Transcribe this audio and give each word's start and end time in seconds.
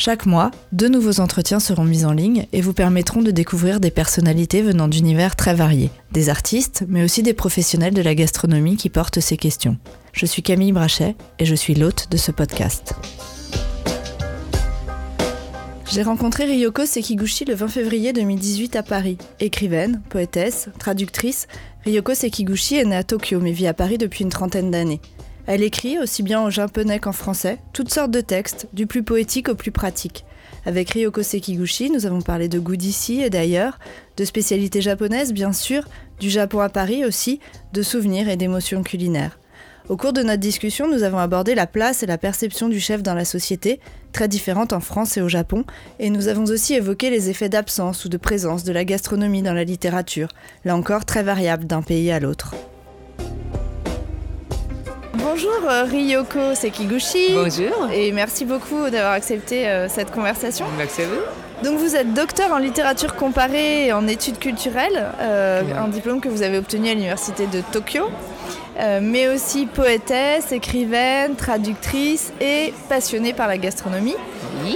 Chaque 0.00 0.26
mois, 0.26 0.52
deux 0.70 0.88
nouveaux 0.88 1.18
entretiens 1.18 1.58
seront 1.58 1.82
mis 1.82 2.04
en 2.04 2.12
ligne 2.12 2.46
et 2.52 2.60
vous 2.60 2.72
permettront 2.72 3.20
de 3.20 3.32
découvrir 3.32 3.80
des 3.80 3.90
personnalités 3.90 4.62
venant 4.62 4.86
d'univers 4.86 5.34
très 5.34 5.54
variés, 5.54 5.90
des 6.12 6.28
artistes, 6.28 6.84
mais 6.86 7.02
aussi 7.02 7.24
des 7.24 7.34
professionnels 7.34 7.94
de 7.94 8.02
la 8.02 8.14
gastronomie 8.14 8.76
qui 8.76 8.90
portent 8.90 9.18
ces 9.18 9.36
questions. 9.36 9.76
Je 10.12 10.24
suis 10.24 10.40
Camille 10.40 10.70
Brachet 10.70 11.16
et 11.40 11.44
je 11.44 11.54
suis 11.56 11.74
l'hôte 11.74 12.06
de 12.12 12.16
ce 12.16 12.30
podcast. 12.30 12.94
J'ai 15.90 16.04
rencontré 16.04 16.44
Ryoko 16.44 16.86
Sekiguchi 16.86 17.44
le 17.44 17.54
20 17.54 17.66
février 17.66 18.12
2018 18.12 18.76
à 18.76 18.84
Paris. 18.84 19.18
Écrivaine, 19.40 20.00
poétesse, 20.10 20.68
traductrice, 20.78 21.48
Ryoko 21.84 22.14
Sekiguchi 22.14 22.76
est 22.76 22.84
née 22.84 22.94
à 22.94 23.02
Tokyo 23.02 23.40
mais 23.40 23.50
vit 23.50 23.66
à 23.66 23.74
Paris 23.74 23.98
depuis 23.98 24.22
une 24.22 24.30
trentaine 24.30 24.70
d'années. 24.70 25.00
Elle 25.48 25.62
écrit, 25.62 25.98
aussi 25.98 26.22
bien 26.22 26.40
en 26.40 26.50
japonais 26.50 26.98
qu'en 26.98 27.12
français, 27.12 27.56
toutes 27.72 27.90
sortes 27.90 28.10
de 28.10 28.20
textes, 28.20 28.68
du 28.74 28.86
plus 28.86 29.02
poétique 29.02 29.48
au 29.48 29.54
plus 29.54 29.70
pratique. 29.70 30.26
Avec 30.66 30.90
Ryoko 30.90 31.22
Sekiguchi, 31.22 31.88
nous 31.90 32.04
avons 32.04 32.20
parlé 32.20 32.50
de 32.50 32.58
goût 32.58 32.76
d'ici 32.76 33.22
et 33.22 33.30
d'ailleurs, 33.30 33.78
de 34.18 34.26
spécialités 34.26 34.82
japonaises 34.82 35.32
bien 35.32 35.54
sûr, 35.54 35.84
du 36.20 36.28
Japon 36.28 36.60
à 36.60 36.68
Paris 36.68 37.06
aussi, 37.06 37.40
de 37.72 37.80
souvenirs 37.80 38.28
et 38.28 38.36
d'émotions 38.36 38.82
culinaires. 38.82 39.38
Au 39.88 39.96
cours 39.96 40.12
de 40.12 40.22
notre 40.22 40.40
discussion, 40.40 40.86
nous 40.86 41.02
avons 41.02 41.16
abordé 41.16 41.54
la 41.54 41.66
place 41.66 42.02
et 42.02 42.06
la 42.06 42.18
perception 42.18 42.68
du 42.68 42.78
chef 42.78 43.02
dans 43.02 43.14
la 43.14 43.24
société, 43.24 43.80
très 44.12 44.28
différentes 44.28 44.74
en 44.74 44.80
France 44.80 45.16
et 45.16 45.22
au 45.22 45.30
Japon, 45.30 45.64
et 45.98 46.10
nous 46.10 46.28
avons 46.28 46.44
aussi 46.44 46.74
évoqué 46.74 47.08
les 47.08 47.30
effets 47.30 47.48
d'absence 47.48 48.04
ou 48.04 48.10
de 48.10 48.18
présence 48.18 48.64
de 48.64 48.72
la 48.72 48.84
gastronomie 48.84 49.40
dans 49.40 49.54
la 49.54 49.64
littérature, 49.64 50.28
là 50.66 50.76
encore 50.76 51.06
très 51.06 51.22
variable 51.22 51.64
d'un 51.64 51.80
pays 51.80 52.10
à 52.10 52.20
l'autre. 52.20 52.54
Bonjour 55.30 55.60
euh, 55.68 55.84
Ryoko 55.84 56.54
Sekiguchi. 56.54 57.34
Bonjour. 57.34 57.90
Et 57.92 58.12
merci 58.12 58.46
beaucoup 58.46 58.88
d'avoir 58.88 59.12
accepté 59.12 59.68
euh, 59.68 59.86
cette 59.86 60.10
conversation. 60.10 60.64
Merci 60.78 61.02
à 61.02 61.04
vous. 61.04 61.68
Donc 61.68 61.78
vous 61.78 61.96
êtes 61.96 62.14
docteur 62.14 62.50
en 62.50 62.56
littérature 62.56 63.14
comparée 63.14 63.88
et 63.88 63.92
en 63.92 64.06
études 64.08 64.38
culturelles, 64.38 65.12
euh, 65.20 65.62
un 65.76 65.88
diplôme 65.88 66.22
que 66.22 66.30
vous 66.30 66.40
avez 66.40 66.56
obtenu 66.56 66.88
à 66.88 66.94
l'université 66.94 67.46
de 67.46 67.60
Tokyo. 67.72 68.04
Euh, 68.80 69.00
mais 69.02 69.28
aussi 69.28 69.66
poétesse, 69.66 70.52
écrivaine, 70.52 71.34
traductrice 71.34 72.32
et 72.40 72.72
passionnée 72.88 73.32
par 73.32 73.48
la 73.48 73.58
gastronomie. 73.58 74.14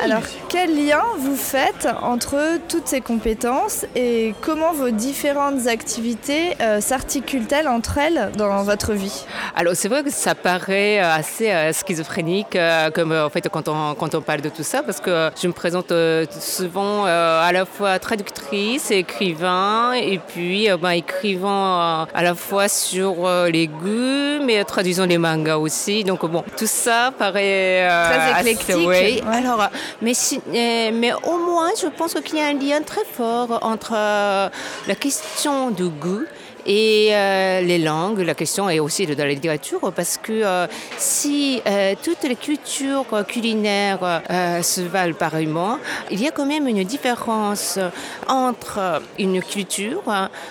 Alors, 0.03 0.23
quel 0.49 0.75
lien 0.75 1.03
vous 1.19 1.37
faites 1.37 1.89
entre 2.03 2.59
toutes 2.69 2.87
ces 2.87 3.01
compétences 3.01 3.85
et 3.95 4.35
comment 4.41 4.73
vos 4.73 4.91
différentes 4.91 5.67
activités 5.67 6.57
euh, 6.61 6.81
s'articulent-elles 6.81 7.69
entre 7.69 7.99
elles 7.99 8.31
dans 8.37 8.63
votre 8.63 8.93
vie? 8.93 9.25
Alors, 9.57 9.75
c'est 9.75 9.89
vrai 9.89 10.03
que 10.03 10.11
ça 10.11 10.35
paraît 10.35 11.01
euh, 11.01 11.15
assez 11.15 11.53
schizophrénique 11.73 12.59
comme 12.95 13.13
en 13.13 13.31
fait 13.31 13.49
quand 13.49 13.69
on, 13.69 13.95
quand 13.95 14.15
on 14.15 14.23
parle 14.23 14.41
de 14.41 14.49
tout 14.49 14.63
ça 14.63 14.83
parce 14.83 15.01
que 15.01 15.31
je 15.41 15.47
me 15.47 15.53
présente 15.53 15.93
souvent 16.41 17.05
à 17.05 17.51
la 17.53 17.65
fois 17.65 17.99
traductrice, 17.99 18.91
écrivain 18.91 19.93
et 19.93 20.19
puis 20.19 20.69
ben, 20.81 20.91
écrivant 20.91 22.07
à 22.15 22.23
la 22.23 22.35
fois 22.35 22.69
sur 22.69 23.29
les 23.47 23.67
goûts 23.67 24.43
mais 24.45 24.65
traduisons 24.65 25.05
les 25.05 25.19
mangas 25.19 25.59
aussi. 25.59 26.05
Donc 26.05 26.25
bon, 26.27 26.45
tout 26.57 26.67
ça 26.67 27.13
paraît 27.17 27.89
euh, 27.89 28.41
très 28.41 28.51
éclectique. 28.51 29.23
Alors, 29.31 29.52
mais, 30.01 30.13
euh, 30.13 30.91
mais 30.93 31.13
au 31.13 31.39
moins, 31.39 31.71
je 31.81 31.87
pense 31.89 32.15
qu'il 32.25 32.39
y 32.39 32.41
a 32.41 32.47
un 32.47 32.55
lien 32.55 32.83
très 32.83 33.05
fort 33.05 33.59
entre 33.63 33.93
euh, 33.95 34.49
la 34.87 34.95
question 34.95 35.71
du 35.71 35.89
goût 35.89 36.25
et 36.65 37.09
les 37.11 37.79
langues, 37.79 38.21
la 38.21 38.35
question 38.35 38.71
est 38.71 38.79
aussi 38.79 39.05
de 39.05 39.15
la 39.15 39.27
littérature, 39.27 39.93
parce 39.97 40.17
que 40.17 40.69
si 40.97 41.61
toutes 42.05 42.23
les 42.23 42.37
cultures 42.37 43.05
culinaires 43.27 44.23
se 44.63 44.81
valent 44.83 45.15
pareillement, 45.15 45.79
il 46.13 46.23
y 46.23 46.29
a 46.29 46.31
quand 46.31 46.47
même 46.47 46.69
une 46.69 46.85
différence 46.85 47.81
entre 48.29 49.03
une 49.19 49.43
culture 49.43 50.05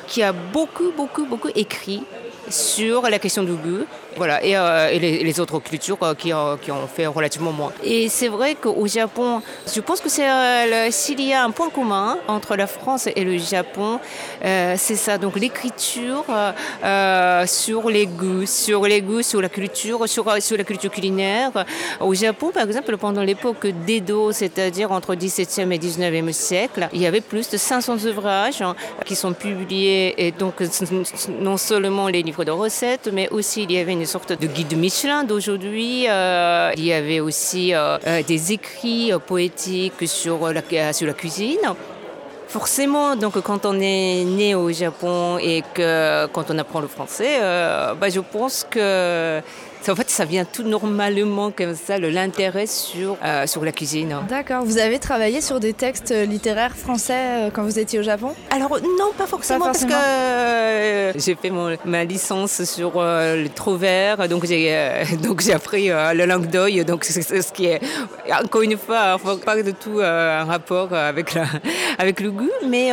qui 0.05 0.21
a 0.21 0.33
beaucoup, 0.33 0.91
beaucoup, 0.97 1.25
beaucoup 1.25 1.51
écrit 1.55 2.03
sur 2.49 3.03
la 3.03 3.17
question 3.17 3.43
du 3.43 3.53
goût 3.53 3.85
voilà, 4.17 4.43
et, 4.43 4.57
euh, 4.57 4.91
les, 4.99 5.39
autres 5.39 5.59
cultures 5.59 5.97
euh, 6.03 6.13
qui, 6.13 6.33
euh, 6.33 6.55
ont 6.69 6.87
fait 6.87 7.07
relativement 7.07 7.51
moins. 7.51 7.71
Et 7.83 8.09
c'est 8.09 8.27
vrai 8.27 8.55
qu'au 8.55 8.85
Japon, 8.87 9.41
je 9.73 9.79
pense 9.79 10.01
que 10.01 10.09
c'est 10.09 10.27
s'il 10.91 11.21
y 11.21 11.33
a 11.33 11.43
un 11.43 11.51
point 11.51 11.69
commun 11.69 12.17
entre 12.27 12.55
la 12.55 12.67
France 12.67 13.07
et 13.15 13.23
le 13.23 13.37
Japon, 13.37 13.99
c'est 14.41 14.95
ça. 14.95 15.17
Donc 15.17 15.35
l'écriture 15.37 16.25
sur 17.45 17.89
les 17.89 18.07
goûts, 18.07 18.45
sur 18.45 18.83
les 18.85 19.01
goûts, 19.01 19.21
sur 19.21 19.41
la 19.41 19.49
culture, 19.49 20.07
sur 20.07 20.25
la 20.57 20.63
culture 20.63 20.91
culinaire. 20.91 21.51
Au 21.99 22.13
Japon, 22.13 22.51
par 22.53 22.63
exemple, 22.63 22.97
pendant 22.97 23.23
l'époque 23.23 23.67
d'Edo, 23.85 24.31
c'est-à-dire 24.31 24.91
entre 24.91 25.15
17e 25.15 25.71
et 25.71 25.77
19e 25.77 26.31
siècle, 26.31 26.89
il 26.93 27.01
y 27.01 27.05
avait 27.05 27.21
plus 27.21 27.49
de 27.49 27.57
500 27.57 28.05
ouvrages 28.05 28.61
hein, 28.61 28.75
qui 29.05 29.15
sont 29.15 29.33
publiés, 29.33 30.25
et 30.25 30.31
donc 30.31 30.55
non 31.39 31.57
seulement 31.57 32.07
les 32.07 32.21
livres 32.21 32.43
de 32.43 32.51
recettes, 32.51 33.09
mais 33.11 33.29
aussi 33.29 33.63
il 33.63 33.71
y 33.71 33.77
avait 33.77 33.93
une 33.93 34.00
une 34.01 34.07
sorte 34.07 34.33
de 34.33 34.47
guide 34.47 34.75
Michelin 34.75 35.23
d'aujourd'hui. 35.23 36.07
Euh, 36.09 36.71
il 36.75 36.85
y 36.85 36.91
avait 36.91 37.19
aussi 37.19 37.73
euh, 37.73 37.99
euh, 38.07 38.23
des 38.23 38.51
écrits 38.51 39.11
poétiques 39.27 40.07
sur 40.07 40.51
la, 40.51 40.63
cuisine. 41.13 41.59
Forcément, 42.47 43.15
donc 43.15 43.39
quand 43.41 43.63
on 43.65 43.79
est 43.79 44.23
né 44.23 44.55
au 44.55 44.71
Japon 44.71 45.37
et 45.37 45.63
que 45.75 46.25
quand 46.33 46.49
on 46.49 46.57
apprend 46.57 46.81
le 46.81 46.87
français, 46.87 47.39
bah, 47.99 48.09
je 48.09 48.19
pense 48.19 48.65
que 48.69 49.39
en 49.89 49.95
fait, 49.95 50.09
ça 50.09 50.25
vient 50.25 50.45
tout 50.45 50.63
normalement 50.63 51.51
comme 51.51 51.75
ça, 51.75 51.97
l'intérêt 51.97 52.67
sur, 52.67 53.17
euh, 53.23 53.47
sur 53.47 53.65
la 53.65 53.71
cuisine. 53.71 54.15
D'accord. 54.29 54.63
Vous 54.63 54.77
avez 54.77 54.99
travaillé 54.99 55.41
sur 55.41 55.59
des 55.59 55.73
textes 55.73 56.13
littéraires 56.13 56.75
français 56.75 57.13
euh, 57.15 57.49
quand 57.51 57.63
vous 57.63 57.79
étiez 57.79 57.99
au 57.99 58.03
Japon? 58.03 58.33
Alors 58.51 58.77
non, 58.81 59.11
pas 59.17 59.25
forcément, 59.25 59.65
parce 59.65 59.85
que 59.85 59.93
euh, 59.93 61.13
j'ai 61.15 61.35
fait 61.35 61.49
mon, 61.49 61.75
ma 61.85 62.03
licence 62.03 62.63
sur 62.63 62.93
le 62.95 63.47
Trouvert, 63.47 64.27
donc 64.27 64.45
j'ai 64.45 64.71
donc 65.23 65.41
j'ai 65.41 65.53
appris 65.53 65.87
la 65.87 66.13
langue 66.13 66.47
d'oeil, 66.47 66.85
donc 66.85 67.03
c'est 67.03 67.41
ce 67.41 67.51
qui 67.51 67.65
est 67.65 67.81
encore 68.31 68.61
une 68.61 68.77
fois 68.77 69.17
pas 69.43 69.61
du 69.61 69.73
tout 69.73 69.99
un 70.01 70.43
rapport 70.45 70.93
avec 70.93 71.33
la, 71.33 71.45
avec 71.97 72.19
le 72.19 72.31
goût, 72.31 72.49
mais 72.67 72.91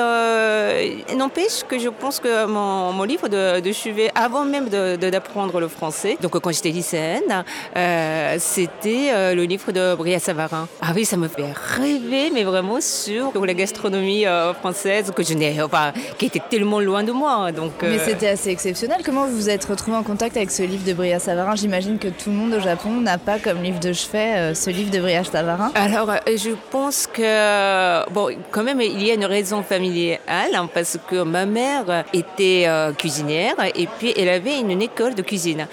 n'empêche 1.16 1.65
que 1.69 1.78
je 1.78 1.88
pense 1.88 2.21
que 2.21 2.47
mon, 2.47 2.93
mon 2.93 3.04
livre 3.04 3.28
de, 3.28 3.60
de 3.60 3.72
chevet, 3.72 4.10
avant 4.15 4.44
même 4.44 4.69
d'apprendre 4.69 5.60
le 5.60 5.69
français, 5.69 6.16
donc 6.21 6.38
quand 6.38 6.50
j'étais 6.53 6.71
euh, 7.77 8.37
c'était 8.39 9.11
euh, 9.12 9.34
le 9.34 9.44
livre 9.44 9.72
de 9.72 9.94
Bria 9.94 10.19
Savarin. 10.19 10.69
Ah 10.81 10.93
oui, 10.94 11.05
ça 11.05 11.16
me 11.16 11.28
fait 11.28 11.53
rêver, 11.77 12.31
mais 12.33 12.44
vraiment 12.44 12.81
sur, 12.81 13.33
la 13.44 13.55
gastronomie 13.55 14.27
euh, 14.27 14.53
française 14.55 15.12
que 15.15 15.22
je 15.22 15.34
n'ai, 15.34 15.61
enfin, 15.62 15.93
qui 16.19 16.27
était 16.27 16.43
tellement 16.50 16.81
loin 16.81 17.03
de 17.03 17.12
moi. 17.12 17.53
Donc, 17.53 17.72
Mais 17.83 17.99
c'était 17.99 18.28
assez 18.28 18.50
exceptionnel. 18.50 18.99
Comment 19.05 19.27
vous 19.27 19.37
vous 19.37 19.50
êtes 19.50 19.65
retrouvé 19.65 19.97
en 19.97 20.03
contact 20.03 20.37
avec 20.37 20.50
ce 20.50 20.62
livre 20.62 20.84
de 20.84 20.93
Bria 20.93 21.19
Savarin? 21.19 21.55
J'imagine 21.55 21.99
que 21.99 22.09
tout 22.09 22.31
le 22.31 22.37
monde 22.37 22.55
au 22.55 22.61
Japon 22.61 22.91
n'a 23.00 23.19
pas 23.19 23.39
comme 23.39 23.62
livre 23.62 23.81
de 23.81 23.93
chevet 23.93 24.54
ce 24.54 24.71
livre 24.71 24.91
de 24.91 25.01
Bria 25.01 25.25
Savarin. 25.25 25.71
Alors, 25.75 26.13
je 26.27 26.51
pense 26.71 27.07
que, 27.07 28.09
bon, 28.10 28.28
quand 28.51 28.63
même, 28.63 28.80
il 28.80 29.03
y 29.07 29.10
a 29.10 29.15
une 29.15 29.25
raison 29.25 29.63
familiale, 29.63 30.19
hein, 30.28 30.69
parce 30.72 30.98
que 31.09 31.22
ma 31.22 31.47
mère 31.47 32.04
était 32.13 32.66
cuisinière 32.98 33.54
et 33.75 33.86
puis 33.98 34.13
elle 34.16 34.28
avait 34.28 34.59
une 34.59 34.83
école 34.83 35.15
de 35.15 35.22
cuisine. 35.22 35.66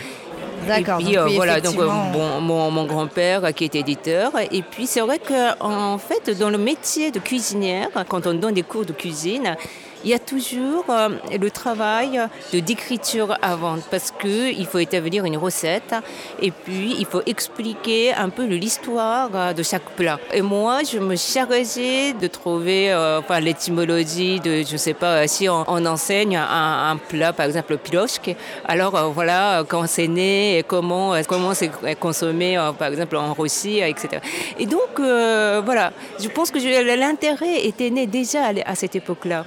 D'accord. 0.67 0.99
Et 0.99 1.03
puis 1.03 1.17
euh, 1.17 1.25
voilà, 1.27 1.61
donc 1.61 1.77
euh, 1.77 1.87
bon, 1.87 2.41
mon, 2.41 2.71
mon 2.71 2.85
grand-père 2.85 3.53
qui 3.53 3.63
est 3.63 3.75
éditeur. 3.75 4.31
Et 4.51 4.61
puis 4.61 4.87
c'est 4.87 5.01
vrai 5.01 5.19
qu'en 5.19 5.97
fait, 5.97 6.29
dans 6.37 6.49
le 6.49 6.57
métier 6.57 7.11
de 7.11 7.19
cuisinière, 7.19 7.89
quand 8.07 8.27
on 8.27 8.33
donne 8.33 8.53
des 8.53 8.63
cours 8.63 8.85
de 8.85 8.93
cuisine, 8.93 9.55
il 10.05 10.11
y 10.11 10.13
a 10.13 10.19
toujours 10.19 10.85
euh, 10.89 11.09
le 11.37 11.49
travail 11.49 12.21
de 12.53 12.59
d'écriture 12.59 13.35
avant, 13.41 13.77
parce 13.89 14.11
qu'il 14.11 14.65
faut 14.67 14.77
établir 14.77 15.25
une 15.25 15.37
recette 15.37 15.95
et 16.41 16.51
puis 16.51 16.95
il 16.99 17.05
faut 17.05 17.21
expliquer 17.25 18.13
un 18.13 18.29
peu 18.29 18.45
l'histoire 18.45 19.29
euh, 19.33 19.53
de 19.53 19.63
chaque 19.63 19.89
plat. 19.95 20.19
Et 20.31 20.41
moi, 20.41 20.81
je 20.83 20.99
me 20.99 21.15
chargeais 21.15 22.13
de 22.13 22.27
trouver 22.27 22.91
euh, 22.91 23.19
enfin, 23.19 23.39
l'étymologie 23.39 24.39
de, 24.39 24.63
je 24.63 24.77
sais 24.77 24.93
pas, 24.93 25.27
si 25.27 25.49
on, 25.49 25.85
enseigne 25.85 26.37
un, 26.37 26.97
plat, 27.09 27.33
par 27.33 27.47
exemple 27.47 27.73
le 27.73 27.77
pilochke, 27.77 28.35
alors 28.65 29.11
voilà, 29.11 29.63
quand 29.67 29.87
c'est 29.87 30.07
né 30.07 30.59
et 30.59 30.63
comment, 30.63 31.13
comment 31.27 31.53
c'est 31.53 31.71
consommé, 31.99 32.57
par 32.77 32.89
exemple 32.89 33.15
en 33.17 33.33
Russie, 33.33 33.79
etc. 33.79 34.21
Et 34.59 34.65
donc, 34.65 34.99
voilà, 34.99 35.91
je 36.19 36.27
pense 36.29 36.51
que 36.51 36.59
l'intérêt 36.97 37.65
était 37.65 37.89
né 37.89 38.07
déjà 38.07 38.39
à 38.65 38.75
cette 38.75 38.95
époque-là. 38.95 39.45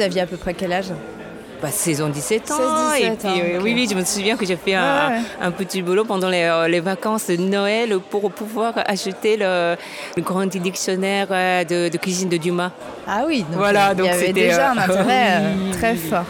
Aviez 0.00 0.22
à 0.22 0.26
peu 0.26 0.36
près 0.36 0.54
quel 0.54 0.72
âge 0.72 0.92
bah, 1.62 1.70
saison 1.70 2.08
17 2.08 2.50
ans. 2.50 2.56
16, 2.92 3.00
et 3.00 3.10
17 3.10 3.18
puis, 3.18 3.28
ans, 3.28 3.34
euh, 3.38 3.60
oui, 3.62 3.72
oui, 3.74 3.88
je 3.90 3.96
me 3.96 4.04
souviens 4.04 4.36
que 4.36 4.44
j'ai 4.44 4.56
fait 4.56 4.74
un, 4.74 5.08
ouais. 5.08 5.18
un 5.40 5.50
petit 5.50 5.80
boulot 5.80 6.04
pendant 6.04 6.28
les, 6.28 6.42
euh, 6.42 6.68
les 6.68 6.80
vacances 6.80 7.28
de 7.28 7.36
Noël 7.36 7.98
pour 8.10 8.30
pouvoir 8.30 8.74
acheter 8.86 9.36
le, 9.36 9.74
le 10.16 10.22
grand 10.22 10.46
dictionnaire 10.46 11.28
euh, 11.30 11.64
de, 11.64 11.88
de 11.88 11.96
cuisine 11.98 12.28
de 12.28 12.36
Dumas. 12.36 12.72
Ah 13.06 13.24
oui, 13.26 13.40
donc 13.40 13.58
Voilà, 13.58 13.90
il 13.92 13.96
donc 13.96 14.06
y 14.06 14.10
avait 14.10 14.32
déjà 14.32 14.72
un 14.72 14.78
intérêt 14.78 15.42
oui, 15.56 15.70
très 15.72 15.94
fort. 15.94 16.24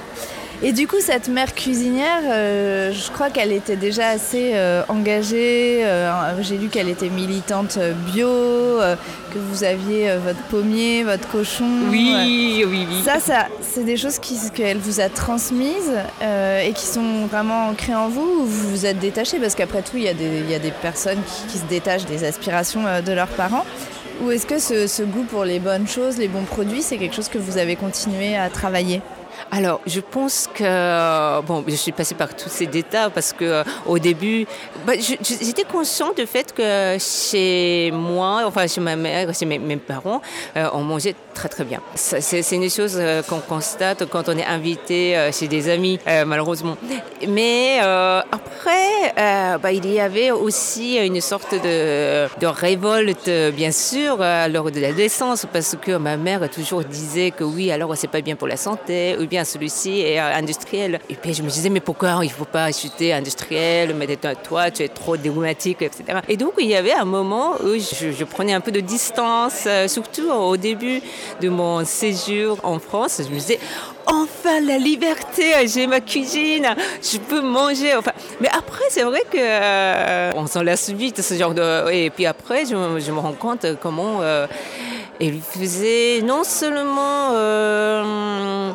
Et 0.63 0.73
du 0.73 0.87
coup, 0.89 0.97
cette 1.01 1.29
mère 1.29 1.55
cuisinière, 1.55 2.23
euh, 2.31 2.91
je 2.91 3.11
crois 3.11 3.29
qu'elle 3.29 3.53
était 3.53 3.77
déjà 3.77 4.09
assez 4.09 4.53
euh, 4.55 4.83
engagée. 4.89 5.81
euh, 5.85 6.11
J'ai 6.41 6.57
lu 6.57 6.69
qu'elle 6.69 6.89
était 6.89 7.11
militante 7.11 7.79
bio, 8.13 8.27
que 9.33 9.39
vous 9.39 9.65
aviez 9.65 10.17
votre 10.17 10.41
pommier, 10.49 11.05
votre 11.05 11.29
cochon. 11.29 11.69
Oui, 11.91 12.65
oui, 12.67 12.87
oui. 12.89 13.03
Ça, 13.05 13.21
ça 13.21 13.47
c'est 13.61 13.85
des 13.85 13.99
choses 13.99 14.19
qu'elle 14.55 14.79
vous 14.79 15.01
a 15.01 15.11
transmises 15.11 15.93
et 16.23 16.73
qui 16.73 16.87
sont 16.87 17.27
vraiment 17.31 17.69
ancrées 17.69 17.95
en 17.95 18.09
vous 18.09 18.41
ou 18.41 18.47
vous 18.47 18.71
vous 18.71 18.87
êtes 18.87 18.99
détaché 18.99 19.39
Parce 19.39 19.55
qu'après 19.55 19.83
tout, 19.83 19.97
il 19.99 20.05
y, 20.05 20.09
a 20.09 20.15
des- 20.15 20.41
il 20.41 20.51
y 20.51 20.55
a 20.55 20.59
des 20.59 20.71
personnes 20.71 21.19
qui, 21.27 21.53
qui 21.53 21.59
se 21.59 21.65
détachent 21.67 22.07
des 22.07 22.25
aspirations 22.25 22.83
de 23.05 23.13
leurs 23.13 23.29
parents. 23.29 23.67
Ou 24.23 24.31
est-ce 24.31 24.47
que 24.47 24.59
ce, 24.59 24.87
ce 24.87 25.03
goût 25.03 25.25
pour 25.25 25.45
les 25.45 25.59
bonnes 25.59 25.87
choses, 25.87 26.17
les 26.17 26.29
bons 26.29 26.45
produits, 26.45 26.81
c'est 26.81 26.97
quelque 26.97 27.15
chose 27.15 27.29
que 27.29 27.37
vous 27.37 27.59
avez 27.59 27.77
continué 27.77 28.35
à 28.37 28.49
travailler? 28.49 29.03
Alors, 29.51 29.81
je 29.87 30.01
pense 30.01 30.49
que 30.53 31.41
bon, 31.43 31.65
je 31.67 31.75
suis 31.75 31.93
passée 31.93 32.15
par 32.15 32.35
tous 32.35 32.49
ces 32.49 32.67
détails 32.67 33.11
parce 33.15 33.33
que 33.33 33.45
euh, 33.45 33.65
au 33.87 33.99
début, 33.99 34.47
bah, 34.85 34.95
j'étais 34.99 35.65
consciente 35.65 36.17
du 36.17 36.27
fait 36.27 36.53
que 36.53 36.97
chez 36.99 37.91
moi, 37.93 38.43
enfin 38.45 38.67
chez 38.67 38.81
ma 38.81 38.97
mère, 38.97 39.33
chez 39.35 39.47
mes, 39.47 39.59
mes 39.59 39.77
parents, 39.77 40.21
euh, 40.57 40.69
on 40.73 40.83
mangeait 40.83 41.15
très 41.37 41.49
très 41.51 41.65
bien. 41.65 41.81
C'est 41.95 42.51
une 42.53 42.71
chose 42.71 42.97
euh, 42.97 43.23
qu'on 43.23 43.41
constate 43.41 44.07
quand 44.09 44.29
on 44.29 44.37
est 44.39 44.45
invité 44.45 45.17
euh, 45.17 45.31
chez 45.33 45.49
des 45.49 45.69
amis, 45.69 46.01
euh, 46.09 46.25
malheureusement. 46.25 46.77
Mais 47.29 47.79
après, 48.33 49.13
bah, 49.63 49.73
il 49.73 49.87
y 49.93 50.01
avait 50.01 50.31
aussi 50.31 50.97
une 50.97 51.21
sorte 51.21 51.53
de, 51.53 52.27
de 52.41 52.47
révolte, 52.47 53.31
bien 53.55 53.71
sûr, 53.71 54.19
lors 54.49 54.71
de 54.71 54.81
l'adolescence, 54.81 55.47
parce 55.53 55.77
que 55.81 55.97
ma 55.97 56.17
mère 56.17 56.49
toujours 56.51 56.83
disait 56.85 57.31
que 57.31 57.45
oui, 57.45 57.71
alors 57.71 57.97
c'est 57.97 58.11
pas 58.11 58.23
bien 58.23 58.37
pour 58.37 58.49
la 58.49 58.57
santé, 58.57 59.17
ou 59.21 59.27
bien 59.27 59.45
celui-ci 59.45 60.01
est 60.01 60.19
industriel. 60.19 61.01
Et 61.11 61.15
puis 61.15 61.35
je 61.35 61.43
me 61.43 61.51
disais, 61.51 61.69
mais 61.69 61.81
pourquoi 61.81 62.21
il 62.23 62.31
faut 62.31 62.45
pas 62.45 62.65
acheter 62.65 63.13
industriel, 63.13 63.95
mais 63.95 64.07
toi, 64.43 64.71
tu 64.71 64.83
es 64.83 64.89
trop 64.89 65.17
dogmatique, 65.17 65.83
etc. 65.83 66.21
Et 66.29 66.37
donc 66.37 66.55
il 66.59 66.67
y 66.67 66.77
avait 66.77 66.95
un 66.95 67.05
moment 67.05 67.55
où 67.63 67.75
je, 67.75 68.25
prenais 68.25 68.55
un 68.55 68.61
peu 68.61 68.73
de 68.73 68.81
distance, 68.81 69.69
surtout 69.87 70.31
au 70.31 70.57
début 70.57 71.03
de 71.41 71.49
mon 71.49 71.85
séjour 71.85 72.59
en 72.63 72.79
France. 72.79 73.21
Je 73.25 73.29
me 73.35 73.39
disais, 73.39 73.59
enfin 74.07 74.61
la 74.61 74.79
liberté, 74.79 75.53
j'ai 75.67 75.87
ma 75.87 76.01
cuisine, 76.01 76.69
je 77.03 77.19
peux 77.19 77.41
manger. 77.41 77.95
Enfin, 77.97 78.13
mais 78.41 78.49
après, 78.49 78.85
c'est 78.91 79.03
vrai 79.03 79.23
que 79.31 79.39
euh, 79.39 80.31
on 80.37 80.47
s'en 80.47 80.63
lasse 80.63 80.91
vite 80.91 81.23
ce 81.23 81.35
genre 81.35 81.55
de. 81.55 81.91
Et 81.91 82.11
puis 82.11 82.27
après, 82.27 82.65
je, 82.67 82.75
me- 82.75 83.19
rends 83.21 83.33
compte 83.33 83.67
comment 83.83 84.19
euh, 84.23 84.47
elle 85.21 85.41
faisait 85.41 86.21
non 86.23 86.45
seulement. 86.45 87.31
euh, 87.33 88.73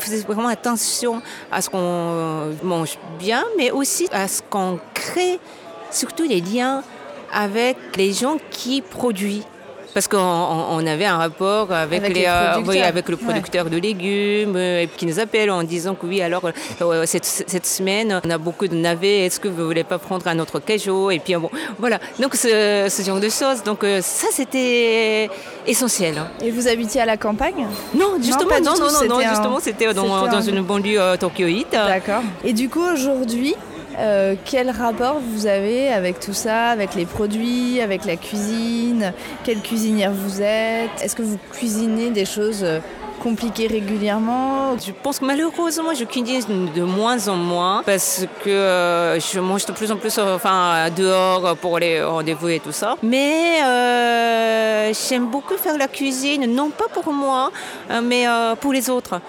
faisait 0.00 0.22
vraiment 0.26 0.48
attention 0.48 1.22
à 1.52 1.62
ce 1.62 1.70
qu'on 1.70 2.52
mange 2.64 2.98
bien, 3.18 3.44
mais 3.56 3.70
aussi 3.70 4.08
à 4.10 4.26
ce 4.26 4.42
qu'on 4.50 4.80
crée, 4.92 5.38
surtout 5.92 6.24
les 6.24 6.40
liens 6.40 6.82
avec 7.32 7.76
les 7.96 8.12
gens 8.12 8.38
qui 8.50 8.80
produisent. 8.82 9.44
Parce 9.94 10.08
qu'on 10.08 10.18
on- 10.18 10.66
on 10.78 10.86
avait 10.86 11.04
un 11.06 11.18
rapport 11.18 11.70
avec, 11.72 12.00
Avec 12.00 12.14
les, 12.16 12.22
les 12.22 12.26
euh, 12.28 12.60
oui, 12.66 12.80
avec 12.82 13.08
le 13.08 13.14
Ouais. 13.14 13.22
producteur 13.22 13.66
de 13.70 13.76
légumes 13.78 14.56
euh, 14.56 14.82
et 14.82 14.88
qui 14.88 15.06
nous 15.06 15.20
appelle 15.20 15.50
en 15.52 15.62
disant 15.62 15.94
que 15.94 16.04
oui, 16.06 16.20
alors 16.20 16.50
euh, 16.82 17.06
cette, 17.06 17.24
cette 17.24 17.64
semaine, 17.66 18.20
on 18.24 18.30
a 18.30 18.38
beaucoup 18.38 18.66
de 18.66 18.74
navets, 18.74 19.26
est-ce 19.26 19.38
que 19.38 19.46
vous 19.48 19.64
voulez 19.64 19.84
pas 19.84 19.98
prendre 19.98 20.26
un 20.26 20.38
autre 20.40 20.58
cajot? 20.58 21.10
Et 21.12 21.20
puis 21.20 21.36
bon, 21.36 21.48
voilà. 21.78 22.00
Donc 22.18 22.34
ce, 22.34 22.86
ce 22.90 23.02
genre 23.02 23.20
de 23.20 23.28
choses. 23.28 23.62
Donc 23.64 23.84
euh, 23.84 24.00
ça, 24.02 24.26
c'était 24.32 25.30
essentiel. 25.66 26.18
hein. 26.18 26.28
Et 26.44 26.50
vous 26.50 26.66
habitiez 26.66 27.00
à 27.00 27.06
la 27.06 27.16
campagne? 27.16 27.66
Non, 27.94 28.14
justement, 28.20 28.50
non, 28.62 28.72
non, 28.74 28.90
non, 28.90 29.08
non, 29.08 29.18
un- 29.20 29.28
justement, 29.30 29.60
c'était 29.60 29.92
dans, 29.94 30.02
c'était 30.24 30.30
dans 30.36 30.48
un- 30.48 30.52
une 30.54 30.62
banlieue 30.62 31.00
euh, 31.00 31.16
tokyoïte. 31.16 31.70
D'accord. 31.72 32.22
Et 32.44 32.52
du 32.52 32.68
coup, 32.68 32.82
aujourd'hui, 32.92 33.54
euh, 33.98 34.34
quel 34.44 34.70
rapport 34.70 35.20
vous 35.20 35.46
avez 35.46 35.92
avec 35.92 36.20
tout 36.20 36.32
ça, 36.32 36.68
avec 36.68 36.94
les 36.94 37.06
produits, 37.06 37.80
avec 37.80 38.04
la 38.04 38.16
cuisine? 38.16 39.12
Quelle 39.44 39.60
cuisinière 39.60 40.12
vous 40.12 40.42
êtes? 40.42 40.90
Est-ce 41.02 41.14
que 41.14 41.22
vous 41.22 41.38
cuisinez 41.52 42.10
des 42.10 42.24
choses 42.24 42.62
euh, 42.62 42.80
compliquées 43.22 43.66
régulièrement? 43.66 44.76
Je 44.78 44.92
pense 45.02 45.18
que 45.18 45.24
malheureusement, 45.24 45.94
je 45.94 46.04
cuisine 46.04 46.68
de 46.74 46.82
moins 46.82 47.28
en 47.28 47.36
moins 47.36 47.82
parce 47.84 48.26
que 48.44 48.50
euh, 48.50 49.20
je 49.20 49.40
mange 49.40 49.66
de 49.66 49.72
plus 49.72 49.90
en 49.92 49.96
plus 49.96 50.18
enfin, 50.18 50.90
dehors 50.96 51.56
pour 51.56 51.78
les 51.78 52.02
rendez-vous 52.02 52.48
et 52.48 52.60
tout 52.60 52.72
ça. 52.72 52.96
Mais 53.02 53.60
j'aime 55.08 55.26
beaucoup 55.26 55.56
faire 55.56 55.78
la 55.78 55.88
cuisine, 55.88 56.46
non 56.54 56.70
pas 56.70 56.86
pour 56.92 57.12
moi, 57.12 57.50
euh, 57.90 58.00
mais 58.02 58.26
pour 58.60 58.72
les 58.72 58.90
autres. 58.90 59.20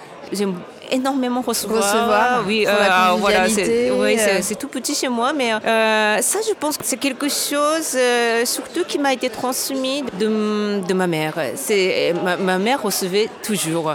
Énormément 0.92 1.40
recevoir. 1.40 1.82
Recevoir, 1.82 2.44
oui, 2.46 2.64
la 2.64 3.14
voilà, 3.18 3.48
c'est 3.48 3.90
oui, 3.90 4.16
euh. 4.18 4.54
tout 4.58 4.68
petit 4.68 4.94
chez 4.94 5.08
moi, 5.08 5.32
mais 5.32 5.52
euh, 5.52 6.22
ça, 6.22 6.38
je 6.46 6.54
pense 6.54 6.76
que 6.76 6.84
c'est 6.84 6.96
quelque 6.96 7.28
chose 7.28 7.94
euh, 7.94 8.44
surtout 8.44 8.84
qui 8.86 8.98
m'a 8.98 9.12
été 9.12 9.30
transmis 9.30 10.02
de, 10.18 10.80
de 10.86 10.94
ma 10.94 11.06
mère. 11.06 11.34
Ma, 12.24 12.36
ma 12.36 12.58
mère 12.58 12.82
recevait 12.82 13.28
toujours. 13.42 13.94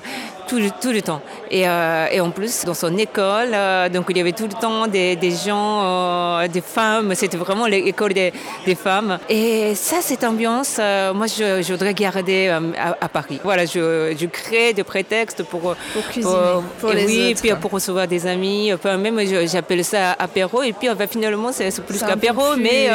Tout 0.52 0.58
le, 0.60 0.70
tout 0.82 0.92
le 0.92 1.02
temps. 1.02 1.22
Et, 1.50 1.64
euh, 1.66 2.08
et 2.12 2.20
en 2.20 2.30
plus, 2.30 2.66
dans 2.66 2.74
son 2.74 2.98
école, 2.98 3.52
euh, 3.54 3.88
donc 3.88 4.08
il 4.10 4.18
y 4.18 4.20
avait 4.20 4.34
tout 4.34 4.48
le 4.54 4.60
temps 4.60 4.86
des, 4.86 5.16
des 5.16 5.32
gens, 5.32 5.80
euh, 5.82 6.48
des 6.50 6.60
femmes, 6.60 7.16
c'était 7.16 7.38
vraiment 7.38 7.68
l'école 7.68 8.14
des, 8.14 8.34
des 8.66 8.76
femmes. 8.76 9.18
Et 9.30 9.74
ça, 9.76 9.98
cette 10.02 10.26
ambiance, 10.26 10.78
moi, 11.16 11.28
je, 11.28 11.62
je 11.62 11.72
voudrais 11.72 11.94
garder 11.94 12.50
à, 12.50 12.98
à 13.00 13.08
Paris. 13.08 13.40
Voilà, 13.46 13.64
je, 13.66 14.14
je 14.20 14.26
crée 14.26 14.74
des 14.74 14.84
prétextes 14.84 15.44
pour, 15.44 15.62
Pour 15.94 16.04
cuisiner, 16.12 16.34
pour 16.82 16.92
les 16.92 17.06
oui, 17.06 17.30
autres. 17.32 17.42
puis 17.42 17.54
pour 17.62 17.72
recevoir 17.72 18.06
des 18.08 18.28
amis. 18.28 18.74
Enfin, 18.74 18.98
même, 18.98 19.18
j'appelle 19.48 19.86
ça 19.86 20.18
apéro. 20.20 20.64
Et 20.64 20.74
puis, 20.74 20.90
enfin, 20.90 21.08
finalement, 21.08 21.52
c'est 21.54 21.72
plus 21.86 22.00
qu'apéro, 22.02 22.58
mais 22.58 22.90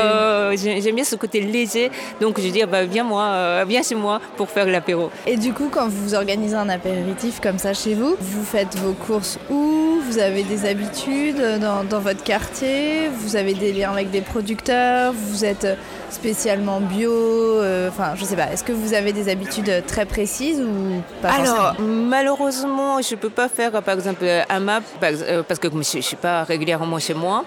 j'ai- 0.61 0.83
j'aime 0.83 0.95
bien 0.95 1.05
ce 1.05 1.17
côté 1.17 1.41
léger. 1.41 1.91
Donc, 2.21 2.39
je 2.39 2.49
dis, 2.49 2.61
ah 2.63 2.67
bah, 2.67 2.85
viens, 2.85 3.05
moi, 3.05 3.65
viens 3.65 3.83
chez 3.83 3.95
moi 3.95 4.21
pour 4.37 4.51
faire 4.51 4.67
l'apéro. 4.67 5.11
Et 5.27 5.39
du 5.39 5.55
coup, 5.55 5.71
quand 5.73 5.89
vous 5.89 6.15
organisez 6.15 6.55
un 6.57 6.69
apéritif 6.69 7.41
comme 7.47 7.59
ça 7.61 7.75
chez 7.75 7.95
vous, 7.95 8.17
vous 8.19 8.43
faites 8.43 8.77
vos 8.79 8.93
courses 8.93 9.39
où? 9.51 10.01
Vous 10.09 10.19
avez 10.19 10.43
des 10.43 10.67
habitudes 10.67 11.41
dans, 11.61 11.85
dans 11.85 12.01
votre 12.01 12.25
quartier? 12.25 13.09
Vous 13.21 13.37
avez 13.37 13.55
des 13.55 13.73
liens 13.73 13.93
avec 13.93 14.11
des 14.11 14.21
producteurs? 14.21 15.13
Vous 15.13 15.45
êtes 15.45 15.79
spécialement 16.11 16.81
bio 16.81 17.11
euh, 17.13 17.89
Enfin, 17.89 18.15
je 18.17 18.25
sais 18.25 18.37
pas. 18.37 18.53
Est-ce 18.53 18.65
que 18.65 18.73
vous 18.73 18.95
avez 18.95 19.13
des 19.13 19.29
habitudes 19.29 19.85
très 19.87 20.05
précises 20.07 20.61
ou 20.61 21.03
pas 21.23 21.31
Alors, 21.31 21.75
malheureusement, 21.81 23.01
je 23.03 23.15
ne 23.15 23.21
peux 23.21 23.31
pas 23.31 23.49
faire, 23.49 23.71
par 23.83 23.95
exemple, 23.95 24.25
un 24.49 24.61
map, 24.61 24.81
euh, 25.03 25.43
parce 25.47 25.61
que 25.61 25.69
je 25.71 25.77
ne 25.77 26.03
suis 26.03 26.17
pas 26.17 26.45
régulièrement 26.45 26.99
chez 26.99 27.15
moi. 27.15 27.45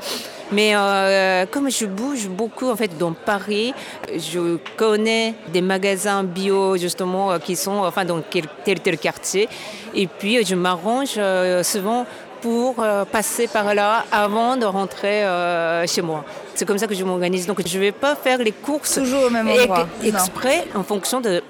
Mais 0.51 0.71
euh, 0.75 1.45
comme 1.51 1.69
je 1.69 1.85
bouge 1.85 2.27
beaucoup, 2.27 2.69
en 2.69 2.75
fait, 2.75 2.97
dans 2.97 3.13
Paris, 3.13 3.73
je 4.11 4.57
connais 4.77 5.35
des 5.53 5.61
magasins 5.61 6.23
bio, 6.23 6.75
justement, 6.75 7.31
euh, 7.31 7.37
qui 7.39 7.55
sont, 7.55 7.77
enfin, 7.83 8.03
dans 8.05 8.21
quel- 8.27 8.47
tel 8.65 8.79
tel 8.79 8.97
quartier. 8.97 9.47
Et 9.93 10.07
puis, 10.07 10.43
je 10.45 10.55
m'arrange 10.55 11.15
euh, 11.17 11.61
souvent 11.63 12.05
pour 12.41 12.75
euh, 12.79 13.05
passer 13.05 13.47
par 13.47 13.73
là 13.73 14.05
avant 14.11 14.57
de 14.57 14.65
rentrer 14.65 15.23
euh, 15.23 15.85
chez 15.87 16.01
moi. 16.01 16.23
C'est 16.55 16.65
comme 16.65 16.77
ça 16.77 16.87
que 16.87 16.95
je 16.95 17.03
m'organise. 17.03 17.45
Donc, 17.47 17.61
je 17.65 17.77
ne 17.77 17.83
vais 17.83 17.91
pas 17.91 18.15
faire 18.15 18.37
les 18.39 18.51
courses 18.51 18.95
Toujours 18.95 19.23
au 19.25 19.29
même 19.29 19.47
endroit. 19.47 19.87
Non. 20.03 20.09
exprès 20.09 20.65
en 20.75 20.83
fonction 20.83 21.21
de 21.21 21.41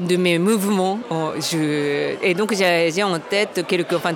de 0.00 0.16
mes 0.16 0.38
mouvements. 0.38 0.98
Je- 1.38 2.16
Et 2.22 2.34
donc 2.34 2.52
j'ai 2.54 3.02
en 3.04 3.18
tête 3.20 3.64
quelques, 3.68 3.92
enfin 3.92 4.14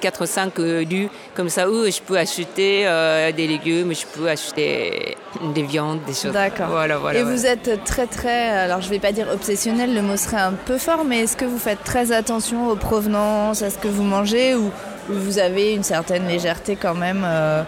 4-5 0.00 0.58
lieux 0.60 1.08
comme 1.34 1.48
ça 1.48 1.68
où 1.68 1.84
je 1.86 2.00
peux 2.00 2.16
acheter 2.16 2.82
euh, 2.86 3.32
des 3.32 3.46
légumes, 3.48 3.92
je 3.94 4.06
peux 4.06 4.28
acheter 4.28 5.16
des 5.54 5.62
viandes, 5.62 6.00
des 6.06 6.12
choses. 6.14 6.32
D'accord. 6.32 6.68
Voilà, 6.68 6.98
voilà. 6.98 7.18
Et 7.18 7.22
vous 7.24 7.44
êtes 7.46 7.82
très 7.84 8.06
très, 8.06 8.50
alors 8.50 8.80
je 8.82 8.88
vais 8.88 8.98
pas 9.00 9.10
dire 9.12 9.26
obsessionnel, 9.32 9.94
le 9.94 10.02
mot 10.02 10.16
serait 10.16 10.36
un 10.36 10.52
peu 10.52 10.78
fort, 10.78 11.04
mais 11.04 11.20
est-ce 11.20 11.36
que 11.36 11.44
vous 11.46 11.58
faites 11.58 11.82
très 11.82 12.12
attention 12.12 12.68
aux 12.68 12.76
provenances, 12.76 13.62
à 13.62 13.70
ce 13.70 13.78
que 13.78 13.88
vous 13.88 14.04
mangez, 14.04 14.54
ou 14.54 14.70
vous 15.08 15.38
avez 15.38 15.74
une 15.74 15.82
certaine 15.82 16.26
légèreté 16.26 16.76
quand 16.76 16.94
même 16.94 17.22
euh, 17.24 17.62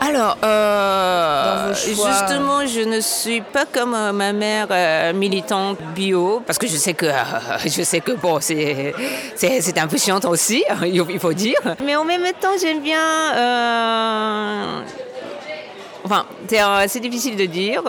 Alors, 0.00 0.38
euh, 0.44 1.74
justement, 1.74 2.66
je 2.66 2.80
ne 2.80 3.00
suis 3.00 3.40
pas 3.40 3.64
comme 3.66 3.94
euh, 3.94 4.12
ma 4.12 4.32
mère 4.32 4.68
euh, 4.70 5.12
militante 5.12 5.78
bio, 5.94 6.42
parce 6.46 6.58
que 6.58 6.66
je 6.66 6.76
sais 6.76 6.94
que, 6.94 7.06
je 7.64 7.82
sais 7.82 8.00
que 8.00 8.12
bon, 8.12 8.38
c'est, 8.40 8.94
c'est, 9.34 9.78
un 9.78 9.86
peu 9.86 9.98
chiant 9.98 10.20
aussi, 10.24 10.64
il 10.86 11.18
faut- 11.20 11.32
dire. 11.32 11.58
Mais 11.84 11.96
en 11.96 12.04
même 12.04 12.22
temps, 12.40 12.56
j'aime 12.60 12.80
bien, 12.80 12.98
Enfin, 16.06 16.24
c'est 16.86 17.00
difficile 17.00 17.34
de 17.34 17.46
dire. 17.46 17.82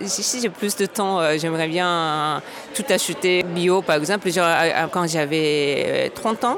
si 0.00 0.40
j'ai 0.40 0.48
plus 0.48 0.76
de 0.76 0.86
temps, 0.86 1.20
j'aimerais 1.36 1.68
bien 1.68 2.40
tout 2.74 2.84
acheter 2.88 3.42
bio, 3.42 3.82
par 3.82 3.96
exemple. 3.96 4.30
quand 4.90 5.06
j'avais 5.06 6.10
30 6.14 6.44
ans, 6.44 6.56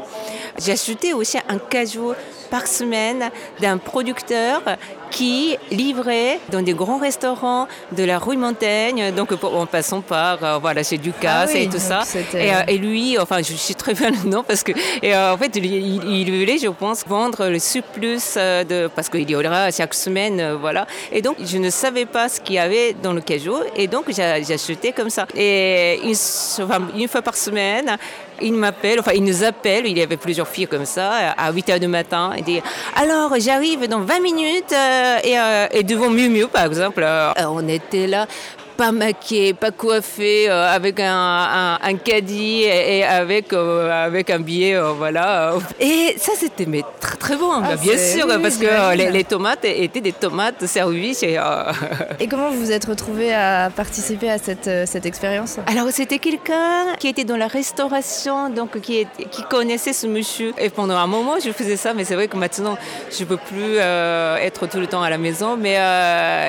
acheté 0.71 1.13
aussi 1.13 1.39
un 1.49 1.59
cajou 1.59 2.15
par 2.51 2.69
semaine 2.69 3.31
d'un 3.61 3.79
producteur 3.79 4.63
qui 5.13 5.57
livrait 5.71 6.41
dans 6.51 6.63
des 6.63 6.73
grands 6.73 6.99
restaurants 6.99 7.69
de 7.93 8.03
la 8.03 8.19
rue 8.19 8.37
Montaigne, 8.37 9.13
donc 9.13 9.33
en 9.43 9.67
passant 9.67 10.01
par 10.01 10.43
euh, 10.43 10.59
voilà 10.59 10.83
chez 10.83 10.99
Ducasse 10.99 11.53
ah 11.55 11.59
et 11.59 11.69
tout 11.69 11.79
ça. 11.79 12.03
Et, 12.35 12.53
euh, 12.53 12.63
et, 12.67 12.79
lui, 12.79 13.19
enfin, 13.19 13.39
je 13.43 13.53
suis 13.53 13.75
très 13.75 13.95
bien 13.95 14.11
le 14.11 14.29
nom 14.29 14.43
parce 14.43 14.63
que 14.63 14.73
et, 15.03 15.15
euh, 15.15 15.35
en 15.35 15.37
fait, 15.37 15.55
il, 15.57 15.65
il, 15.67 16.31
voulait, 16.31 16.59
je 16.59 16.69
pense, 16.69 17.05
vendre 17.07 17.49
le 17.49 17.59
surplus 17.59 18.35
de 18.37 18.89
parce 18.89 19.09
qu'il 19.09 19.31
y 19.31 19.37
aura 19.37 19.71
chaque 19.71 19.95
semaine, 19.95 20.57
voilà. 20.61 20.87
Et 21.13 21.21
donc, 21.21 21.37
je 21.45 21.59
ne 21.59 21.71
savais 21.71 22.07
pas 22.07 22.29
ce 22.29 22.41
qu'il 22.41 22.57
y 22.57 22.59
avait 22.59 22.95
dans 23.03 23.13
le 23.13 23.21
cajou 23.21 23.57
et 23.77 23.87
donc 23.87 24.09
acheté 24.19 24.93
comme 24.93 25.11
ça. 25.11 25.27
Et 25.37 26.01
une, 26.05 27.01
une 27.01 27.09
fois 27.09 27.23
par 27.23 27.37
semaine, 27.37 27.99
il 28.43 28.55
m'appelle, 28.55 29.01
enfin 29.01 29.13
il 29.15 29.25
nous 29.25 29.45
appelle, 29.45 29.87
il 29.87 29.97
y 29.97 30.03
avait 30.03 30.17
plusieurs 30.17 30.49
filles 30.49 30.67
comme 30.67 30.85
ça, 30.85 31.33
à 31.37 31.53
8 31.53 31.69
h 31.69 31.79
du 31.79 31.89
matin, 31.89 32.33
il 32.37 32.45
dit 32.45 32.61
Alors 32.97 33.33
j'arrive 33.39 33.87
dans 33.89 34.01
20 34.01 34.21
minutes 34.21 34.73
euh, 34.73 35.02
et, 35.23 35.39
euh, 35.39 35.67
et 35.71 35.83
devant 35.83 36.11
Miu 36.11 36.29
Miu 36.29 36.49
par 36.49 36.65
exemple. 36.65 37.03
Euh, 37.03 37.33
on 37.49 37.67
était 37.69 38.07
là 38.07 38.27
pas 38.77 38.93
maquillé, 38.93 39.55
pas 39.55 39.71
coiffé, 39.71 40.49
euh, 40.49 40.75
avec 40.75 40.99
un, 41.01 41.79
un, 41.83 41.95
caddie 41.97 42.63
et, 42.65 43.05
avec, 43.05 43.53
euh, 43.53 44.07
avec 44.07 44.31
un 44.31 44.41
billet, 44.41 44.75
euh, 44.75 44.93
voilà. 44.93 45.55
Et 45.79 46.15
ça, 46.19 46.33
c'était 46.37 46.67
mais 46.67 46.83
très, 47.01 47.17
très 47.17 47.37
bon, 47.37 47.51
ah, 47.63 47.77
bien 47.77 47.97
sûr, 47.97 48.27
parce 48.27 48.57
que 48.57 48.97
les, 48.97 49.25
tomates 49.25 49.65
étaient 49.65 50.01
des 50.01 50.13
tomates 50.13 50.67
servies. 50.67 51.15
Chez, 51.15 51.41
et 52.21 52.27
comment 52.29 52.51
vous 52.51 52.61
vous 52.61 52.73
êtes 52.73 52.85
retrouvé 52.85 53.33
à 53.33 53.71
participer 53.75 54.31
à 54.31 54.39
cette, 54.39 54.71
cette 54.87 55.07
expérience? 55.07 55.59
Alors, 55.67 55.89
c'était 55.91 56.19
quelqu'un 56.19 56.95
qui 56.99 57.09
était 57.09 57.25
dans 57.25 57.37
la 57.37 57.49
restauration, 57.49 58.49
donc 58.51 58.81
qui, 58.81 59.07
qui 59.31 59.43
connaissait 59.45 59.93
ce 59.93 60.07
monsieur. 60.07 60.53
Et 60.59 60.71
pendant 60.71 60.97
un 60.97 61.07
moment, 61.07 61.35
je 61.45 61.51
faisais 61.51 61.77
ça, 61.77 61.95
mais 61.95 62.05
c'est 62.05 62.15
vrai 62.15 62.29
que 62.29 62.37
maintenant, 62.37 62.77
je 63.11 63.23
ne 63.23 63.29
peux 63.29 63.37
plus 63.37 63.77
être 63.77 64.69
tout 64.69 64.81
le 64.81 64.87
temps 64.87 65.03
à 65.03 65.11
la 65.11 65.19
maison. 65.19 65.57
Mais 65.57 65.77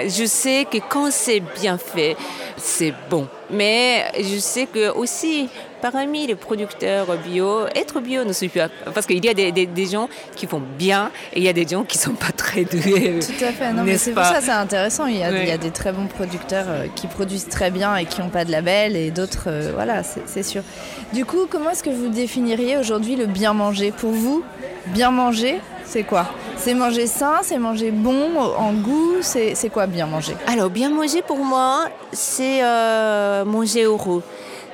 je 0.10 0.26
sais 0.26 0.66
que 0.70 0.78
quand 0.90 1.12
c'est 1.12 1.42
bien 1.62 1.78
fait, 1.78 2.13
c'est 2.58 2.94
bon. 3.10 3.28
Mais 3.50 4.06
je 4.20 4.38
sais 4.40 4.66
que 4.66 4.92
aussi, 4.92 5.50
parmi 5.82 6.28
les 6.28 6.36
producteurs 6.36 7.08
bio, 7.18 7.68
être 7.76 8.00
bio 8.00 8.24
ne 8.24 8.34
suffit 8.34 8.60
pas. 8.60 8.70
Parce 8.94 9.06
qu'il 9.06 9.24
y 9.24 9.30
a 9.30 9.34
des, 9.34 9.52
des, 9.52 9.86
gens 9.86 10.08
qui 10.36 10.48
font 10.48 10.62
bien 10.78 11.12
et 11.34 11.40
il 11.40 11.44
y 11.44 11.50
a 11.50 11.54
des 11.54 11.68
gens 11.68 11.84
qui 11.84 11.98
ne 11.98 12.04
sont 12.04 12.14
pas 12.14 12.32
très 12.32 12.64
doués. 12.64 13.20
Tout 13.20 13.46
à 13.46 13.52
fait. 13.52 13.74
Non, 13.74 13.84
mais 13.84 13.98
c'est 13.98 14.12
pour 14.12 14.24
ça 14.24 14.40
c'est 14.42 14.52
intéressant. 14.52 15.06
Il 15.06 15.18
y, 15.18 15.24
a, 15.24 15.32
il 15.32 15.48
y, 15.48 15.52
a, 15.52 15.58
des 15.58 15.72
très 15.72 15.92
bons 15.92 16.08
producteurs 16.08 16.66
euh, 16.70 16.86
qui 16.96 17.08
produisent 17.08 17.50
très 17.50 17.70
bien 17.70 17.96
et 17.98 18.06
qui 18.06 18.22
n'ont 18.22 18.30
pas 18.30 18.46
de 18.46 18.52
label 18.52 18.96
et 18.96 19.12
d'autres, 19.12 19.48
euh, 19.48 19.72
voilà, 19.74 20.04
c'est 20.04 20.44
sûr. 20.44 20.64
Du 21.14 21.26
coup, 21.26 21.48
comment 21.50 21.70
est-ce 21.72 21.84
que 21.84 21.90
vous 21.90 22.08
définiriez 22.08 22.78
aujourd'hui 22.78 23.16
le 23.16 23.26
bien 23.26 23.54
manger? 23.54 23.92
Pour 23.92 24.12
vous, 24.12 24.44
bien 24.88 25.12
manger, 25.12 25.60
c'est 25.86 26.04
quoi? 26.04 26.28
C'est 26.58 26.74
manger 26.74 27.08
sain, 27.08 27.40
c'est 27.42 27.58
manger 27.58 27.92
bon 27.92 28.38
en 28.38 28.74
goût, 28.74 29.18
c'est 29.22 29.70
quoi 29.72 29.88
bien 29.88 30.06
manger? 30.06 30.36
Alors 30.48 30.70
bien 30.70 30.90
manger 30.90 31.22
pour 31.22 31.38
moi, 31.38 31.86
c'est 32.12 32.64
euh, 32.64 33.44
manger 33.46 33.84
heureux. 33.84 34.24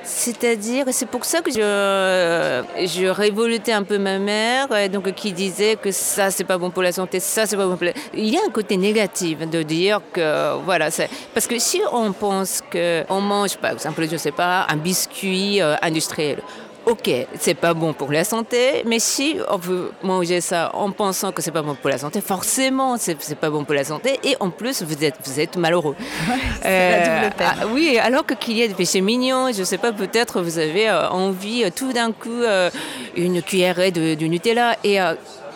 C'est-à-dire, 0.02 0.86
c'est 0.92 1.06
pour 1.06 1.26
ça 1.26 1.40
que 1.42 1.50
je, 1.50 1.60
je 1.60 3.06
révolutais 3.06 3.72
un 3.72 3.82
peu 3.82 3.98
ma 3.98 4.18
mère, 4.18 4.68
donc 4.90 5.12
qui 5.12 5.30
disait 5.32 5.76
que 5.76 5.90
ça 5.90 6.30
c'est 6.30 6.44
pas 6.44 6.56
bon 6.56 6.70
pour 6.70 6.82
la 6.82 6.90
santé, 6.90 7.20
ça 7.20 7.44
c'est 7.44 7.56
pas 7.56 7.66
bon 7.66 7.76
pour 7.76 7.84
la... 7.84 7.92
Il 8.14 8.30
y 8.30 8.36
a 8.36 8.40
un 8.46 8.50
côté 8.50 8.78
négatif 8.78 9.38
de 9.40 9.62
dire 9.62 10.00
que 10.12 10.56
voilà, 10.64 10.88
parce 11.34 11.46
que 11.46 11.58
si 11.58 11.82
on 11.92 12.12
pense 12.12 12.62
que 12.70 13.04
on 13.10 13.20
mange 13.20 13.58
par 13.58 13.72
exemple, 13.72 14.06
je 14.10 14.16
sais 14.16 14.32
pas, 14.32 14.66
un 14.70 14.76
biscuit 14.76 15.60
euh, 15.60 15.76
industriel, 15.82 16.38
ok, 16.86 17.10
c'est 17.38 17.54
pas 17.54 17.74
bon 17.74 17.92
pour 17.92 18.12
la 18.12 18.24
santé, 18.24 18.82
mais 18.86 18.98
si 18.98 19.36
on 19.48 19.56
veut 19.56 19.92
manger 20.02 20.40
ça 20.40 20.70
en 20.74 20.90
pensant 20.90 21.32
que 21.32 21.42
c'est 21.42 21.50
pas 21.50 21.62
bon 21.62 21.74
pour 21.74 21.90
la 21.90 21.98
santé, 21.98 22.20
forcément 22.20 22.96
c'est 22.96 23.16
pas 23.36 23.50
bon 23.50 23.64
pour 23.64 23.74
la 23.74 23.84
santé, 23.84 24.18
et 24.24 24.36
en 24.40 24.50
plus 24.50 24.82
vous 24.82 25.04
êtes, 25.04 25.16
vous 25.24 25.40
êtes 25.40 25.56
malheureux. 25.56 25.96
euh, 26.64 27.30
ah, 27.38 27.66
oui, 27.72 27.98
alors 27.98 28.24
qu'il 28.26 28.56
y 28.56 28.62
a 28.62 28.68
des 28.68 28.74
péchés 28.74 29.00
mignons, 29.00 29.52
je 29.52 29.62
sais 29.62 29.78
pas, 29.78 29.92
peut-être 29.92 30.40
vous 30.42 30.58
avez 30.58 30.88
euh, 30.88 31.08
envie 31.10 31.64
euh, 31.64 31.70
tout 31.74 31.92
d'un 31.92 32.12
coup 32.12 32.30
euh, 32.30 32.70
une 33.16 33.42
cuillerée 33.42 33.90
de, 33.90 34.14
de, 34.14 34.26
Nutella, 34.26 34.76
et 34.84 34.98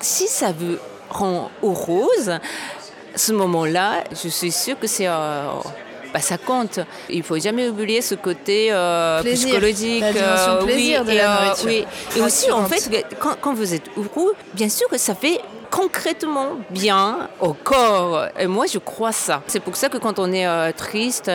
si 0.01 0.27
ça 0.27 0.53
vous 0.53 0.77
rend 1.11 1.51
à 1.63 2.39
ce 3.17 3.33
moment-là, 3.33 4.03
je 4.11 4.29
suis 4.29 4.51
sûre 4.51 4.79
que 4.79 4.87
c'est 4.87 5.07
bah, 6.15 6.21
ça 6.21 6.39
compte. 6.39 6.79
Il 7.11 7.25
faut 7.25 7.41
jamais 7.41 7.69
oublier 7.69 8.01
ce 8.01 8.15
côté 8.15 8.69
euh, 8.71 9.21
psychologique. 9.25 10.01
La 10.01 10.59
euh, 10.59 10.63
plaisir 10.63 11.03
oui, 11.05 11.13
de 11.13 11.19
la 11.19 11.51
euh, 11.51 11.55
oui. 11.67 11.85
Et 12.17 12.21
aussi, 12.21 12.53
en 12.53 12.65
fait, 12.67 13.05
quand, 13.19 13.35
quand 13.41 13.53
vous 13.53 13.75
êtes 13.75 13.91
heureux, 13.97 14.37
bien 14.55 14.69
sûr 14.69 14.87
que 14.89 14.97
ça 14.97 15.17
fait 15.17 15.41
concrètement 15.73 16.51
bien 16.71 17.29
au 17.41 17.53
corps. 17.53 18.27
Et 18.39 18.47
moi, 18.47 18.67
je 18.73 18.79
crois 18.79 19.11
ça. 19.11 19.43
C'est 19.49 19.59
pour 19.59 19.75
ça 19.75 19.89
que 19.89 19.99
quand 19.99 20.21
on 20.21 20.33
est 20.33 20.73
triste, 20.75 21.33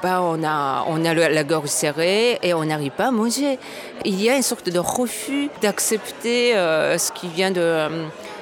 bah, 0.00 0.22
on 0.22 0.44
a, 0.44 0.84
on 0.86 1.04
a 1.04 1.12
la 1.12 1.42
gorge 1.42 1.66
serrée 1.66 2.38
et 2.40 2.54
on 2.54 2.64
n'arrive 2.64 2.92
pas 2.92 3.08
à 3.08 3.10
manger. 3.10 3.58
Il 4.04 4.22
y 4.22 4.30
a 4.30 4.36
une 4.36 4.44
sorte 4.44 4.70
de 4.70 4.78
refus 4.78 5.50
d'accepter 5.60 6.52
ce 6.52 7.10
qui 7.10 7.26
vient 7.26 7.50
de 7.50 7.88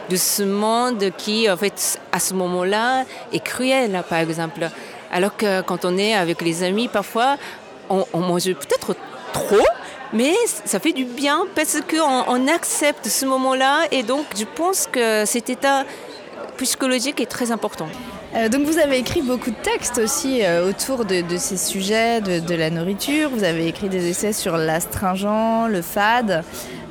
de 0.08 0.16
ce 0.16 0.42
monde 0.42 1.10
qui, 1.18 1.50
en 1.50 1.56
fait, 1.56 2.00
à 2.12 2.18
ce 2.18 2.32
moment-là, 2.34 3.04
est 3.32 3.44
cruel, 3.44 4.02
par 4.08 4.18
exemple. 4.18 4.70
Alors 5.10 5.36
que 5.36 5.62
quand 5.62 5.84
on 5.84 5.96
est 5.96 6.14
avec 6.14 6.42
les 6.42 6.62
amis, 6.62 6.88
parfois, 6.88 7.36
on, 7.90 8.04
mange 8.18 8.44
peut-être 8.44 8.94
trop, 9.32 9.66
mais 10.12 10.34
ça 10.46 10.78
fait 10.78 10.92
du 10.92 11.04
bien 11.04 11.46
parce 11.54 11.78
qu'on 11.80 12.24
on 12.26 12.48
accepte 12.48 13.06
ce 13.06 13.24
moment-là 13.26 13.84
et 13.90 14.02
donc 14.02 14.26
je 14.36 14.44
pense 14.44 14.86
que 14.86 15.24
cet 15.24 15.48
état 15.48 15.84
psychologique 16.58 17.20
est 17.20 17.26
très 17.26 17.50
important. 17.50 17.88
Euh, 18.34 18.50
donc 18.50 18.66
vous 18.66 18.78
avez 18.78 18.98
écrit 18.98 19.22
beaucoup 19.22 19.50
de 19.50 19.56
textes 19.56 19.98
aussi 19.98 20.44
euh, 20.44 20.68
autour 20.68 21.06
de, 21.06 21.22
ces 21.38 21.56
sujets 21.56 22.20
de, 22.20 22.54
la 22.54 22.68
nourriture. 22.68 23.30
Vous 23.30 23.44
avez 23.44 23.66
écrit 23.68 23.88
des 23.88 24.08
essais 24.10 24.34
sur 24.34 24.58
l'astringent, 24.58 25.66
le 25.68 25.80
fade, 25.80 26.44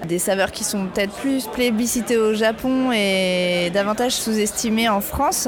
des 0.08 0.18
saveurs 0.18 0.52
qui 0.52 0.64
sont 0.64 0.88
peut-être 0.88 1.14
plus 1.14 1.46
plébiscitées 1.46 2.18
au 2.18 2.34
Japon 2.34 2.92
et 2.92 3.70
davantage 3.72 4.14
sous-estimées 4.14 4.90
en 4.90 5.02
France. 5.02 5.48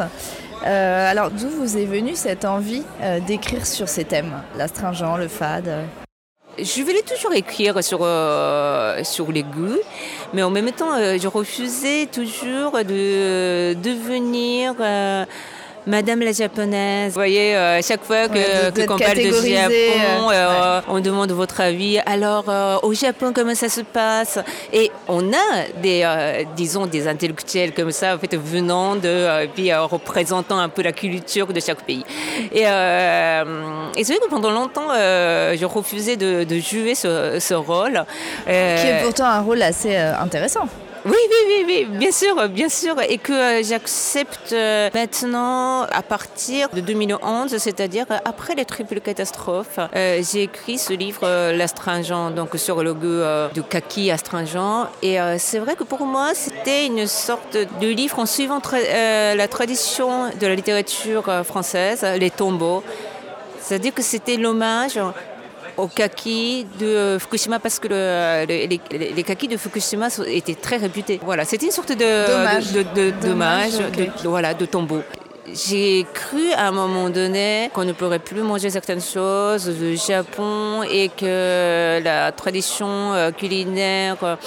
Euh, 0.66 1.12
alors, 1.12 1.32
d'où 1.32 1.50
vous 1.50 1.78
est 1.78 1.86
venue 1.86 2.16
cette 2.16 2.46
envie 2.46 2.84
euh, 3.02 3.20
d'écrire 3.20 3.66
sur 3.66 3.88
ces 3.88 4.04
thèmes, 4.04 4.34
l'astringent, 4.58 5.18
le 5.18 5.28
fade 5.28 5.86
je 6.58 6.82
voulais 6.82 7.04
toujours 7.04 7.32
écrire 7.32 7.82
sur, 7.82 8.00
euh, 8.02 9.02
sur 9.06 9.32
les 9.32 9.44
goûts, 9.44 9.80
mais 10.34 10.44
en 10.44 10.50
même 10.50 10.70
temps, 10.74 10.98
je 10.98 11.28
refusais 11.30 12.06
toujours 12.12 12.74
de 12.74 13.76
devenir 13.76 14.76
Madame 15.90 16.20
la 16.20 16.32
japonaise. 16.32 17.14
Vous 17.14 17.16
voyez, 17.16 17.56
euh, 17.56 17.82
chaque 17.82 18.04
fois 18.04 18.28
que, 18.28 18.86
qu'on 18.86 19.00
parle 19.00 19.18
de 19.18 19.32
Japon, 19.32 20.30
euh, 20.32 20.82
on 20.88 21.00
demande 21.00 21.32
votre 21.32 21.62
avis. 21.62 21.98
Alors, 22.06 22.46
euh, 22.48 22.78
au 22.84 22.94
Japon, 22.94 23.32
comment 23.34 23.56
ça 23.56 23.70
se 23.70 23.82
passe? 23.82 24.38
Et 24.72 24.92
on 25.08 25.34
a 25.34 25.80
des, 25.82 26.08
disons, 26.56 26.86
des 26.86 27.08
intellectuels 27.08 27.74
comme 27.74 27.92
ça, 27.92 28.14
en 28.14 28.20
fait, 28.20 28.36
venant 28.38 28.98
de, 28.98 29.48
puis 29.48 29.74
représentant 29.74 30.60
un 30.60 30.70
peu 30.70 30.84
la 30.84 30.92
culture 30.92 31.48
de 31.48 31.60
chaque 31.60 31.82
pays. 31.82 32.06
Et, 32.54 32.62
et 32.62 34.04
c'est 34.04 34.14
vrai 34.14 34.20
que 34.24 34.30
pendant 34.30 34.52
longtemps, 34.52 34.90
je 34.94 35.66
refusais 35.66 36.18
de, 36.18 36.60
jouer 36.60 36.94
ce, 36.94 37.40
ce 37.40 37.56
rôle. 37.56 38.06
Qui 38.46 38.52
est 38.52 39.02
pourtant 39.02 39.26
un 39.26 39.42
rôle 39.42 39.64
assez 39.64 39.96
intéressant. 39.96 40.68
Oui, 41.06 41.14
oui, 41.14 41.38
oui, 41.48 41.64
oui, 41.66 41.98
bien 41.98 42.12
sûr, 42.12 42.50
bien 42.50 42.68
sûr. 42.68 42.96
Et 43.08 43.18
que 43.18 43.32
euh, 43.32 43.64
j'accepte 43.64 44.52
euh, 44.52 44.90
maintenant, 44.94 45.84
à 45.84 46.02
partir 46.02 46.68
de 46.70 46.82
2011, 46.82 47.56
c'est-à-dire 47.58 48.06
après 48.26 48.54
les 48.56 48.66
triples 48.66 49.00
catastrophes, 49.00 49.80
euh, 49.96 50.22
j'ai 50.22 50.44
écrit 50.44 50.78
ce 50.78 50.92
livre, 50.92 51.52
L'astringent, 51.52 52.32
donc 52.32 52.50
sur 52.56 52.84
le 52.84 52.94
goût 52.94 53.54
du 53.54 53.64
kaki 53.64 54.12
astringent. 54.12 54.88
Et 55.02 55.18
c'est 55.38 55.60
vrai 55.60 55.76
que 55.76 55.84
pour 55.84 56.06
moi, 56.06 56.32
c'était 56.34 56.86
une 56.86 57.08
sorte 57.08 57.56
de 57.56 57.88
livre 57.88 58.20
en 58.20 58.26
suivant 58.26 58.62
la 58.72 59.48
tradition 59.48 60.30
de 60.40 60.48
la 60.48 60.56
littérature 60.56 61.44
française, 61.46 62.06
les 62.18 62.30
tombeaux. 62.30 62.84
C'est-à-dire 63.62 63.94
que 63.94 64.02
c'était 64.02 64.38
l'hommage 64.38 65.00
au 65.80 65.88
kaki 65.88 66.68
de 66.80 67.18
Fukushima 67.20 67.60
parce 67.60 67.80
que 67.80 67.88
les, 68.46 68.68
les, 68.68 69.24
kakis 69.24 69.48
de 69.48 69.58
Fukushima 69.58 70.08
étaient 70.28 70.56
très 70.56 70.78
réputés. 70.78 71.20
Voilà, 71.24 71.46
c'était 71.46 71.66
une 71.66 71.72
sorte 71.72 71.92
de 71.92 73.22
dommage, 73.22 73.78
de, 73.78 74.28
voilà, 74.28 74.54
de 74.54 74.66
tombeau. 74.66 75.02
J'ai 75.52 76.06
cru 76.14 76.52
à 76.56 76.68
un 76.68 76.72
moment 76.72 77.10
donné 77.10 77.72
qu'on 77.74 77.86
ne 77.86 77.94
pourrait 77.94 78.20
plus 78.20 78.42
manger 78.42 78.70
certaines 78.70 79.02
choses 79.02 79.68
du 79.68 79.98
Japon 79.98 80.84
et 80.84 81.10
que 81.10 82.00
la 82.04 82.32
tradition 82.32 83.14
euh, 83.14 83.32
culinaire 83.32 84.38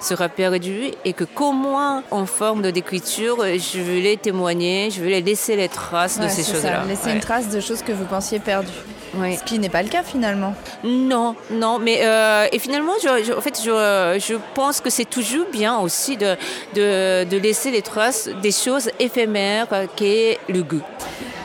sera 0.00 0.28
perdu 0.28 0.90
et 1.04 1.12
que 1.14 1.24
comment 1.24 2.02
en 2.10 2.26
forme 2.26 2.72
d'écriture, 2.72 3.38
je 3.42 3.80
voulais 3.80 4.16
témoigner, 4.16 4.90
je 4.90 5.00
voulais 5.02 5.20
laisser 5.22 5.56
les 5.56 5.68
traces 5.68 6.18
de 6.20 6.28
ces 6.28 6.42
choses-là. 6.42 6.84
Laisser 6.86 7.12
une 7.12 7.20
trace 7.20 7.48
de 7.48 7.60
choses 7.60 7.82
que 7.82 7.92
vous 7.92 8.04
pensiez 8.04 8.38
perdues. 8.38 8.68
Ce 9.14 9.44
qui 9.44 9.58
n'est 9.58 9.68
pas 9.68 9.82
le 9.82 9.88
cas 9.88 10.02
finalement. 10.02 10.54
Non, 10.84 11.34
non, 11.50 11.78
mais 11.78 12.00
euh, 12.02 12.46
et 12.52 12.58
finalement, 12.58 12.92
je, 13.02 13.36
en 13.36 13.40
fait, 13.40 13.60
je, 13.62 14.18
je 14.20 14.34
pense 14.54 14.80
que 14.80 14.90
c'est 14.90 15.04
toujours 15.04 15.46
bien 15.52 15.78
aussi 15.78 16.16
de, 16.16 16.36
de, 16.74 17.24
de, 17.24 17.36
laisser 17.36 17.70
les 17.70 17.82
traces 17.82 18.28
des 18.42 18.52
choses 18.52 18.90
éphémères 18.98 19.66
qu'est 19.96 20.38
le 20.48 20.62
goût. 20.62 20.82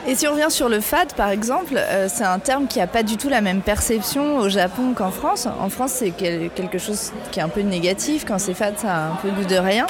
Et 0.07 0.13
si 0.13 0.27
on 0.27 0.34
revient 0.34 0.51
sur 0.51 0.69
le 0.69 0.81
fade, 0.81 1.13
par 1.13 1.29
exemple, 1.29 1.74
euh, 1.77 2.07
c'est 2.07 2.24
un 2.24 2.38
terme 2.38 2.67
qui 2.67 2.77
n'a 2.77 2.86
pas 2.86 3.01
du 3.01 3.17
tout 3.17 3.27
la 3.27 3.41
même 3.41 3.62
perception 3.62 4.38
au 4.38 4.50
Japon 4.50 4.93
qu'en 4.95 5.10
France. 5.10 5.48
En 5.60 5.69
France, 5.69 5.93
c'est 5.93 6.12
quelque 6.12 6.77
chose 6.77 7.12
qui 7.31 7.39
est 7.39 7.43
un 7.43 7.50
peu 7.50 7.62
négatif. 7.62 8.24
Quand 8.27 8.38
c'est 8.38 8.53
fade, 8.53 8.77
ça 8.77 8.93
a 8.93 9.07
un 9.07 9.15
peu 9.15 9.29
goût 9.31 9.45
de 9.45 9.55
rien. 9.55 9.88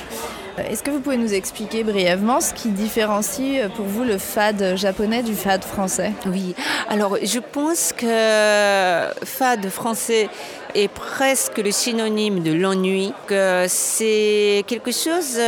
Euh, 0.58 0.64
est-ce 0.70 0.84
que 0.84 0.92
vous 0.92 1.00
pouvez 1.00 1.18
nous 1.18 1.34
expliquer 1.34 1.84
brièvement 1.84 2.42
ce 2.42 2.54
qui 2.54 2.70
différencie 2.70 3.64
euh, 3.64 3.70
pour 3.70 3.86
vous 3.86 4.04
le 4.04 4.18
fade 4.18 4.76
japonais 4.76 5.24
du 5.24 5.36
fade 5.36 5.64
français? 5.64 6.14
Oui, 6.26 6.56
alors 6.90 7.18
je 7.22 7.40
pense 7.40 7.94
que 7.94 9.26
fade 9.26 9.70
français 9.70 10.30
est 10.74 10.88
presque 10.88 11.58
le 11.58 11.72
synonyme 11.72 12.44
de 12.44 12.54
l'ennui, 12.54 13.14
que 13.28 13.66
c'est 13.68 14.64
quelque 14.68 14.92
chose 14.92 15.40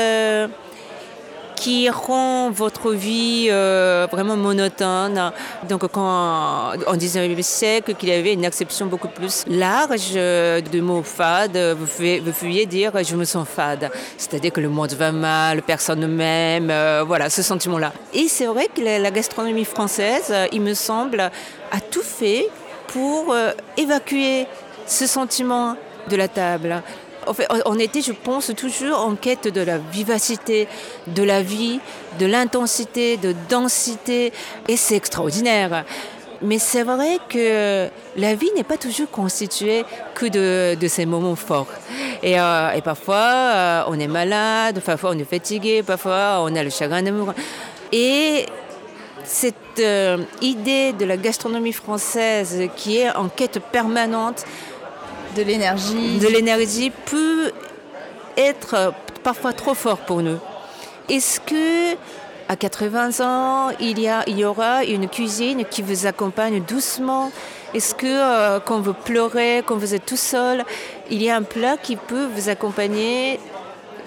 qui 1.57 1.89
rend 1.89 2.51
votre 2.51 2.93
vie 2.93 3.47
euh, 3.49 4.07
vraiment 4.11 4.37
monotone. 4.37 5.31
Donc 5.67 5.87
quand 5.87 6.73
en 6.87 6.95
19e 6.95 7.41
siècle, 7.41 7.95
qu'il 7.95 8.09
y 8.09 8.13
avait 8.13 8.33
une 8.33 8.45
acception 8.45 8.85
beaucoup 8.85 9.07
plus 9.07 9.43
large 9.47 10.13
du 10.71 10.81
mot 10.81 11.01
fade, 11.03 11.57
vous 11.77 12.31
pouviez, 12.31 12.65
dire 12.65 12.91
je 13.03 13.15
me 13.15 13.25
sens 13.25 13.47
fade. 13.47 13.89
C'est-à-dire 14.17 14.53
que 14.53 14.61
le 14.61 14.69
monde 14.69 14.93
va 14.93 15.11
mal, 15.11 15.63
personne 15.63 15.99
ne 15.99 16.07
m'aime, 16.07 16.69
euh, 16.69 17.03
voilà, 17.05 17.29
ce 17.29 17.41
sentiment-là. 17.41 17.91
Et 18.13 18.27
c'est 18.27 18.45
vrai 18.45 18.67
que 18.73 18.81
la, 18.81 19.11
gastronomie 19.11 19.65
française, 19.65 20.33
il 20.51 20.61
me 20.61 20.75
semble, 20.75 21.19
a 21.19 21.79
tout 21.91 22.03
fait 22.03 22.49
pour 22.87 23.33
euh, 23.33 23.51
évacuer 23.77 24.45
ce 24.85 25.07
sentiment 25.07 25.75
de 26.09 26.15
la 26.15 26.27
table 26.27 26.83
on 27.65 27.79
était, 27.79 28.01
je 28.01 28.11
pense, 28.11 28.51
toujours 28.55 28.99
en 28.99 29.15
quête 29.15 29.47
de 29.47 29.61
la 29.61 29.77
vivacité, 29.77 30.67
de 31.07 31.23
la 31.23 31.41
vie, 31.41 31.79
de 32.19 32.25
l'intensité, 32.25 33.17
de 33.17 33.35
densité, 33.49 34.33
et 34.67 34.77
c'est 34.77 34.95
extraordinaire. 34.95 35.85
Mais 36.41 36.59
c'est 36.59 36.83
vrai 36.83 37.17
que 37.29 37.89
la 38.15 38.35
vie 38.35 38.51
n'est 38.55 38.63
pas 38.63 38.77
toujours 38.77 39.09
constituée 39.09 39.83
que 40.13 40.27
de, 40.75 40.87
ces 40.87 41.05
moments 41.05 41.35
forts. 41.35 41.67
Et, 42.21 42.39
euh, 42.39 42.79
parfois, 42.81 43.15
euh, 43.15 43.83
on 43.87 43.99
est 43.99 44.07
malade, 44.07 44.81
parfois 44.85 45.11
on 45.13 45.19
est 45.19 45.29
fatigué, 45.29 45.83
parfois 45.83 46.39
on 46.41 46.55
a 46.55 46.63
le 46.63 46.69
chagrin 46.69 47.01
d'amour. 47.01 47.33
Et 47.91 48.45
cette 49.23 49.55
euh, 49.79 50.23
idée 50.41 50.93
de 50.93 51.05
la 51.05 51.17
gastronomie 51.17 51.73
française 51.73 52.69
qui 52.75 52.97
est 52.97 53.13
en 53.15 53.29
quête 53.29 53.59
permanente 53.59 54.45
de 55.37 56.27
l'énergie. 56.27 56.91
Peut 57.05 57.51
être 58.35 58.93
parfois 59.23 59.53
trop 59.53 59.73
fort 59.73 59.99
pour 59.99 60.21
nous. 60.21 60.39
Est-ce 61.09 61.39
que 61.39 61.95
à 62.49 62.55
80 62.55 63.19
ans, 63.19 63.71
il 63.79 63.99
y, 63.99 64.45
aura 64.45 64.85
une 64.85 65.09
cuisine 65.09 65.65
qui 65.65 65.81
vous 65.81 66.05
accompagne 66.05 66.61
doucement? 66.61 67.31
Est-ce 67.73 67.93
que 67.93 68.05
euh, 68.07 68.59
quand 68.61 68.79
vous 68.79 68.93
pleurez, 68.93 69.63
quand 69.65 69.75
vous 69.75 69.93
êtes 69.93 70.05
tout 70.05 70.17
seul, 70.17 70.63
il 71.09 71.21
y 71.21 71.29
a 71.29 71.35
un 71.35 71.43
plat 71.43 71.75
qui 71.75 71.97
peut 71.97 72.25
vous 72.33 72.47
accompagner 72.47 73.39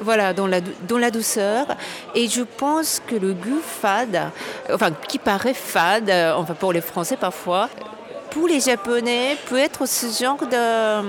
voilà, 0.00 0.32
dans 0.32 0.46
la, 0.46 0.60
dans 0.88 0.96
la 0.96 1.10
douceur? 1.10 1.66
Et 2.14 2.28
je 2.28 2.40
pense 2.42 3.02
que 3.06 3.14
le 3.14 3.34
goût 3.34 3.60
fade, 3.62 4.30
enfin, 4.72 4.90
qui 5.06 5.18
paraît 5.18 5.54
fade, 5.54 6.10
enfin 6.34 6.54
pour 6.54 6.72
les 6.72 6.80
Français 6.80 7.18
parfois, 7.18 7.68
pour 8.30 8.46
les 8.46 8.60
Japonais, 8.60 9.36
peut 9.48 9.58
être 9.58 9.86
ce 9.86 10.22
genre 10.22 10.38
de, 10.38 11.02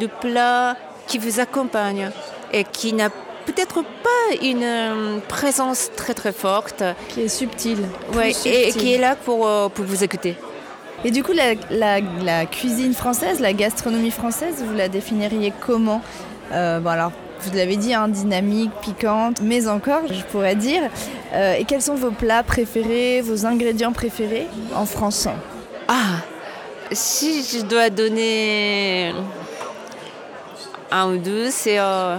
de 0.00 0.06
plat 0.06 0.76
qui 1.06 1.18
vous 1.18 1.40
accompagne 1.40 2.10
et 2.52 2.64
qui 2.64 2.92
n'a 2.92 3.10
peut-être 3.46 3.82
pas 3.82 4.42
une 4.42 4.62
euh, 4.62 5.18
présence 5.28 5.90
très 5.96 6.14
très 6.14 6.32
forte. 6.32 6.82
Qui 7.08 7.22
est 7.22 7.28
subtile. 7.28 7.88
Oui, 8.14 8.34
et, 8.44 8.70
qui 8.72 8.94
est 8.94 8.98
là 8.98 9.16
pour, 9.16 9.46
euh, 9.46 9.68
pour 9.68 9.84
vous 9.84 10.04
écouter. 10.04 10.36
Et 11.04 11.10
du 11.10 11.24
coup, 11.24 11.32
la, 11.32 12.00
la, 12.22 12.46
cuisine 12.46 12.94
française, 12.94 13.40
la 13.40 13.52
gastronomie 13.52 14.12
française, 14.12 14.62
vous 14.64 14.74
la 14.74 14.88
définiriez 14.88 15.52
comment? 15.60 16.00
Euh, 16.52 16.78
bon 16.78 16.90
alors, 16.90 17.10
vous 17.40 17.56
l'avez 17.56 17.76
dit, 17.76 17.92
hein, 17.92 18.06
dynamique, 18.06 18.70
piquante, 18.82 19.40
mais 19.42 19.66
encore, 19.66 20.02
je 20.08 20.22
pourrais 20.30 20.54
dire. 20.54 20.82
et 21.34 21.64
quels 21.64 21.82
sont 21.82 21.96
vos 21.96 22.12
plats 22.12 22.44
préférés, 22.44 23.20
vos 23.20 23.46
ingrédients 23.46 23.92
préférés 23.92 24.46
en 24.76 24.86
France 24.86 25.26
si 26.94 27.42
je 27.42 27.62
dois 27.62 27.90
donner 27.90 29.14
un 30.90 31.12
ou 31.12 31.18
deux, 31.18 31.50
c'est 31.50 31.78
euh, 31.78 32.18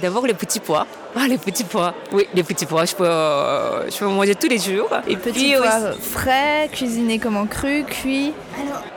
d'abord 0.00 0.26
les 0.26 0.34
petits 0.34 0.60
pois. 0.60 0.86
Ah, 1.22 1.28
les 1.28 1.38
petits 1.38 1.64
pois. 1.64 1.94
Oui, 2.12 2.26
les 2.34 2.42
petits 2.42 2.66
pois, 2.66 2.84
je 2.84 2.94
peux, 2.94 3.06
euh, 3.06 3.88
je 3.90 3.98
peux 3.98 4.06
manger 4.06 4.34
tous 4.34 4.48
les 4.48 4.58
jours. 4.58 4.90
Et 5.06 5.16
petits 5.16 5.54
pois 5.56 5.92
frais, 6.00 6.68
cuisinés 6.72 7.18
comme 7.18 7.36
en 7.36 7.46
cru, 7.46 7.84
cuits 7.84 8.32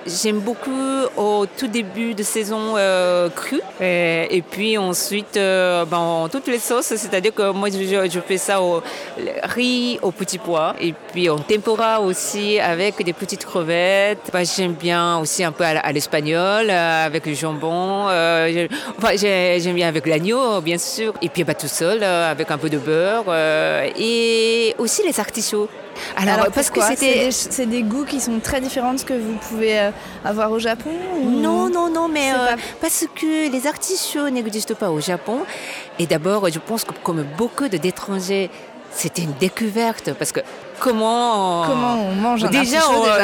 J'aime 0.06 0.39
beaucoup 0.39 0.71
au 1.17 1.45
tout 1.45 1.67
début 1.67 2.13
de 2.13 2.21
saison 2.21 2.75
euh, 2.78 3.30
cru. 3.30 3.60
Et, 3.82 4.43
puis 4.49 4.78
ensuite, 4.78 5.36
euh, 5.38 5.84
ben, 5.86 5.97
en 5.97 6.30
toutes 6.30 6.47
les 6.47 6.60
sauces, 6.60 6.93
c'est-à-dire 6.95 7.34
que 7.34 7.51
moi, 7.51 7.69
je, 7.69 8.19
fais 8.19 8.38
ça 8.38 8.62
au 8.62 8.84
riz, 9.43 9.99
aux 10.01 10.12
petits 10.12 10.38
pois. 10.38 10.75
Et 10.80 10.93
puis 11.12 11.30
en 11.30 11.39
tempura 11.39 12.01
aussi, 12.01 12.60
avec 12.60 13.04
des 13.04 13.13
petites 13.13 13.45
crevettes. 13.45 14.30
Ben, 14.32 14.45
j'aime 14.45 14.73
bien 14.73 15.17
aussi 15.17 15.43
un 15.43 15.51
peu 15.51 15.63
à, 15.63 15.91
l'espagnol, 15.91 16.69
avec 16.69 17.25
le 17.25 17.34
jambon. 17.34 18.06
enfin, 18.06 19.15
j'aime 19.15 19.75
bien 19.75 19.88
avec 19.88 20.06
l'agneau, 20.06 20.62
bien 20.62 20.78
sûr. 20.78 21.13
Et 21.21 21.30
puis 21.30 21.43
ben, 21.43 21.56
tout 21.56 21.67
seul, 21.67 22.05
avec 22.06 22.52
un 22.52 22.58
peu 22.58 22.70
de 22.70 22.78
beurre. 22.78 23.26
et 23.98 24.76
aussi 24.78 25.02
les 25.04 25.20
artichauts. 25.20 25.70
Alors, 26.15 26.48
parce 26.54 26.70
que 26.70 26.82
c'était 26.82 27.32
c'est 27.32 27.65
des, 27.65 27.84
goûts 27.84 28.06
qui 28.06 28.20
sont 28.20 28.39
très 28.39 28.62
différents 28.62 28.94
de 28.94 29.00
ce 29.00 29.06
que 29.06 29.13
vous 29.13 29.38
pouvez 29.50 29.80
euh, 29.80 29.91
avoir 30.24 30.52
au 30.52 30.60
Japon 30.60 30.91
Non, 31.24 31.70
non, 31.70 31.89
non, 31.89 32.08
mais 32.08 32.32
euh, 32.32 32.56
parce 32.82 33.06
que 33.15 33.52
les 33.52 33.68
artichauts 33.68 34.30
n'existent 34.30 34.76
pas 34.76 34.89
au 34.89 35.00
Japon. 35.00 35.39
Et 36.00 36.06
d'abord, 36.08 36.50
je 36.50 36.60
pense 36.60 36.84
que 36.84 36.94
comme 37.04 37.24
beaucoup 37.38 37.68
d'étrangers, 37.68 38.50
c'était 38.91 39.24
une 39.24 39.34
découverte 39.34 40.13
parce 40.13 40.32
que 40.32 40.39
comment 40.80 41.65
comment 41.65 42.08
on 42.10 42.15
mange 42.15 42.46
un 42.46 42.50
déjà, 42.50 42.80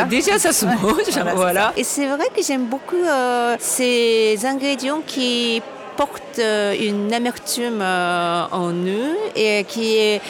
déjà, 0.10 0.38
ça 0.38 0.52
se 0.52 0.66
mange 0.82 1.36
voilà, 1.36 1.72
et 1.78 1.86
c'est 1.86 2.08
vrai 2.08 2.26
que 2.36 2.44
j'aime 2.44 2.66
beaucoup 2.66 2.96
euh, 2.96 3.56
ces 3.58 4.38
ingrédients 4.46 5.02
qui 5.06 5.62
portent 6.02 6.42
une 6.80 7.14
amertume 7.14 7.82
en 7.82 8.72
eux 8.72 9.16
et 9.36 9.64
qui 9.66 9.98
est 9.98 10.22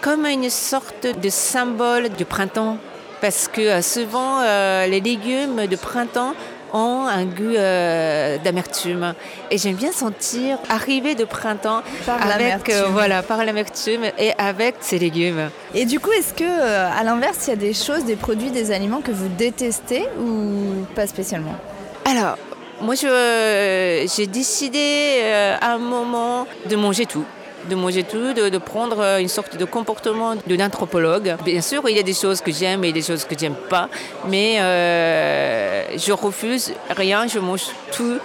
comme 0.00 0.24
une 0.24 0.48
sorte 0.48 1.06
de 1.20 1.28
symbole 1.28 2.08
du 2.10 2.24
printemps. 2.24 2.78
Parce 3.20 3.48
que 3.48 3.60
euh, 3.60 3.82
souvent, 3.82 4.40
euh, 4.40 4.86
les 4.86 5.00
légumes 5.00 5.66
de 5.66 5.76
printemps 5.76 6.34
ont 6.72 7.06
un 7.06 7.24
goût 7.24 7.56
euh, 7.56 8.38
d'amertume. 8.38 9.14
Et 9.50 9.58
j'aime 9.58 9.74
bien 9.74 9.92
sentir 9.92 10.58
arriver 10.70 11.14
de 11.14 11.24
printemps 11.24 11.82
par 12.06 12.30
avec 12.30 12.70
voilà 12.92 13.22
par 13.22 13.44
l'amertume 13.44 14.04
et 14.18 14.32
avec 14.38 14.76
ces 14.80 14.98
légumes. 14.98 15.50
Et 15.74 15.84
du 15.84 15.98
coup, 15.98 16.12
est-ce 16.12 16.32
que 16.34 16.44
à 16.44 17.02
l'inverse, 17.02 17.46
il 17.46 17.50
y 17.50 17.52
a 17.54 17.56
des 17.56 17.74
choses, 17.74 18.04
des 18.04 18.16
produits, 18.16 18.50
des 18.50 18.70
aliments 18.70 19.00
que 19.00 19.12
vous 19.12 19.28
détestez 19.28 20.04
ou 20.20 20.84
pas 20.94 21.06
spécialement? 21.06 21.56
Alors, 22.04 22.36
moi, 22.80 22.94
j'ai 22.94 24.26
décidé 24.26 25.22
à 25.60 25.74
un 25.74 25.78
moment 25.78 26.46
de 26.68 26.76
manger 26.76 27.06
tout 27.06 27.24
de 27.68 27.74
manger 27.74 28.04
tout, 28.04 28.32
de, 28.32 28.58
prendre 28.58 29.00
euh, 29.00 29.18
une 29.18 29.28
sorte 29.28 29.56
de 29.56 29.64
comportement 29.64 30.34
d'un 30.46 30.66
anthropologue. 30.66 31.36
Bien 31.44 31.60
sûr, 31.60 31.88
il 31.88 31.96
y 31.96 31.98
a 31.98 32.02
des 32.02 32.14
choses 32.14 32.40
que 32.40 32.52
j'aime 32.52 32.84
et 32.84 32.92
des 32.92 33.02
choses 33.02 33.24
que 33.24 33.34
j'aime 33.38 33.56
pas, 33.68 33.88
mais 34.26 34.56
euh, 34.60 35.96
je 35.96 36.12
refuse 36.12 36.72
rien, 36.90 37.26
je 37.26 37.38
mange 37.38 37.66
tout 37.92 38.18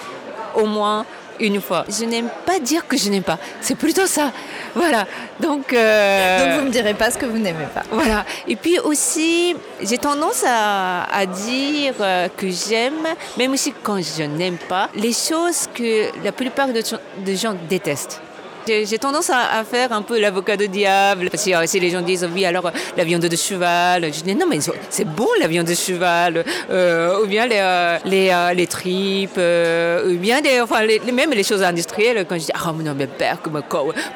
au 0.56 0.66
moins 0.66 1.06
une 1.40 1.62
fois. 1.62 1.86
Je 1.90 2.06
n'aime 2.06 2.30
pas 2.46 2.60
dire 2.60 2.88
que 2.88 2.98
je 2.98 3.10
n'aime 3.10 3.24
pas. 3.24 3.40
C'est 3.62 3.76
plutôt 3.76 4.06
ça. 4.06 4.32
Voilà. 4.76 5.06
Donc, 5.40 5.74
euh, 5.74 6.40
Donc 6.40 6.60
vous 6.60 6.66
me 6.68 6.72
direz 6.72 6.94
pas 6.94 7.12
ce 7.12 7.18
que 7.18 7.26
vous 7.26 7.38
n'aimez 7.38 7.68
pas. 7.74 7.84
Voilà. 7.92 8.26
Et 8.48 8.56
puis 8.56 8.80
aussi, 8.80 9.56
j'ai 9.82 9.98
tendance 9.98 10.44
à, 10.48 11.04
à 11.04 11.26
dire 11.26 11.96
que 12.38 12.50
j'aime, 12.50 13.08
même 13.38 13.52
aussi 13.54 13.74
quand 13.84 14.02
je 14.02 14.24
n'aime 14.24 14.58
pas, 14.58 14.90
les 14.96 15.14
choses 15.14 15.68
que 15.74 16.10
la 16.24 16.32
plupart 16.32 16.68
des 16.70 17.36
gens 17.36 17.56
détestent. 17.70 18.22
J'ai 18.68 18.98
tendance 18.98 19.30
à, 19.30 19.64
faire 19.64 19.92
un 19.92 20.02
peu 20.02 20.20
l'avocat 20.20 20.58
de 20.58 20.66
diable. 20.66 21.30
Parce 21.30 21.44
que 21.46 21.66
si 21.66 21.80
les 21.80 21.90
gens 21.90 22.02
disent 22.02 22.28
oui, 22.34 22.46
alors 22.46 22.72
la 22.98 23.04
viande 23.04 23.22
de 23.22 23.36
cheval, 23.36 24.14
je 24.14 24.22
dis 24.22 24.36
non, 24.36 24.46
mais 24.50 24.60
c'est 24.90 25.06
bon 25.06 25.28
la 25.40 25.48
viande 25.48 25.68
de 25.68 25.74
cheval. 25.74 26.44
ou 26.70 27.28
bien 27.28 27.48
les, 27.48 27.98
les, 28.06 28.54
les 28.56 28.68
tripes, 28.68 29.38
ou 29.38 30.18
bien 30.18 30.42
des, 30.42 30.62
enfin, 30.62 30.82
les, 30.84 31.00
même 31.12 31.32
les 31.32 31.44
choses 31.44 31.64
industrielles. 31.64 32.26
Quand 32.28 32.36
je 32.36 32.46
dis 32.46 32.52
ah, 32.54 32.74
non, 32.74 32.94
mais 32.96 33.08
père, 33.08 33.40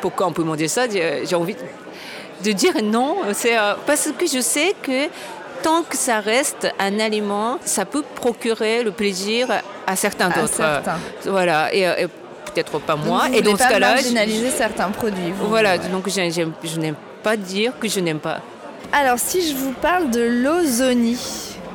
pourquoi 0.01 0.27
on 0.27 0.31
peut 0.31 0.43
manger 0.43 0.67
ça? 0.67 0.87
J'ai 0.89 1.35
envie 1.35 1.55
de 2.43 2.51
dire 2.51 2.73
non. 2.83 3.17
C'est 3.33 3.55
parce 3.85 4.09
que 4.17 4.25
je 4.27 4.41
sais 4.41 4.75
que 4.81 5.07
tant 5.63 5.83
que 5.83 5.97
ça 5.97 6.19
reste 6.19 6.67
un 6.79 6.99
aliment, 6.99 7.59
ça 7.65 7.85
peut 7.85 8.03
procurer 8.15 8.83
le 8.83 8.91
plaisir 8.91 9.47
à 9.85 9.95
certains 9.95 10.29
d'autres. 10.29 10.61
Voilà. 11.25 11.73
Et, 11.73 12.07
peut-être 12.63 12.79
pas 12.79 12.95
moi. 12.95 13.29
et 13.33 13.41
dans 13.41 13.57
ce 13.57 13.67
cas-là, 13.69 13.93
marginaliser 13.95 14.49
certains 14.49 14.89
produits. 14.89 15.33
Voilà. 15.39 15.77
Donc 15.77 16.09
je 16.09 16.79
n'aime 16.79 16.95
pas 17.23 17.37
dire 17.37 17.73
que 17.79 17.87
je 17.87 17.99
n'aime 17.99 18.19
pas. 18.19 18.39
Alors 18.93 19.19
si 19.19 19.49
je 19.49 19.55
vous 19.55 19.73
parle 19.73 20.09
de 20.11 20.21
l'ozoni, 20.21 21.17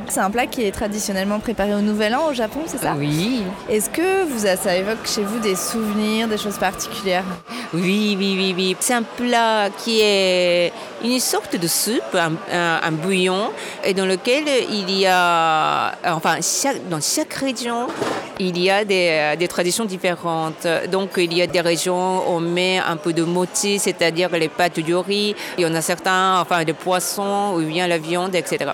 c'est 0.08 0.20
un 0.20 0.30
plat 0.30 0.46
qui 0.46 0.64
est 0.64 0.72
traditionnellement 0.72 1.38
préparé 1.38 1.74
au 1.74 1.80
Nouvel 1.80 2.14
An 2.14 2.28
au 2.30 2.32
Japon, 2.32 2.60
c'est 2.66 2.78
ça? 2.78 2.94
Oui. 2.96 3.42
Est-ce 3.68 3.90
que 3.90 4.24
vous, 4.24 4.46
ça 4.46 4.76
évoque 4.76 5.06
chez 5.06 5.22
vous 5.22 5.38
des 5.38 5.56
souvenirs, 5.56 6.28
des 6.28 6.38
choses 6.38 6.58
particulières? 6.58 7.24
Oui, 7.74 8.16
oui, 8.18 8.34
oui, 8.36 8.54
oui. 8.56 8.76
C'est 8.80 8.94
un 8.94 9.02
plat 9.02 9.68
qui 9.78 10.00
est 10.00 10.72
une 11.04 11.20
sorte 11.20 11.56
de 11.56 11.66
soupe, 11.66 12.16
un, 12.52 12.92
bouillon, 12.92 13.50
et 13.84 13.94
dans 13.94 14.06
lequel 14.06 14.44
il 14.70 14.90
y 14.98 15.06
a, 15.06 15.92
enfin, 16.04 16.36
dans 16.90 17.00
chaque 17.00 17.32
région, 17.34 17.88
il 18.38 18.58
y 18.58 18.70
a 18.70 18.84
des, 18.84 19.34
des, 19.38 19.48
traditions 19.48 19.84
différentes. 19.84 20.66
Donc, 20.90 21.10
il 21.16 21.32
y 21.34 21.42
a 21.42 21.46
des 21.46 21.60
régions 21.60 22.18
où 22.18 22.36
on 22.36 22.40
met 22.40 22.78
un 22.78 22.96
peu 22.96 23.12
de 23.12 23.22
moti, 23.24 23.78
c'est-à-dire 23.78 24.30
les 24.30 24.48
pâtes 24.48 24.80
du 24.80 24.94
riz. 24.94 25.34
Il 25.58 25.64
y 25.64 25.66
en 25.66 25.74
a 25.74 25.80
certains, 25.80 26.40
enfin, 26.40 26.64
des 26.64 26.72
poissons, 26.72 27.54
ou 27.56 27.62
bien 27.62 27.86
la 27.86 27.98
viande, 27.98 28.34
etc. 28.34 28.72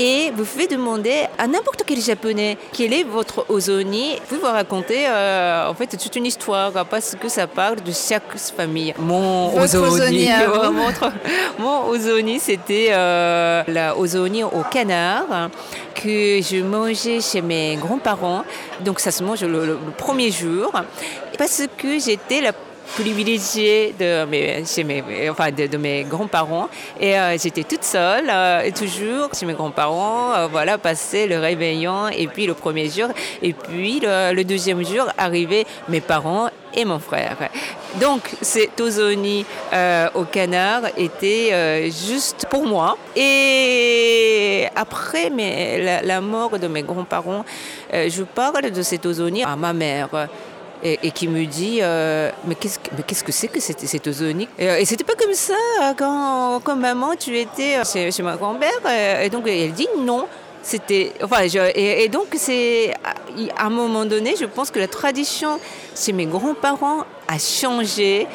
Et 0.00 0.30
vous 0.30 0.44
pouvez 0.44 0.68
demander 0.68 1.24
à 1.38 1.48
n'importe 1.48 1.82
quel 1.84 2.00
japonais 2.00 2.56
quel 2.72 2.92
est 2.92 3.02
votre 3.02 3.44
ozoni. 3.48 4.14
Vous 4.14 4.26
pouvez 4.28 4.40
vous 4.40 4.46
raconter 4.46 5.08
euh, 5.08 5.68
en 5.68 5.74
fait 5.74 5.88
toute 5.88 6.14
une 6.14 6.26
histoire 6.26 6.86
parce 6.86 7.16
que 7.20 7.28
ça 7.28 7.48
parle 7.48 7.82
de 7.82 7.90
chaque 7.90 8.38
famille. 8.56 8.94
Mon 8.96 9.60
ozoni, 9.60 10.28
mon 11.58 11.88
ozoni, 11.88 12.38
c'était 12.38 12.90
euh, 12.92 13.64
la 13.66 13.98
ozoni 13.98 14.44
au 14.44 14.62
canard 14.70 15.50
que 15.96 16.40
je 16.42 16.62
mangeais 16.62 17.20
chez 17.20 17.42
mes 17.42 17.74
grands-parents. 17.74 18.44
Donc 18.84 19.00
ça 19.00 19.10
se 19.10 19.24
mange 19.24 19.42
le 19.42 19.78
premier 19.96 20.30
jour 20.30 20.70
parce 21.36 21.62
que 21.76 21.98
j'étais 21.98 22.40
la 22.40 22.52
privilégiée 22.94 23.94
de 23.98 24.24
mes, 24.24 24.64
chez 24.64 24.84
mes, 24.84 25.02
enfin 25.30 25.50
de, 25.50 25.76
mes 25.76 26.04
grands-parents. 26.04 26.68
Et 27.00 27.18
euh, 27.18 27.36
j'étais 27.38 27.64
toute 27.64 27.84
seule, 27.84 28.28
euh, 28.28 28.70
toujours 28.70 29.30
chez 29.38 29.46
mes 29.46 29.54
grands-parents, 29.54 30.32
euh, 30.32 30.48
voilà, 30.50 30.78
passer 30.78 31.26
le 31.26 31.38
réveillon, 31.38 32.08
et 32.08 32.26
puis 32.26 32.46
le 32.46 32.54
premier 32.54 32.88
jour, 32.88 33.08
et 33.42 33.52
puis 33.52 34.00
le, 34.02 34.42
deuxième 34.42 34.84
jour, 34.84 35.06
arrivaient 35.16 35.66
mes 35.88 36.00
parents 36.00 36.48
et 36.74 36.84
mon 36.84 36.98
frère. 36.98 37.36
Donc, 38.00 38.22
cet 38.40 38.80
ozoni 38.80 39.44
au 40.14 40.24
canard 40.24 40.82
était 40.96 41.90
juste 41.90 42.46
pour 42.50 42.66
moi. 42.66 42.96
Et 43.16 44.66
après 44.76 45.30
la, 46.04 46.20
mort 46.20 46.58
de 46.58 46.68
mes 46.68 46.82
grands-parents, 46.82 47.44
je 47.92 48.22
parle 48.22 48.70
de 48.70 48.82
cet 48.82 49.06
ozoni 49.06 49.42
à 49.42 49.56
ma 49.56 49.72
mère 49.72 50.28
et, 50.82 51.10
qui 51.10 51.28
me 51.28 51.44
dit 51.44 51.78
euh, 51.82 52.30
mais 52.46 52.54
qu'est-ce 52.54 52.78
que 52.78 52.90
qu'est-ce 53.02 53.24
que 53.24 53.32
c'est 53.32 53.48
que 53.48 53.60
cette, 53.60 53.80
cette 53.80 54.06
ozonique 54.06 54.50
et, 54.58 54.66
et 54.66 54.84
c'était 54.84 55.04
pas 55.04 55.14
comme 55.14 55.34
ça 55.34 55.54
quand, 55.96 56.60
quand 56.62 56.76
maman 56.76 57.14
tu 57.16 57.36
étais 57.36 57.82
chez, 57.84 58.10
chez 58.12 58.22
ma 58.22 58.36
grand-mère 58.36 58.80
et 59.22 59.28
donc 59.30 59.46
elle 59.46 59.72
dit 59.72 59.88
non. 59.98 60.26
C'était 60.60 61.12
enfin 61.22 61.38
et, 61.74 62.08
donc 62.08 62.26
c'est 62.36 62.92
à 63.56 63.66
un 63.66 63.70
moment 63.70 64.04
donné 64.04 64.34
je 64.38 64.44
pense 64.44 64.70
que 64.70 64.78
la 64.78 64.88
tradition 64.88 65.58
chez 65.96 66.12
mes 66.12 66.26
grands-parents 66.26 67.04
a 67.26 67.38
changé 67.38 68.26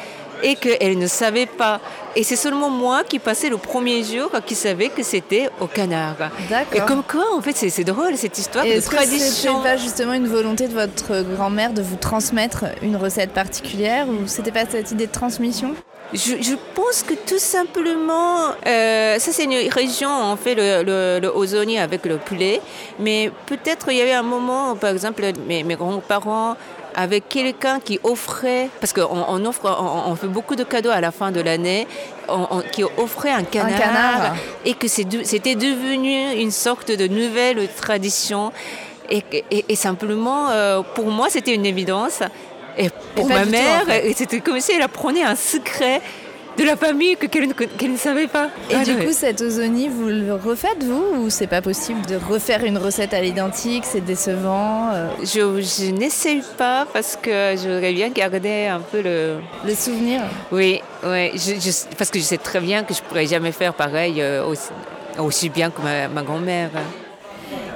et 0.44 0.56
qu'elle 0.56 0.98
ne 0.98 1.06
savait 1.06 1.46
pas. 1.46 1.80
Et 2.14 2.22
c'est 2.22 2.36
seulement 2.36 2.70
moi 2.70 3.02
qui 3.02 3.18
passais 3.18 3.48
le 3.48 3.56
premier 3.56 4.04
jour 4.04 4.30
qui 4.46 4.54
savait 4.54 4.90
que 4.90 5.02
c'était 5.02 5.48
au 5.60 5.66
canard. 5.66 6.16
D'accord. 6.48 6.74
Et 6.74 6.80
comme 6.86 7.02
quoi, 7.02 7.24
en 7.34 7.40
fait, 7.40 7.56
c'est 7.56 7.84
drôle 7.84 8.16
cette 8.16 8.38
histoire 8.38 8.64
et 8.64 8.76
de 8.76 8.80
tradition. 8.80 9.56
C'était 9.56 9.70
pas 9.70 9.76
justement 9.76 10.12
une 10.12 10.28
volonté 10.28 10.68
de 10.68 10.74
votre 10.74 11.22
grand-mère 11.34 11.72
de 11.72 11.82
vous 11.82 11.96
transmettre 11.96 12.66
une 12.82 12.96
recette 12.96 13.30
particulière 13.30 14.06
ou 14.08 14.26
c'était 14.26 14.52
pas 14.52 14.66
cette 14.66 14.90
idée 14.90 15.06
de 15.06 15.12
transmission? 15.12 15.74
Je, 16.12 16.54
pense 16.74 17.02
que 17.02 17.14
tout 17.14 17.38
simplement, 17.38 18.50
euh, 18.66 19.18
ça 19.18 19.32
c'est 19.32 19.44
une 19.44 19.72
région, 19.72 20.10
on 20.10 20.36
fait 20.36 20.54
le, 20.54 20.84
le, 20.84 21.18
le 21.20 21.28
ozoni 21.28 21.78
avec 21.78 22.04
le 22.04 22.18
poulet, 22.18 22.60
mais 23.00 23.32
peut-être 23.46 23.90
il 23.90 23.96
y 23.96 24.00
avait 24.00 24.12
un 24.12 24.22
moment, 24.22 24.76
par 24.76 24.90
exemple, 24.90 25.24
mes, 25.48 25.64
mes 25.64 25.74
grands-parents 25.74 26.56
avec 26.94 27.28
quelqu'un 27.28 27.80
qui 27.80 27.98
offrait, 28.02 28.68
parce 28.80 28.92
qu'on 28.92 29.44
offre, 29.44 29.76
on, 30.06 30.14
fait 30.16 30.26
beaucoup 30.26 30.56
de 30.56 30.64
cadeaux 30.64 30.90
à 30.90 31.00
la 31.00 31.10
fin 31.10 31.30
de 31.30 31.40
l'année, 31.40 31.86
qui 32.72 32.84
offrait 32.84 33.30
un 33.30 33.44
canard, 33.44 34.34
et 34.64 34.74
que 34.74 34.88
c'était 34.88 35.54
devenu 35.54 36.40
une 36.40 36.50
sorte 36.50 36.90
de 36.90 37.06
nouvelle 37.06 37.68
tradition. 37.74 38.52
Et, 39.10 39.22
et, 39.50 39.76
simplement, 39.76 40.48
euh, 40.48 40.80
pour 40.94 41.06
moi, 41.06 41.28
c'était 41.28 41.54
une 41.54 41.66
évidence. 41.66 42.22
Et 42.78 42.88
pour 43.14 43.28
ma 43.28 43.44
mère, 43.44 43.84
c'était 44.16 44.40
comme 44.40 44.60
si 44.60 44.72
elle 44.72 44.82
apprenait 44.82 45.22
un 45.22 45.36
secret 45.36 46.00
de 46.58 46.64
la 46.64 46.76
famille 46.76 47.16
que 47.16 47.26
qu'elle 47.26 47.92
ne, 47.92 47.96
savait 47.96 48.26
pas. 48.26 48.50
Et 48.70 48.84
du 48.84 48.96
coup, 48.96 49.12
cette 49.12 49.40
ozoni, 49.40 49.88
vous 49.88 50.06
le 50.06 50.34
refaites 50.34 50.82
vous 50.82 51.24
ou 51.24 51.30
c'est 51.30 51.46
pas 51.46 51.62
possible 51.62 52.04
de 52.06 52.16
refaire 52.16 52.64
une 52.64 52.78
recette 52.78 53.14
à 53.14 53.20
l'identique 53.20 53.84
C'est 53.84 54.04
décevant 54.04 54.90
euh? 54.92 55.08
Je, 55.20 55.60
je 55.60 55.90
n'essaye 55.90 56.42
pas 56.56 56.86
parce 56.92 57.16
que 57.16 57.30
je 57.30 57.68
voudrais 57.68 57.92
bien 57.92 58.08
garder 58.10 58.66
un 58.66 58.80
peu 58.80 59.02
le... 59.02 59.36
Le 59.66 59.74
souvenir 59.74 60.20
Oui, 60.52 60.80
oui 61.04 61.30
parce 61.98 62.10
que 62.10 62.18
je 62.18 62.24
sais 62.24 62.38
très 62.38 62.60
bien 62.60 62.84
que 62.84 62.94
je 62.94 63.02
pourrais 63.02 63.26
jamais 63.26 63.52
faire 63.52 63.74
pareil 63.74 64.20
euh, 64.20 64.44
aussi, 65.18 65.48
bien 65.48 65.70
que 65.70 65.80
ma 65.82 66.22
grand-mère. 66.22 66.70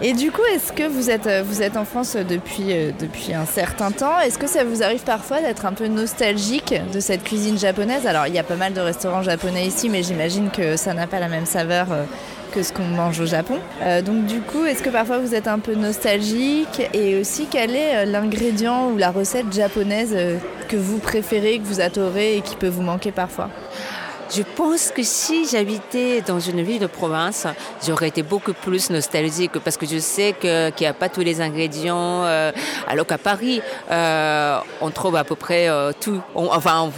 Et 0.00 0.12
du 0.12 0.30
coup, 0.30 0.42
est-ce 0.54 0.72
que 0.72 0.86
vous 0.86 1.10
êtes, 1.10 1.26
euh, 1.26 1.42
en 1.76 1.84
France 1.84 2.16
depuis, 2.16 2.72
euh, 2.72 2.92
depuis 2.98 3.34
un 3.34 3.46
certain 3.46 3.90
temps? 3.90 4.18
Est-ce 4.20 4.38
que 4.38 4.46
ça 4.46 4.62
vous 4.64 4.82
arrive 4.82 5.02
parfois 5.02 5.40
d'être 5.40 5.66
un 5.66 5.72
peu 5.72 5.88
nostalgique 5.88 6.74
de 6.92 7.00
cette 7.00 7.24
cuisine 7.24 7.58
japonaise? 7.58 8.06
Alors, 8.06 8.26
il 8.28 8.34
y 8.34 8.38
a 8.38 8.44
pas 8.44 8.54
mal 8.54 8.72
de 8.72 8.80
restaurants 8.80 9.22
japonais 9.22 9.66
ici, 9.66 9.88
mais 9.88 10.04
j'imagine 10.04 10.50
que 10.50 10.76
ça 10.76 10.94
n'a 10.94 11.08
pas 11.08 11.18
la 11.18 11.28
même 11.28 11.46
saveur 11.46 11.88
euh, 11.90 12.04
que 12.52 12.62
ce 12.62 12.72
qu'on 12.72 12.84
mange 12.84 13.20
au 13.20 13.26
Japon. 13.26 13.58
donc 14.06 14.24
du 14.24 14.40
coup, 14.40 14.64
est-ce 14.64 14.82
que 14.82 14.88
parfois 14.88 15.18
vous 15.18 15.34
êtes 15.34 15.48
un 15.48 15.58
peu 15.58 15.74
nostalgique? 15.74 16.80
Et 16.94 17.20
aussi, 17.20 17.46
quel 17.50 17.76
est 17.76 18.06
l'ingrédient 18.06 18.86
ou 18.88 18.96
la 18.96 19.10
recette 19.10 19.52
japonaise 19.52 20.16
que 20.66 20.76
vous 20.78 20.98
préférez, 20.98 21.58
que 21.58 21.64
vous 21.64 21.82
adorez 21.82 22.38
et 22.38 22.40
qui 22.40 22.56
peut 22.56 22.68
vous 22.68 22.80
manquer 22.80 23.12
parfois? 23.12 23.50
Je 24.30 24.42
pense 24.42 24.90
que 24.90 25.02
si 25.02 25.46
j'habitais 25.46 26.20
dans 26.20 26.40
une 26.40 26.62
ville 26.62 26.80
de 26.80 26.86
province, 26.86 27.46
j'aurais 27.86 28.08
été 28.08 28.22
beaucoup 28.22 28.52
plus 28.52 28.90
nostalgique 28.90 29.58
parce 29.64 29.76
que 29.76 29.86
je 29.86 29.98
sais 29.98 30.34
qu'il 30.38 30.72
n'y 30.80 30.86
a 30.86 30.92
pas 30.92 31.08
tous 31.08 31.20
les 31.20 31.40
ingrédients. 31.40 32.24
Euh, 32.24 32.52
alors 32.86 33.06
qu'à 33.06 33.18
Paris, 33.18 33.62
euh, 33.90 34.58
on 34.80 34.90
trouve 34.90 35.16
à 35.16 35.24
peu 35.24 35.34
près 35.34 35.68
euh, 35.68 35.92
tout. 35.98 36.20
enfin, 36.34 36.90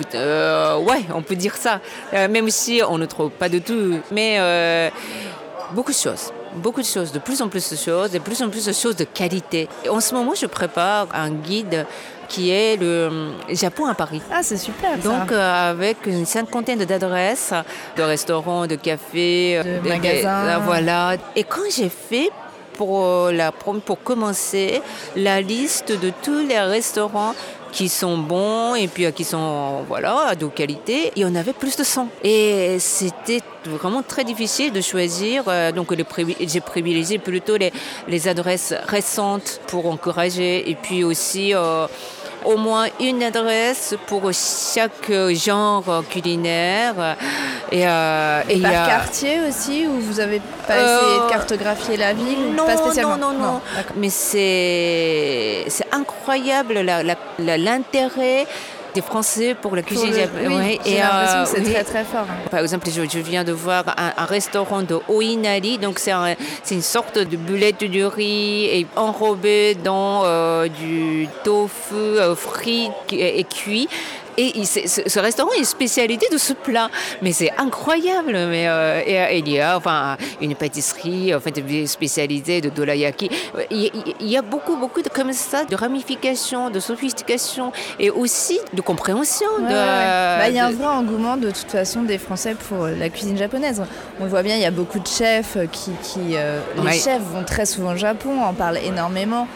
ouais, 0.78 1.04
on 1.14 1.22
peut 1.22 1.36
dire 1.36 1.56
ça. 1.56 1.80
même 2.12 2.50
si 2.50 2.82
on 2.88 2.98
ne 2.98 3.06
trouve 3.06 3.30
pas 3.30 3.48
de 3.48 3.58
tout. 3.58 4.00
Mais 4.10 4.90
beaucoup 5.72 5.92
de 5.92 5.96
choses 5.96 6.32
beaucoup 6.56 6.80
de 6.80 6.86
choses, 6.86 7.12
de 7.12 7.20
plus 7.20 7.42
en 7.42 7.48
plus 7.48 7.70
de 7.70 7.76
choses, 7.76 8.10
de 8.10 8.18
plus 8.18 8.42
en 8.42 8.48
plus 8.48 8.66
de 8.66 8.72
choses 8.72 8.96
de 8.96 9.04
qualité. 9.04 9.68
en 9.88 10.00
ce 10.00 10.14
moment, 10.14 10.34
je 10.34 10.46
prépare 10.46 11.06
un 11.14 11.30
guide 11.30 11.86
qui 12.30 12.50
est 12.50 12.76
le 12.80 13.32
Japon 13.50 13.86
à 13.86 13.94
Paris. 13.94 14.22
Ah, 14.32 14.42
c'est 14.42 14.56
super. 14.56 14.96
Donc, 14.98 15.32
euh, 15.32 15.70
avec 15.70 16.06
une 16.06 16.24
cinquantaine 16.24 16.84
d'adresses, 16.84 17.52
de 17.96 18.02
restaurants, 18.02 18.66
de 18.66 18.76
cafés, 18.76 19.60
de, 19.62 19.88
magasins. 19.88 20.46
Euh, 20.46 20.58
voilà. 20.64 21.16
Et 21.34 21.42
quand 21.42 21.68
j'ai 21.76 21.88
fait 21.90 22.30
pour, 22.74 23.04
euh, 23.04 23.32
la, 23.32 23.50
pour 23.50 24.02
commencer 24.02 24.80
la 25.16 25.42
liste 25.42 25.90
de 25.90 26.12
tous 26.22 26.46
les 26.46 26.60
restaurants 26.60 27.34
qui 27.72 27.88
sont 27.88 28.18
bons 28.18 28.74
et 28.74 28.88
puis 28.88 29.12
qui 29.12 29.22
sont 29.22 29.84
voilà 29.86 30.34
de 30.34 30.46
qualité. 30.46 31.12
Il 31.14 31.22
y 31.22 31.24
en 31.24 31.34
avait 31.36 31.52
plus 31.52 31.76
de 31.76 31.84
100. 31.84 32.08
Et 32.24 32.78
c'était 32.80 33.42
vraiment 33.64 34.02
très 34.02 34.24
difficile 34.24 34.72
de 34.72 34.80
choisir. 34.80 35.44
Donc 35.74 35.94
j'ai 36.40 36.60
privilégié 36.60 37.18
plutôt 37.18 37.56
les, 37.56 37.72
les 38.08 38.26
adresses 38.26 38.74
récentes 38.88 39.60
pour 39.68 39.86
encourager 39.86 40.68
et 40.68 40.74
puis 40.74 41.04
aussi 41.04 41.54
au 42.44 42.56
moins 42.56 42.86
une 43.00 43.22
adresse 43.22 43.94
pour 44.06 44.30
chaque 44.32 45.10
genre 45.32 46.04
culinaire. 46.10 47.16
Et, 47.72 47.86
euh, 47.86 48.42
et 48.48 48.60
par 48.60 48.86
quartier 48.88 49.40
aussi, 49.48 49.86
ou 49.86 50.00
vous 50.00 50.20
avez 50.20 50.40
pas 50.66 50.74
essayé 50.74 51.18
de 51.18 51.22
euh, 51.24 51.28
cartographier 51.28 51.96
la 51.96 52.12
ville 52.12 52.54
Non, 52.56 52.66
pas 52.66 52.76
spécialement. 52.76 53.16
non, 53.16 53.32
non, 53.32 53.38
non. 53.38 53.60
Mais 53.96 54.10
c'est 54.10 55.66
incroyable 55.92 56.80
l'intérêt 57.38 58.46
des 58.94 59.02
Français 59.02 59.54
pour 59.60 59.76
la 59.76 59.82
cuisine 59.82 60.12
japonaise. 60.12 60.48
Oui, 60.48 60.80
et 60.84 61.02
euh, 61.02 61.44
c'est 61.44 61.62
très 61.62 61.84
très 61.84 62.04
fort. 62.04 62.26
Hein. 62.28 62.48
Par 62.50 62.60
exemple, 62.60 62.88
je, 62.90 63.18
viens 63.18 63.44
de 63.44 63.52
voir 63.52 63.84
un, 63.96 64.24
restaurant 64.24 64.82
de 64.82 64.98
Oinari, 65.08 65.78
donc 65.78 65.98
c'est 65.98 66.12
une 66.70 66.82
sorte 66.82 67.18
de 67.18 67.36
boulette 67.36 67.80
de 67.80 68.02
riz 68.02 68.64
et 68.66 68.86
enrobée 68.96 69.74
dans 69.74 70.22
euh, 70.24 70.68
du 70.68 71.28
tofu 71.44 71.94
euh, 71.94 72.34
frit 72.34 72.90
et 73.12 73.44
cuit. 73.44 73.88
Et 74.36 74.64
ce, 74.64 75.18
restaurant 75.18 75.50
est 75.58 75.64
spécialité 75.64 76.26
de 76.32 76.38
ce 76.38 76.52
plat. 76.52 76.88
Mais 77.22 77.32
c'est 77.32 77.50
incroyable. 77.58 78.32
Mais, 78.32 78.68
euh, 78.68 79.02
et, 79.04 79.38
il 79.38 79.48
y 79.48 79.60
a 79.60 79.76
enfin, 79.76 80.16
une 80.40 80.54
pâtisserie, 80.54 81.34
en 81.34 81.40
fait, 81.40 81.52
de 81.52 82.68
dolayaki. 82.68 83.30
Il, 83.70 83.90
y 84.20 84.36
a 84.36 84.42
beaucoup, 84.42 84.76
beaucoup 84.76 85.02
de, 85.02 85.08
comme 85.08 85.32
ça, 85.32 85.64
de 85.64 85.74
ramification, 85.74 86.70
de 86.70 86.80
sophistication 86.80 87.72
et 87.98 88.10
aussi 88.10 88.58
de 88.72 88.80
compréhension. 88.80 89.46
Bah, 89.60 90.48
il 90.48 90.54
y 90.54 90.58
a 90.58 90.66
un 90.66 90.72
vrai 90.72 90.86
engouement 90.86 91.36
de 91.36 91.50
toute 91.50 91.70
façon 91.70 92.02
des 92.02 92.18
Français 92.18 92.54
pour 92.68 92.86
la 92.86 93.08
cuisine 93.08 93.36
japonaise. 93.36 93.82
On 94.18 94.24
le 94.24 94.30
voit 94.30 94.42
bien, 94.42 94.56
il 94.56 94.62
y 94.62 94.66
a 94.66 94.70
beaucoup 94.70 94.98
de 94.98 95.06
chefs 95.06 95.56
qui... 95.72 95.92
qui 96.02 96.36
euh, 96.36 96.60
les 96.84 96.92
chefs 96.92 97.22
vont 97.22 97.44
très 97.44 97.66
souvent 97.66 97.92
au 97.92 97.96
Japon, 97.96 98.42
en 98.42 98.52
parlent 98.52 98.78
énormément. 98.78 99.46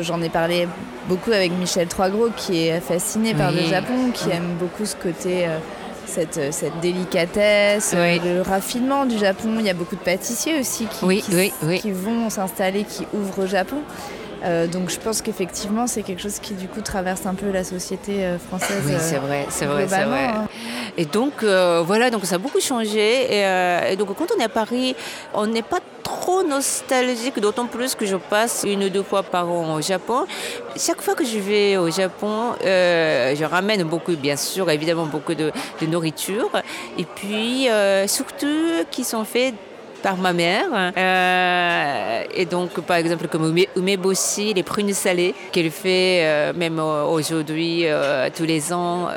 J'en 0.00 0.22
ai 0.22 0.30
parlé 0.30 0.66
beaucoup 1.08 1.32
avec 1.32 1.52
Michel 1.52 1.88
Troisgros 1.88 2.30
qui 2.36 2.66
est 2.66 2.80
fasciné 2.80 3.34
par 3.34 3.52
le 3.52 3.62
Japon, 3.62 4.10
qui 4.12 4.30
aime 4.30 4.56
beaucoup 4.58 4.84
ce 4.84 4.96
côté, 4.96 5.46
euh, 5.46 5.58
cette, 6.06 6.38
euh, 6.38 6.48
cette, 6.50 6.80
délicatesse, 6.80 7.94
le 7.94 8.42
raffinement 8.42 9.06
du 9.06 9.18
Japon. 9.18 9.56
Il 9.58 9.66
y 9.66 9.70
a 9.70 9.74
beaucoup 9.74 9.96
de 9.96 10.00
pâtissiers 10.00 10.58
aussi 10.58 10.86
qui, 10.86 11.22
qui, 11.80 11.90
vont 11.90 12.30
s'installer, 12.30 12.84
qui 12.84 13.06
ouvrent 13.12 13.44
au 13.44 13.46
Japon. 13.46 13.78
Euh, 14.44 14.66
donc 14.66 14.90
je 14.90 15.00
pense 15.00 15.22
qu'effectivement 15.22 15.86
c'est 15.86 16.02
quelque 16.02 16.20
chose 16.20 16.38
qui 16.38 16.52
du 16.52 16.68
coup 16.68 16.82
traverse 16.82 17.24
un 17.24 17.32
peu 17.32 17.50
la 17.50 17.64
société 17.64 18.28
française. 18.46 18.82
Oui, 18.86 18.92
c'est 18.98 19.16
vrai, 19.16 19.46
c'est 19.48 19.64
vrai, 19.64 19.86
c'est 19.88 20.04
vrai. 20.04 20.24
Hein. 20.24 20.46
Et 20.98 21.06
donc 21.06 21.42
voilà, 21.42 22.10
donc 22.10 22.24
ça 22.26 22.34
a 22.34 22.38
beaucoup 22.38 22.60
changé. 22.60 23.34
et 23.90 23.96
donc 23.96 24.14
quand 24.14 24.26
on 24.36 24.40
est 24.40 24.44
à 24.44 24.48
Paris, 24.50 24.94
on 25.32 25.46
n'est 25.46 25.62
pas 25.62 25.80
trop 26.04 26.44
nostalgique, 26.44 27.40
d'autant 27.40 27.66
plus 27.66 27.96
que 27.96 28.06
je 28.06 28.16
passe 28.16 28.64
une 28.64 28.84
ou 28.84 28.88
deux 28.88 29.02
fois 29.02 29.24
par 29.24 29.50
an 29.50 29.74
au 29.74 29.80
Japon. 29.80 30.26
Chaque 30.76 31.02
fois 31.02 31.14
que 31.16 31.24
je 31.24 31.38
vais 31.38 31.76
au 31.76 31.90
Japon, 31.90 32.52
euh, 32.64 33.34
je 33.34 33.44
ramène 33.44 33.82
beaucoup, 33.82 34.14
bien 34.14 34.36
sûr, 34.36 34.70
évidemment 34.70 35.06
beaucoup 35.06 35.34
de, 35.34 35.50
nourriture. 35.82 36.50
Et 36.98 37.04
puis, 37.04 37.68
euh, 37.68 38.06
surtout, 38.06 38.84
qui 38.90 39.02
sont 39.04 39.24
faits 39.24 39.54
par 40.04 40.18
ma 40.18 40.34
mère. 40.34 40.92
Euh, 40.96 42.22
et 42.34 42.44
donc, 42.44 42.78
par 42.82 42.98
exemple, 42.98 43.26
comme 43.26 43.56
umeboshi, 43.74 44.52
les 44.52 44.62
prunes 44.62 44.92
salées, 44.92 45.34
qu'elle 45.50 45.70
fait 45.70 46.20
euh, 46.20 46.52
même 46.54 46.78
aujourd'hui, 46.78 47.86
euh, 47.86 48.28
tous 48.36 48.44
les 48.44 48.72
ans. 48.72 49.08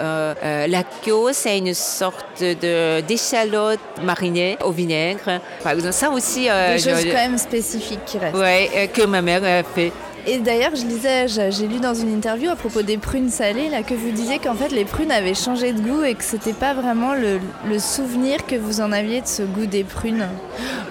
la 0.42 0.84
kyo, 1.04 1.30
c'est 1.34 1.58
une 1.58 1.74
sorte 1.74 2.42
de 2.42 3.02
d'échalote 3.02 3.80
marinée 4.02 4.58
au 4.64 4.72
vinaigre. 4.72 5.42
Par 5.62 5.74
exemple, 5.74 5.94
ça 5.94 6.10
aussi. 6.10 6.44
Des 6.48 6.80
choses 6.80 7.06
quand 7.06 7.24
même 7.28 7.38
spécifiques 7.38 8.06
qui 8.06 8.18
restent. 8.18 8.38
Oui, 8.38 8.88
que 8.94 9.06
ma 9.06 9.22
mère 9.22 9.66
fait. 9.76 9.92
Et 10.30 10.40
d'ailleurs, 10.40 10.76
je 10.76 10.86
lisais, 10.86 11.28
j'ai 11.30 11.68
lu 11.68 11.80
dans 11.80 11.94
une 11.94 12.14
interview 12.14 12.50
à 12.50 12.58
propos 12.58 12.82
des 12.82 12.98
prunes 12.98 13.30
salées 13.30 13.70
là, 13.70 13.82
que 13.82 13.94
vous 13.94 14.12
disiez 14.12 14.40
qu'en 14.40 14.56
fait 14.56 14.74
les 14.74 14.84
prunes 14.84 15.10
avaient 15.10 15.34
changé 15.34 15.72
de 15.72 15.80
goût 15.80 16.04
et 16.04 16.16
que 16.16 16.24
c'était 16.24 16.52
pas 16.52 16.74
vraiment 16.74 17.14
le, 17.14 17.40
souvenir 17.80 18.46
que 18.46 18.56
vous 18.56 18.82
en 18.82 18.92
aviez 18.92 19.22
de 19.22 19.28
ce 19.28 19.44
goût 19.44 19.68
des 19.68 19.86
prunes. 19.86 20.28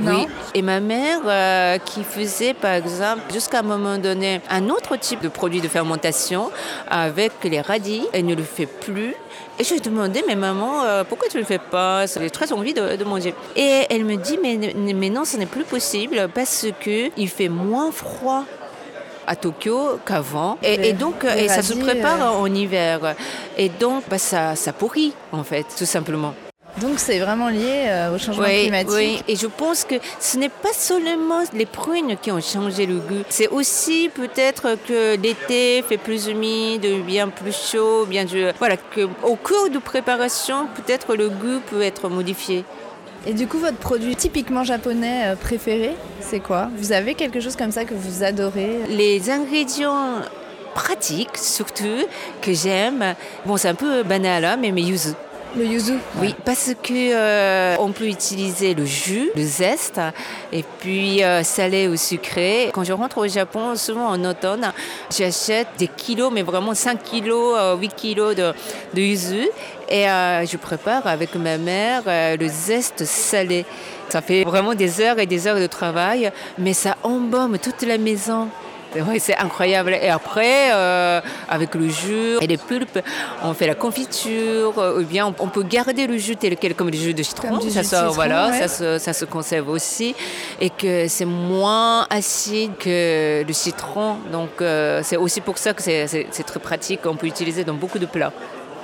Non? 0.00 0.20
Oui. 0.20 0.26
Et 0.54 0.62
ma 0.62 0.80
mère 0.80 1.20
euh, 1.26 1.76
qui 1.76 2.02
faisait 2.02 2.54
par 2.54 2.72
exemple 2.72 3.20
jusqu'à 3.30 3.58
un 3.58 3.62
moment 3.62 3.98
donné 3.98 4.40
un 4.48 4.70
autre 4.70 4.96
type 4.96 5.20
de 5.20 5.28
produit 5.28 5.60
de 5.60 5.68
fermentation 5.68 6.50
avec 6.88 7.32
les 7.44 7.60
radis, 7.60 8.06
elle 8.14 8.24
ne 8.24 8.34
le 8.34 8.42
fait 8.42 8.64
plus. 8.64 9.14
Et 9.58 9.64
je 9.64 9.70
lui 9.70 9.76
ai 9.76 9.80
demandé, 9.80 10.24
mais 10.26 10.34
maman, 10.34 10.82
euh, 10.84 11.04
pourquoi 11.04 11.28
tu 11.28 11.36
ne 11.36 11.42
le 11.42 11.46
fais 11.46 11.58
pas? 11.58 12.06
J'ai 12.06 12.30
très 12.30 12.52
envie 12.54 12.72
de, 12.72 13.04
manger. 13.04 13.34
Et 13.54 13.82
elle 13.90 14.04
me 14.04 14.16
dit, 14.16 14.38
mais, 14.42 14.74
mais 14.74 15.10
non, 15.10 15.24
ce 15.24 15.36
n'est 15.36 15.46
plus 15.46 15.64
possible 15.64 16.28
parce 16.34 16.66
qu'il 16.82 17.28
fait 17.28 17.48
moins 17.48 17.90
froid 17.90 18.44
à 19.26 19.36
Tokyo 19.36 19.98
qu'avant. 20.04 20.58
Et, 20.62 20.92
donc, 20.92 21.24
et 21.24 21.48
ça 21.48 21.62
se 21.62 21.74
prépare 21.74 22.20
euh. 22.22 22.40
en 22.40 22.54
hiver. 22.54 23.14
Et 23.56 23.68
donc, 23.68 24.04
bah, 24.08 24.18
ça, 24.18 24.56
ça 24.56 24.72
pourrit, 24.72 25.12
en 25.32 25.44
fait, 25.44 25.66
tout 25.76 25.86
simplement. 25.86 26.34
Donc 26.80 26.98
c'est 26.98 27.18
vraiment 27.18 27.48
lié 27.48 27.86
euh, 27.86 28.14
au 28.14 28.18
changement 28.18 28.44
climatique. 28.44 28.92
Oui, 28.92 29.22
et 29.26 29.34
je 29.34 29.46
pense 29.46 29.84
que 29.84 29.94
ce 30.20 30.36
n'est 30.36 30.50
pas 30.50 30.74
seulement 30.74 31.42
les 31.54 31.64
prunes 31.64 32.16
qui 32.20 32.30
ont 32.30 32.40
changé 32.40 32.84
le 32.84 32.96
goût. 32.96 33.22
C'est 33.30 33.48
aussi 33.48 34.10
peut-être 34.12 34.76
que 34.86 35.16
l'été 35.16 35.82
fait 35.88 35.96
plus 35.96 36.26
humide, 36.26 36.86
bien 37.06 37.28
plus 37.28 37.56
chaud, 37.56 38.04
bien 38.04 38.26
voilà 38.58 38.76
que 38.76 39.08
au 39.22 39.36
cours 39.36 39.70
de 39.70 39.78
préparation, 39.78 40.66
peut-être 40.76 41.16
le 41.16 41.30
goût 41.30 41.60
peut 41.70 41.80
être 41.80 42.10
modifié. 42.10 42.64
Et 43.28 43.34
du 43.34 43.48
coup, 43.48 43.58
votre 43.58 43.76
produit 43.76 44.14
typiquement 44.14 44.62
japonais 44.62 45.22
euh, 45.26 45.34
préféré, 45.36 45.96
c'est 46.20 46.38
quoi? 46.38 46.68
Vous 46.76 46.92
avez 46.92 47.14
quelque 47.14 47.40
chose 47.40 47.56
comme 47.56 47.72
ça 47.72 47.84
que 47.84 47.92
vous 47.92 48.22
adorez? 48.22 48.82
Les 48.88 49.30
ingrédients 49.30 50.20
pratiques, 50.76 51.36
surtout, 51.36 52.06
que 52.40 52.52
j'aime, 52.52 53.16
bon, 53.44 53.56
c'est 53.56 53.68
un 53.68 53.74
peu 53.74 54.04
banal, 54.04 54.44
hein, 54.44 54.56
mais 54.60 54.70
mes. 54.70 54.84
Le 55.56 55.64
yuzu 55.64 55.94
Oui, 56.20 56.34
parce 56.44 56.72
que 56.82 57.14
euh, 57.14 57.76
on 57.78 57.90
peut 57.90 58.08
utiliser 58.08 58.74
le 58.74 58.84
jus, 58.84 59.30
le 59.34 59.42
zeste, 59.42 59.98
et 60.52 60.62
puis 60.80 61.24
euh, 61.24 61.42
salé 61.42 61.88
ou 61.88 61.96
sucré. 61.96 62.70
Quand 62.74 62.84
je 62.84 62.92
rentre 62.92 63.16
au 63.16 63.26
Japon, 63.26 63.74
souvent 63.74 64.06
en 64.06 64.22
automne, 64.26 64.70
j'achète 65.10 65.68
des 65.78 65.88
kilos, 65.88 66.30
mais 66.30 66.42
vraiment 66.42 66.74
5 66.74 67.02
kilos, 67.02 67.56
8 67.80 67.94
kilos 67.94 68.36
de, 68.36 68.52
de 68.92 69.00
yuzu. 69.00 69.48
Et 69.88 70.06
euh, 70.06 70.44
je 70.44 70.58
prépare 70.58 71.06
avec 71.06 71.34
ma 71.36 71.56
mère 71.56 72.02
le 72.06 72.48
zeste 72.48 73.06
salé. 73.06 73.64
Ça 74.10 74.20
fait 74.20 74.44
vraiment 74.44 74.74
des 74.74 75.00
heures 75.00 75.18
et 75.18 75.26
des 75.26 75.46
heures 75.46 75.58
de 75.58 75.66
travail, 75.66 76.32
mais 76.58 76.74
ça 76.74 76.98
embaume 77.02 77.58
toute 77.58 77.80
la 77.82 77.96
maison. 77.96 78.48
Oui, 79.08 79.20
c'est 79.20 79.36
incroyable. 79.36 79.96
Et 80.00 80.08
après, 80.08 80.72
euh, 80.72 81.20
avec 81.48 81.74
le 81.74 81.88
jus 81.88 82.36
et 82.40 82.46
les 82.46 82.56
pulpes, 82.56 82.98
on 83.42 83.54
fait 83.54 83.66
la 83.66 83.74
confiture, 83.74 84.74
ou 84.98 85.02
bien 85.02 85.26
on, 85.38 85.48
peut 85.48 85.62
garder 85.62 86.06
le 86.06 86.16
jus 86.18 86.36
tel 86.36 86.56
quel 86.56 86.74
comme 86.74 86.90
le 86.90 86.96
jus 86.96 87.14
de 87.14 87.22
citron. 87.22 87.60
ça, 87.70 87.82
se, 87.82 88.14
voilà, 88.14 88.52
ça, 88.52 88.68
se, 88.68 88.98
ça, 88.98 89.12
se, 89.12 89.24
conserve 89.24 89.68
aussi. 89.68 90.14
Et 90.60 90.70
que 90.70 91.08
c'est 91.08 91.24
moins 91.24 92.06
acide 92.10 92.72
que 92.78 93.44
le 93.46 93.52
citron. 93.52 94.16
Donc, 94.32 94.50
euh, 94.60 95.00
c'est 95.02 95.16
aussi 95.16 95.40
pour 95.40 95.58
ça 95.58 95.74
que 95.74 95.82
c'est 95.82 96.46
très 96.46 96.60
pratique. 96.60 97.00
On 97.04 97.16
peut 97.16 97.26
utiliser 97.26 97.64
dans 97.64 97.74
beaucoup 97.74 97.98
de 97.98 98.06
plats. 98.06 98.32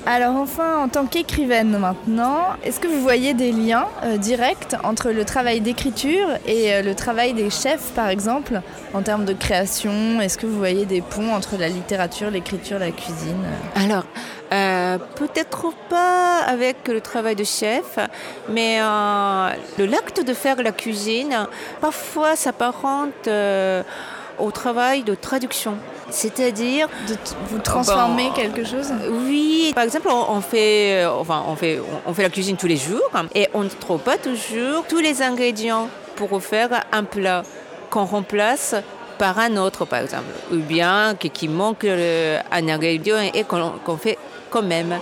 Alors 0.04 0.34
enfin, 0.34 0.78
en 0.78 0.88
tant 0.88 1.06
qu'écrivaine 1.06 1.78
maintenant, 1.78 2.56
est-ce 2.64 2.80
que 2.80 2.88
vous 2.88 3.00
voyez 3.00 3.34
des 3.34 3.52
liens 3.52 3.86
euh, 4.02 4.16
directs 4.16 4.74
entre 4.82 5.10
le 5.10 5.24
travail 5.24 5.60
d'écriture 5.60 6.26
et 6.44 6.74
euh, 6.74 6.82
le 6.82 6.96
travail 6.96 7.34
des 7.34 7.50
chefs, 7.50 7.92
par 7.94 8.08
exemple, 8.08 8.60
en 8.94 9.02
termes 9.02 9.24
de 9.24 9.32
création? 9.32 10.20
Est-ce 10.20 10.38
que 10.38 10.46
vous 10.46 10.58
voyez 10.58 10.86
des 10.86 11.02
ponts 11.02 11.32
entre 11.32 11.56
la 11.56 11.68
littérature, 11.68 12.30
l'écriture, 12.30 12.80
la 12.80 12.90
cuisine? 12.90 13.44
Alors, 13.76 14.04
euh, 14.52 14.98
peut-être 15.14 15.72
pas 15.88 16.40
avec 16.48 16.88
le 16.88 17.00
travail 17.00 17.36
de 17.36 17.44
chef, 17.44 17.98
mais 18.48 18.80
l'acte 19.78 20.26
de 20.26 20.34
faire 20.34 20.60
la 20.62 20.72
cuisine, 20.72 21.46
parfois 21.80 22.34
s'apparente 22.34 23.28
au 24.38 24.50
travail 24.50 25.02
de 25.02 25.14
traduction. 25.14 25.76
C'est-à-dire 26.10 26.88
de 27.08 27.16
vous 27.48 27.58
transformer 27.58 28.30
quelque 28.34 28.64
chose 28.64 28.92
Oui, 29.10 29.72
par 29.74 29.84
exemple, 29.84 30.08
on, 30.10 30.40
fait, 30.40 31.04
euh, 31.04 31.10
enfin, 31.10 31.44
on 31.48 31.56
fait, 31.56 31.80
on 32.06 32.12
fait 32.12 32.22
la 32.22 32.30
cuisine 32.30 32.56
tous 32.56 32.66
les 32.66 32.76
jours 32.76 33.08
et 33.34 33.48
on 33.54 33.64
ne 33.64 33.68
trouve 33.68 34.00
pas 34.00 34.18
toujours 34.18 34.84
tous 34.86 34.98
les 34.98 35.22
ingrédients 35.22 35.88
pour 36.16 36.42
faire 36.42 36.84
un 36.92 37.04
plat 37.04 37.42
qu'on 37.88 38.04
remplace 38.04 38.74
par 39.18 39.38
un 39.38 39.56
autre, 39.56 39.84
par 39.84 40.00
exemple, 40.00 40.32
ou 40.52 40.56
bien 40.56 41.14
qui 41.14 41.48
manque 41.48 41.84
un 41.84 42.68
ingrédient 42.68 43.20
et 43.32 43.44
qu'on 43.44 43.96
fait 43.96 44.18
quand 44.50 44.62
même. 44.62 44.98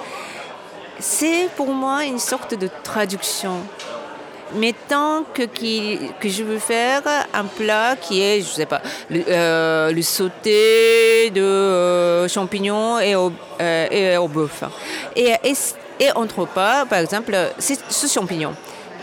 C'est 0.98 1.48
pour 1.56 1.68
moi 1.68 2.04
une 2.04 2.18
sorte 2.18 2.54
de 2.54 2.68
traduction 2.82 3.54
tant 4.88 5.24
que, 5.34 5.42
que 5.42 6.28
je 6.28 6.42
veux 6.42 6.58
faire 6.58 7.02
un 7.32 7.44
plat 7.44 7.96
qui 7.96 8.20
est, 8.20 8.40
je 8.40 8.48
sais 8.48 8.66
pas, 8.66 8.80
le, 9.08 9.20
euh, 9.28 10.02
sauté 10.02 11.30
de 11.30 11.42
euh, 11.42 12.28
champignons 12.28 12.98
et 12.98 13.14
au, 13.14 13.32
euh, 13.60 13.86
et 13.90 14.28
bœuf. 14.28 14.64
Et, 15.16 15.34
et, 15.44 15.54
et 16.00 16.08
on 16.16 16.26
trouve 16.26 16.48
pas, 16.48 16.86
par 16.86 16.98
exemple, 16.98 17.36
ce 17.58 18.06
champignon. 18.06 18.54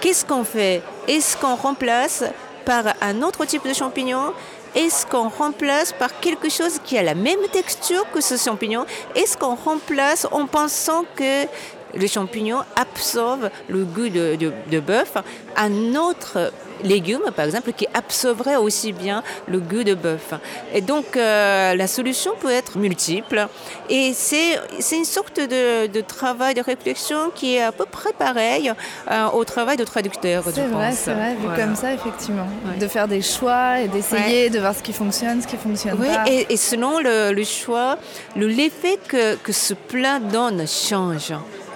Qu'est-ce 0.02 0.26
qu'on 0.26 0.44
fait? 0.44 0.82
Est-ce 1.08 1.38
qu'on 1.38 1.56
remplace 1.56 2.24
par 2.66 2.84
un 3.02 3.22
autre 3.22 3.46
type 3.46 3.68
de 3.68 3.74
champignon? 3.74 4.34
Est-ce 4.76 5.06
qu'on 5.08 5.30
remplace 5.30 5.92
par 5.94 6.20
quelque 6.20 6.50
chose 6.50 6.80
qui 6.84 6.98
a 6.98 7.04
la 7.04 7.16
même 7.16 7.40
texture 7.52 8.06
que 8.14 8.22
ce 8.22 8.38
champignon? 8.38 8.86
Est-ce 9.16 9.36
qu'on 9.38 9.56
remplace 9.56 10.28
en 10.32 10.46
pensant 10.46 11.04
que 11.16 11.46
les 11.94 12.08
champignons 12.08 12.62
absorbent 12.76 13.50
le 13.68 13.84
goût 13.84 14.10
de, 14.10 14.36
de, 14.36 14.52
de 14.72 14.80
bœuf. 14.80 15.14
Un 15.56 15.96
autre 15.96 16.52
légumes, 16.84 17.32
par 17.36 17.46
exemple, 17.46 17.72
qui 17.74 17.88
absorberaient 17.94 18.56
aussi 18.56 18.92
bien 18.94 19.24
le 19.48 19.60
goût 19.60 19.84
de 19.84 19.94
bœuf. 19.94 20.34
Et 20.74 20.82
donc, 20.82 21.16
euh, 21.16 21.76
la 21.76 21.88
solution 21.88 22.32
peut 22.40 22.52
être 22.52 22.78
multiple. 22.78 23.48
Et 23.90 24.14
c'est 24.14 24.60
une 24.92 25.06
sorte 25.06 25.40
de, 25.40 25.88
de, 25.88 26.02
travail 26.02 26.54
de 26.54 26.62
réflexion 26.62 27.32
qui 27.34 27.56
est 27.56 27.62
à 27.62 27.72
peu 27.72 27.86
près 27.86 28.14
pareil 28.14 28.72
euh, 29.12 29.28
au 29.34 29.44
travail 29.44 29.78
de 29.78 29.84
traducteur, 29.84 30.44
je 30.44 30.62
vrai, 30.62 30.92
C'est 30.92 31.14
vrai, 31.14 31.36
vu 31.36 31.48
comme 31.56 31.76
ça, 31.76 31.94
effectivement. 31.94 32.48
De 32.80 32.88
faire 32.88 33.08
des 33.08 33.22
choix 33.22 33.80
et 33.80 33.88
d'essayer 33.88 34.50
de 34.50 34.60
voir 34.60 34.76
ce 34.76 34.84
qui 34.84 34.94
fonctionne, 34.94 35.42
ce 35.42 35.48
qui 35.48 35.58
fonctionne 35.58 35.98
oui, 36.00 36.08
pas. 36.08 36.26
Et, 36.28 36.48
et 36.50 36.58
selon 36.58 37.00
le, 37.00 37.32
le 37.32 37.44
choix, 37.44 37.98
l'effet 38.36 39.00
que, 39.08 39.36
que 39.36 39.52
ce 39.52 39.74
plat 39.74 40.20
donne 40.20 40.66
change. 40.68 41.34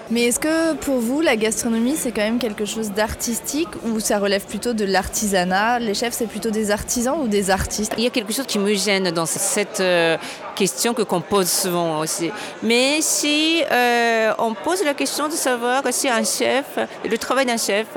Mais 0.10 0.24
est-ce 0.24 0.40
que 0.40 0.74
pour 0.76 1.00
vous, 1.00 1.22
la 1.22 1.36
gastronomie, 1.38 1.96
c'est 1.96 2.12
quand 2.12 2.22
même 2.22 2.40
quelque 2.40 2.66
chose 2.66 2.92
d'artistique 2.92 3.70
ou 3.86 4.00
ça 4.00 4.20
relève 4.20 4.46
plutôt 4.46 4.74
de 4.74 4.84
l'artisanat? 4.84 5.80
Les 5.80 5.94
chefs, 5.94 6.14
c'est 6.14 6.28
plutôt 6.28 6.50
des 6.50 6.72
artisans 6.72 7.18
ou 7.22 7.28
des 7.28 7.50
artistes? 7.50 7.94
Il 7.98 8.04
y 8.04 8.08
a 8.08 8.10
quelque 8.10 8.34
chose 8.34 8.46
qui 8.46 8.60
me 8.60 8.74
gêne 8.74 9.12
dans 9.12 9.26
cette 9.26 9.80
euh, 9.80 10.18
question 10.56 10.94
que 10.94 11.04
qu'on 11.04 11.22
pose 11.22 11.50
souvent 11.50 12.00
aussi. 12.00 12.30
Mais 12.62 13.00
si 13.02 13.64
euh, 13.72 14.34
on 14.38 14.54
pose 14.54 14.84
la 14.84 14.94
question 14.94 15.28
de 15.28 15.34
savoir 15.34 15.84
si 15.92 16.10
un 16.10 16.24
chef, 16.24 16.66
le 17.10 17.18
travail 17.18 17.46
d'un 17.46 17.58
chef 17.58 17.88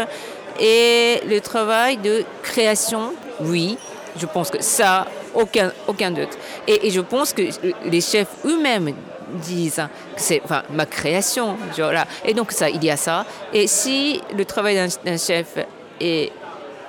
et 0.61 1.21
le 1.27 1.41
travail 1.41 1.97
de 1.97 2.25
création, 2.43 3.13
oui, 3.41 3.77
je 4.17 4.27
pense 4.27 4.51
que 4.51 4.63
ça, 4.63 5.07
aucun, 5.35 5.73
aucun 5.89 6.13
doute. 6.13 6.39
Et, 6.69 6.87
et 6.87 6.91
je 6.91 7.01
pense 7.01 7.33
que 7.33 7.43
les 7.85 8.01
chefs 8.01 8.29
eux-mêmes 8.45 8.95
disent 9.35 9.83
que 10.15 10.21
c'est 10.21 10.43
ma 10.71 10.87
création. 10.87 11.57
Voilà. 11.77 12.07
Et 12.25 12.35
donc, 12.35 12.53
ça, 12.53 12.69
il 12.71 12.83
y 12.85 12.91
a 12.91 12.97
ça. 12.97 13.25
Et 13.53 13.67
si 13.67 14.21
le 14.37 14.45
travail 14.45 14.77
d'un 15.05 15.17
chef 15.17 15.59
est 16.01 16.33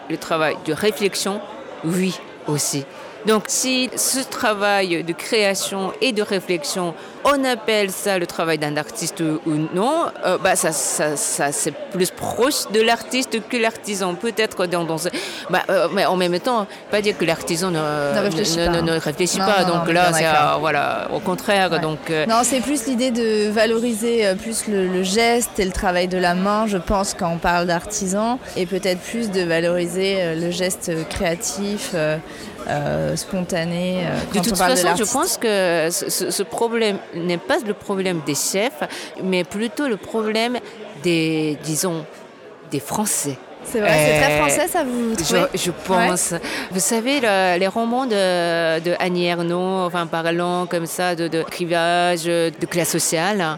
le 0.10 0.18
travail 0.18 0.58
de 0.66 0.74
réflexion, 0.74 1.42
oui 1.84 2.20
aussi. 2.48 2.86
Donc 3.26 3.46
si 3.48 3.90
ce 3.96 4.20
travail 4.20 5.04
de 5.04 5.14
création 5.14 5.92
et 6.02 6.12
de 6.12 6.22
réflexion, 6.22 6.94
on 7.24 7.44
appelle 7.44 7.90
ça 7.90 8.20
le 8.20 8.28
travail 8.28 8.60
d'un 8.60 8.78
artiste 8.78 9.20
ou 9.22 9.68
non, 9.74 10.06
euh, 10.26 10.38
bah 10.38 10.56
ça, 10.56 10.72
ça, 10.72 11.18
ça 11.18 11.52
c'est 11.52 11.72
plus 11.72 12.12
proche 12.12 12.68
de 12.72 12.82
l'artiste 12.82 13.40
que 13.50 13.58
l'artisan. 13.58 14.14
Peut-être 14.14 14.68
dans, 14.68 14.84
dans 14.84 14.98
bah, 15.50 15.64
euh, 15.70 15.88
mais 15.92 16.06
en 16.06 16.18
même 16.18 16.40
temps, 16.40 16.68
pas 16.92 17.02
dire 17.02 17.18
que 17.18 17.26
l'artisan 17.26 17.72
ne, 17.72 17.80
ne, 17.80 18.20
réfléchit 18.20 18.60
ne, 18.60 18.66
pas. 18.68 18.82
Ne, 18.84 19.00
réfléchit 19.00 19.40
non, 19.40 19.46
pas. 19.46 19.64
Non, 19.64 19.78
donc 19.78 19.88
non, 19.88 19.94
là, 19.94 20.14
c'est 20.14 20.26
euh, 20.26 20.58
voilà, 20.60 21.08
au 21.12 21.20
contraire. 21.20 21.72
Ouais. 21.72 21.80
Donc 21.80 22.12
non, 22.28 22.42
c'est 22.44 22.62
plus 22.62 22.86
l'idée 22.86 23.10
de 23.10 23.50
valoriser 23.50 24.36
plus 24.36 24.68
le, 24.68 24.88
le, 24.88 25.02
geste 25.02 25.60
et 25.60 25.66
le 25.66 25.72
travail 25.72 26.08
de 26.08 26.20
la 26.20 26.36
main, 26.36 26.68
je 26.68 26.78
pense, 26.78 27.16
quand 27.16 27.32
on 27.32 27.38
parle 27.38 27.66
d'artisan, 27.66 28.38
et 28.56 28.68
peut-être 28.68 29.00
plus 29.00 29.32
de 29.32 29.42
valoriser 29.42 30.36
le 30.36 30.52
geste 30.52 30.92
créatif. 31.10 31.96
Euh, 32.68 33.12
euh, 33.12 33.16
spontané. 33.16 34.06
Euh, 34.06 34.40
de 34.40 34.44
toute 34.44 34.58
façon, 34.58 34.94
de 34.94 34.98
je 34.98 35.12
pense 35.12 35.38
que 35.38 35.90
ce, 35.92 36.32
ce 36.32 36.44
problème 36.44 36.98
n'est 37.14 37.38
pas 37.38 37.58
le 37.66 37.74
problème 37.74 38.22
des 38.26 38.36
chefs, 38.36 38.82
mais 39.24 39.44
plutôt 39.44 39.88
le 39.88 39.98
problème 39.98 40.58
des, 41.04 41.58
disons, 41.64 42.06
des 42.72 42.80
Français. 42.80 43.38
C'est 43.64 43.80
vrai, 43.80 43.90
c'est 43.90 44.22
très 44.22 44.38
français, 44.38 44.68
ça 44.68 44.84
vous 44.84 45.16
trouvez? 45.16 45.48
Je, 45.56 45.60
je 45.60 45.72
pense. 45.72 46.32
Ouais. 46.32 46.42
Vous 46.70 46.80
savez, 46.80 47.20
le, 47.20 47.58
les 47.58 47.68
romans 47.68 48.06
de, 48.06 48.80
de 48.80 48.94
Annie 49.00 49.26
Ernaux, 49.26 49.86
enfin 49.86 50.06
parlant 50.06 50.68
comme 50.68 50.86
ça 50.86 51.16
de, 51.16 51.28
de 51.28 51.42
clivage, 51.42 52.26
de 52.26 52.66
classe 52.70 52.90
sociale, 52.90 53.58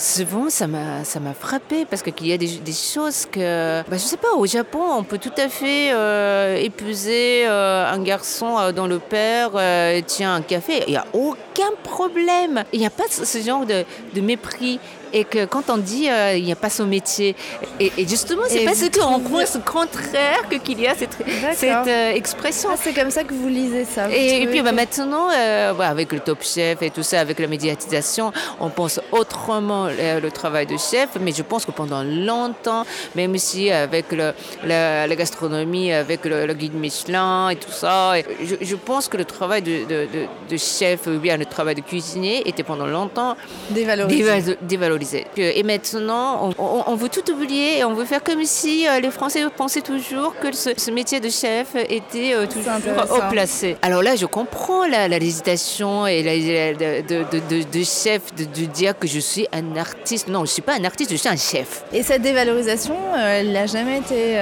souvent 0.00 0.48
ça 0.48 0.66
m'a 0.66 1.04
ça 1.04 1.20
m'a 1.20 1.34
frappé 1.34 1.84
parce 1.84 2.02
qu'il 2.02 2.26
y 2.26 2.32
a 2.32 2.38
des, 2.38 2.48
choses 2.72 3.26
que 3.26 3.82
bah, 3.82 3.96
je 3.96 3.98
sais 3.98 4.16
pas 4.16 4.32
au 4.36 4.46
Japon 4.46 4.80
on 4.96 5.04
peut 5.04 5.18
tout 5.18 5.32
à 5.36 5.48
fait 5.48 5.92
euh, 5.92 6.56
épouser 6.56 7.46
euh, 7.46 7.90
un 7.90 8.02
garçon 8.02 8.58
euh, 8.58 8.72
dont 8.72 8.86
le 8.86 8.98
père 8.98 9.50
euh, 9.54 10.00
tient 10.06 10.34
un 10.34 10.42
café. 10.42 10.84
Il 10.86 10.94
y 10.94 10.96
a 10.96 11.06
aucun 11.12 11.70
problème. 11.82 12.64
Il 12.72 12.80
n'y 12.80 12.86
a 12.86 12.90
pas 12.90 13.04
ce 13.10 13.38
genre 13.38 13.66
de 13.66 14.20
mépris 14.20 14.78
et 15.12 15.24
que 15.24 15.44
quand 15.44 15.70
on 15.70 15.76
dit 15.76 16.08
euh, 16.08 16.36
il 16.36 16.44
n'y 16.44 16.52
a 16.52 16.56
pas 16.56 16.70
son 16.70 16.86
métier 16.86 17.34
et, 17.78 17.92
et 17.96 18.06
justement 18.06 18.42
c'est 18.48 18.64
parce 18.64 18.88
qu'on 18.90 19.20
croit 19.20 19.46
ce 19.46 19.58
contraire 19.58 20.48
que 20.48 20.56
qu'il 20.56 20.80
y 20.80 20.86
a 20.86 20.94
cette, 20.94 21.16
cette 21.54 21.86
euh, 21.88 22.12
expression. 22.12 22.70
Ah, 22.72 22.76
c'est 22.80 22.92
comme 22.92 23.10
ça 23.10 23.24
que 23.24 23.34
vous 23.34 23.48
lisez 23.48 23.84
ça 23.84 24.08
vous 24.08 24.14
et, 24.14 24.42
et, 24.42 24.46
puis 24.46 24.62
bah, 24.62 24.72
maintenant 24.72 25.28
euh, 25.34 25.72
bah, 25.72 25.88
avec 25.88 26.12
le 26.12 26.20
top 26.20 26.42
chef 26.42 26.82
et 26.82 26.90
tout 26.90 27.02
ça 27.02 27.20
avec 27.20 27.38
la 27.38 27.46
médiatisation 27.46 28.32
on 28.60 28.70
pense 28.70 29.00
autrement 29.12 29.86
le, 29.86 30.20
le, 30.20 30.30
travail 30.30 30.66
de 30.66 30.76
chef 30.76 31.10
mais 31.20 31.32
je 31.32 31.42
pense 31.42 31.64
que 31.64 31.70
pendant 31.70 32.02
longtemps 32.02 32.84
même 33.14 33.36
si 33.38 33.70
avec 33.70 34.12
le, 34.12 34.32
la, 34.64 35.06
la, 35.06 35.16
gastronomie 35.16 35.92
avec 35.92 36.24
le, 36.24 36.46
le, 36.46 36.54
guide 36.54 36.74
Michelin 36.74 37.50
et 37.50 37.56
tout 37.56 37.72
ça 37.72 38.18
et 38.18 38.24
je, 38.44 38.56
je, 38.60 38.76
pense 38.76 39.08
que 39.08 39.16
le 39.16 39.24
travail 39.24 39.62
de, 39.62 39.84
de, 39.84 40.06
de, 40.06 40.26
de, 40.48 40.56
chef 40.56 41.06
ou 41.06 41.18
bien 41.18 41.36
le 41.36 41.46
travail 41.46 41.74
de 41.74 41.80
cuisinier 41.80 42.48
était 42.48 42.62
pendant 42.62 42.86
longtemps 42.86 43.36
dévalorisé, 43.70 44.56
dévalorisé 44.62 44.99
et 45.36 45.62
maintenant, 45.62 46.50
on, 46.58 46.94
veut 46.94 47.08
tout 47.08 47.30
oublier 47.32 47.78
et 47.78 47.84
on 47.84 47.94
veut 47.94 48.04
faire 48.04 48.22
comme 48.22 48.44
si 48.44 48.86
euh, 48.86 49.00
les 49.00 49.10
Français 49.10 49.44
pensaient 49.56 49.80
toujours 49.80 50.36
que 50.38 50.54
ce, 50.54 50.70
ce 50.76 50.90
métier 50.90 51.20
de 51.20 51.28
chef 51.28 51.74
était 51.88 52.34
euh, 52.34 52.46
toujours 52.46 52.72
haut 53.10 53.30
placé. 53.30 53.76
Alors 53.82 54.02
là, 54.02 54.16
je 54.16 54.26
comprends 54.26 54.84
et 54.84 54.90
la, 54.90 55.08
de, 55.08 57.02
de, 57.02 57.24
de, 57.48 57.62
de, 57.62 57.84
chef 57.84 58.34
de, 58.34 58.44
dire 58.64 58.98
que 58.98 59.06
je 59.06 59.18
suis 59.18 59.46
un 59.52 59.76
artiste. 59.76 60.28
Non, 60.28 60.40
je 60.40 60.44
ne 60.44 60.46
suis 60.46 60.62
pas 60.62 60.74
un 60.74 60.84
artiste, 60.84 61.10
je 61.10 61.16
suis 61.16 61.28
un 61.28 61.36
chef. 61.36 61.84
Et 61.92 62.02
cette 62.02 62.22
dévalorisation, 62.22 62.96
euh, 63.16 63.40
elle 63.40 63.52
n'a 63.52 63.66
jamais 63.66 63.98
été 63.98 64.38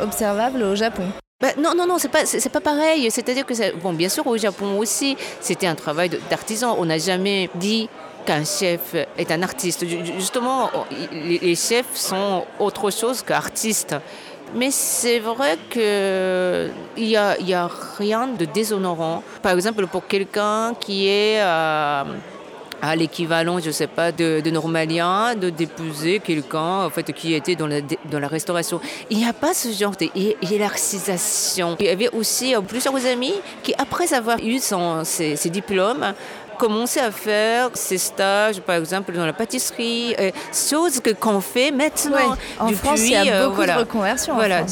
observable 0.00 0.62
au 0.62 0.74
Japon? 0.74 1.04
Bah, 1.40 1.50
non, 1.56 1.72
non, 1.76 1.86
non, 1.86 1.98
c'est 1.98 2.08
pas, 2.08 2.26
c'est 2.26 2.48
pas 2.48 2.60
pareil. 2.60 3.08
C'est-à-dire 3.12 3.46
que, 3.46 3.54
bon, 3.76 3.92
bien 3.92 4.08
sûr, 4.08 4.26
au 4.26 4.36
Japon 4.36 4.76
aussi, 4.76 5.16
c'était 5.40 5.68
un 5.68 5.76
travail 5.76 6.10
d'artisan. 6.28 6.76
On 6.80 6.86
n'a 6.86 6.98
jamais 6.98 7.48
dit 7.54 7.88
qu'un 8.28 8.44
chef 8.44 8.94
est 9.16 9.30
un 9.30 9.42
artiste. 9.42 9.86
Justement, 9.86 10.70
les 11.10 11.56
chefs 11.56 11.94
sont 11.94 12.44
autre 12.58 12.90
chose 12.90 13.22
qu'artistes. 13.22 13.96
Mais 14.54 14.70
c'est 14.70 15.18
vrai 15.18 15.56
qu'il 15.70 17.06
n'y 17.06 17.16
a, 17.16 17.40
y 17.40 17.54
a 17.54 17.70
rien 17.98 18.26
de 18.26 18.44
déshonorant. 18.44 19.22
Par 19.42 19.52
exemple, 19.52 19.86
pour 19.86 20.06
quelqu'un 20.06 20.74
qui 20.78 21.08
est... 21.08 21.40
Euh, 21.40 22.04
à 22.80 22.94
l'équivalent, 22.94 23.58
je 23.58 23.66
ne 23.66 23.72
sais 23.72 23.88
pas, 23.88 24.12
de, 24.12 24.40
de 24.40 24.50
normalien, 24.50 25.34
de 25.34 25.50
d'épouser 25.50 26.20
quelqu'un 26.20 26.84
en 26.86 26.90
fait, 26.90 27.12
qui 27.12 27.34
était 27.34 27.56
dans 27.56 27.66
la, 27.66 28.28
restauration. 28.28 28.80
Il 29.10 29.18
n'y 29.18 29.26
a 29.26 29.32
pas 29.32 29.52
ce 29.52 29.72
genre 29.72 29.96
de 29.96 30.06
hiérarchisation. 30.14 31.76
Il 31.80 31.86
y 31.86 31.88
avait 31.88 32.08
aussi 32.10 32.54
plusieurs 32.68 33.04
amis 33.04 33.34
qui, 33.64 33.74
après 33.76 34.14
avoir 34.14 34.38
eu 34.38 34.60
son, 34.60 35.02
ses 35.02 35.50
diplômes, 35.50 36.14
commencé 36.58 37.00
à 37.00 37.10
faire 37.10 37.70
ces 37.74 37.98
stages, 37.98 38.60
par 38.60 38.76
exemple, 38.76 39.12
dans 39.12 39.26
la 39.26 39.32
pâtisserie, 39.32 40.14
euh, 40.18 40.30
choses 40.52 41.00
que 41.00 41.10
qu'on 41.10 41.40
fait 41.40 41.70
maintenant. 41.70 42.16
Ouais. 42.16 42.38
En 42.58 42.66
depuis, 42.66 42.76
France, 42.76 43.00
il 43.02 43.12
y 43.12 43.16
a 43.16 43.24
beaucoup 43.46 43.52
euh, 43.52 43.54
voilà. 43.56 43.74
de 43.74 43.80
reconversion. 43.80 44.34
Voilà, 44.34 44.64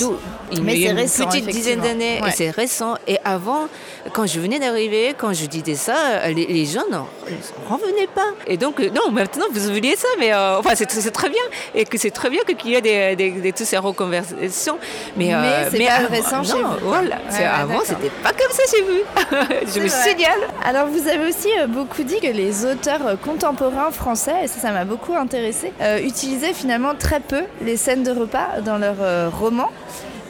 il 0.53 0.63
Mais 0.63 0.79
y 0.79 0.87
a 0.87 0.91
une 0.91 0.99
récent, 0.99 1.27
petite 1.27 1.47
dizaine 1.47 1.81
d'années 1.81 2.21
ouais. 2.23 2.29
et 2.29 2.33
c'est 2.33 2.51
récent. 2.51 2.97
Et 3.07 3.19
avant, 3.25 3.69
quand 4.13 4.27
je 4.27 4.39
venais 4.41 4.59
d'arriver, 4.59 5.15
quand 5.17 5.33
je 5.33 5.47
disais 5.47 5.75
ça, 5.75 6.29
les, 6.29 6.47
les 6.47 6.67
gens 6.67 6.85
n'en 7.31 7.77
revenaient 7.77 8.07
pas. 8.15 8.33
Et 8.47 8.57
donc, 8.57 8.81
euh, 8.81 8.91
non, 8.91 9.11
maintenant, 9.11 9.47
vous 9.51 9.69
oubliez 9.69 9.97
ça, 9.97 10.09
mais 10.19 10.33
euh, 10.33 10.59
enfin, 10.59 10.75
c'est 10.75 11.11
très 11.11 11.29
bien. 11.29 11.43
Et 11.75 11.85
que 11.85 11.99
c'est 11.99 12.11
très 12.11 12.31
bien 12.31 12.41
qu'il 12.43 12.71
y 12.71 12.75
ait 12.75 12.81
des, 12.81 13.17
des, 13.17 13.31
des, 13.31 13.53
toutes 13.53 13.67
ces 13.67 13.79
reconversions. 13.79 14.79
Mais, 15.17 15.35
euh, 15.35 15.41
mais 15.41 15.71
c'est 15.71 15.87
pas 15.87 15.93
avant, 15.95 16.09
récent 16.09 16.43
chez 16.43 16.63
vous. 16.63 16.77
Voilà, 16.83 17.17
Ouais, 17.33 17.45
avant, 17.45 17.81
c'était 17.85 18.11
pas 18.23 18.33
comme 18.33 18.53
ça 18.53 18.63
chez 18.71 18.83
vous. 18.83 19.67
je 19.75 19.81
me 19.81 19.89
signale. 19.89 20.41
Alors, 20.65 20.87
vous 20.87 21.09
avez 21.09 21.29
aussi 21.29 21.49
beaucoup 21.69 22.03
dit 22.03 22.21
que 22.21 22.29
les 22.29 22.65
auteurs 22.65 23.19
contemporains 23.23 23.91
français, 23.91 24.45
et 24.45 24.49
ça, 24.49 24.61
ça 24.61 24.73
m'a 24.73 24.85
beaucoup 24.85 25.15
intéressé, 25.15 25.73
euh, 25.81 25.99
utilisaient 25.99 26.55
finalement 26.55 26.95
très 26.95 27.21
peu 27.21 27.43
les 27.63 27.77
scènes 27.77 28.03
de 28.03 28.11
repas 28.13 28.61
dans 28.65 28.79
leurs 28.79 29.33
romans. 29.39 29.71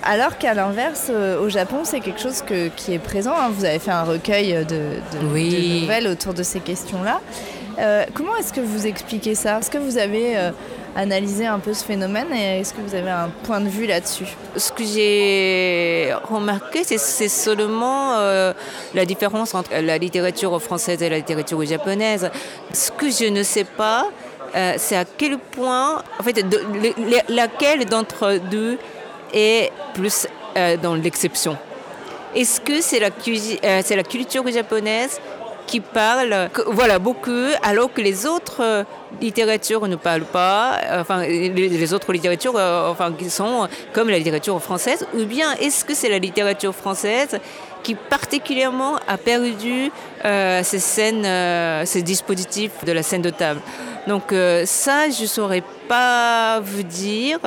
Alors 0.08 0.38
qu'à 0.38 0.54
l'inverse, 0.54 1.08
euh, 1.10 1.40
au 1.40 1.48
Japon, 1.48 1.78
c'est 1.82 2.00
quelque 2.00 2.20
chose 2.20 2.40
que, 2.42 2.68
qui 2.68 2.94
est 2.94 3.00
présent. 3.00 3.32
Hein. 3.36 3.50
Vous 3.50 3.64
avez 3.64 3.80
fait 3.80 3.90
un 3.90 4.04
recueil 4.04 4.64
de, 4.64 4.76
de, 5.20 5.26
oui. 5.32 5.50
de 5.50 5.80
nouvelles 5.80 6.06
autour 6.06 6.32
de 6.32 6.44
ces 6.44 6.60
questions-là. 6.60 7.20
Euh, 7.78 8.04
comment 8.14 8.36
est-ce 8.36 8.52
que 8.52 8.60
vous 8.60 8.86
expliquez 8.86 9.34
ça? 9.34 9.58
Est-ce 9.58 9.70
que 9.70 9.78
vous 9.78 9.98
avez 9.98 10.38
euh, 10.38 10.50
analysé 10.94 11.46
un 11.46 11.58
peu 11.58 11.74
ce 11.74 11.84
phénomène 11.84 12.32
et 12.32 12.60
est-ce 12.60 12.72
que 12.72 12.80
vous 12.80 12.94
avez 12.94 13.10
un 13.10 13.30
point 13.42 13.60
de 13.60 13.68
vue 13.68 13.86
là-dessus? 13.86 14.28
Ce 14.56 14.70
que 14.70 14.84
j'ai 14.84 16.14
remarqué, 16.30 16.84
c'est 16.84 17.28
seulement 17.28 18.14
euh, 18.14 18.52
la 18.94 19.04
différence 19.04 19.54
entre 19.54 19.70
la 19.74 19.98
littérature 19.98 20.62
française 20.62 21.02
et 21.02 21.08
la 21.08 21.16
littérature 21.16 21.62
japonaise. 21.66 22.30
Ce 22.72 22.90
que 22.92 23.10
je 23.10 23.26
ne 23.28 23.42
sais 23.42 23.64
pas, 23.64 24.06
euh, 24.54 24.74
c'est 24.78 24.96
à 24.96 25.04
quel 25.04 25.36
point, 25.38 26.02
en 26.18 26.22
fait, 26.22 26.32
de, 26.32 26.58
le, 26.58 27.34
laquelle 27.34 27.84
d'entre 27.84 28.38
deux 28.50 28.78
est 29.32 29.72
plus 29.94 30.26
euh, 30.56 30.76
dans 30.76 30.94
l'exception. 30.94 31.56
Est-ce 32.34 32.60
que 32.60 32.80
c'est 32.80 33.00
la, 33.00 33.08
euh, 33.08 34.02
culture 34.02 34.46
japonaise 34.50 35.20
qui 35.66 35.80
parle, 35.80 36.48
voilà, 36.68 37.00
beaucoup, 37.00 37.48
alors 37.62 37.92
que 37.92 38.00
les 38.00 38.24
autres 38.24 38.84
littératures 39.20 39.88
ne 39.88 39.96
parlent 39.96 40.30
pas, 40.32 40.78
enfin, 40.92 41.26
les, 41.26 41.92
autres 41.92 42.12
littératures, 42.12 42.54
enfin, 42.54 43.12
qui 43.12 43.28
sont 43.28 43.66
comme 43.92 44.08
la 44.08 44.18
littérature 44.18 44.62
française, 44.62 45.04
ou 45.14 45.24
bien 45.24 45.54
est-ce 45.54 45.84
que 45.84 45.92
c'est 45.92 46.08
la 46.08 46.20
littérature 46.20 46.72
française 46.72 47.40
qui 47.82 47.94
particulièrement 47.94 48.96
a 49.08 49.16
perdu 49.16 49.90
ces 50.62 50.78
scènes, 50.78 51.86
ces 51.86 52.02
dispositifs 52.02 52.84
de 52.84 52.92
la 52.92 53.02
scène 53.02 53.22
de 53.22 53.30
table. 53.30 53.60
Donc 54.06 54.32
ça, 54.64 55.10
je 55.10 55.22
ne 55.22 55.26
saurais 55.26 55.62
pas 55.86 56.60
vous 56.60 56.82
dire, 56.82 57.38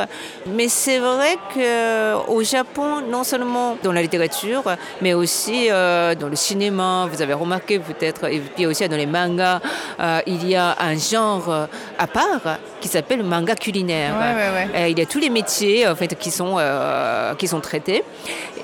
mais 0.47 0.67
c'est 0.67 0.99
vrai 0.99 1.37
qu'au 1.53 2.43
Japon, 2.43 3.01
non 3.09 3.23
seulement 3.23 3.77
dans 3.83 3.91
la 3.91 4.01
littérature, 4.01 4.63
mais 5.01 5.13
aussi 5.13 5.67
euh, 5.69 6.15
dans 6.15 6.29
le 6.29 6.35
cinéma, 6.35 7.07
vous 7.11 7.21
avez 7.21 7.33
remarqué 7.33 7.79
peut-être, 7.79 8.25
et 8.31 8.39
puis 8.39 8.65
aussi 8.65 8.87
dans 8.87 8.95
les 8.95 9.05
mangas, 9.05 9.59
euh, 9.99 10.21
il 10.25 10.47
y 10.47 10.55
a 10.55 10.75
un 10.79 10.97
genre 10.97 11.67
à 11.97 12.07
part 12.07 12.59
qui 12.79 12.87
s'appelle 12.87 13.23
manga 13.23 13.55
culinaire. 13.55 14.13
Euh, 14.75 14.87
il 14.87 14.97
y 14.97 15.01
a 15.01 15.05
tous 15.05 15.19
les 15.19 15.29
métiers 15.29 15.87
en 15.87 15.95
fait 15.95 16.15
qui 16.15 16.31
sont 16.31 16.57
qui 17.37 17.47
sont 17.47 17.61
traités, 17.61 18.03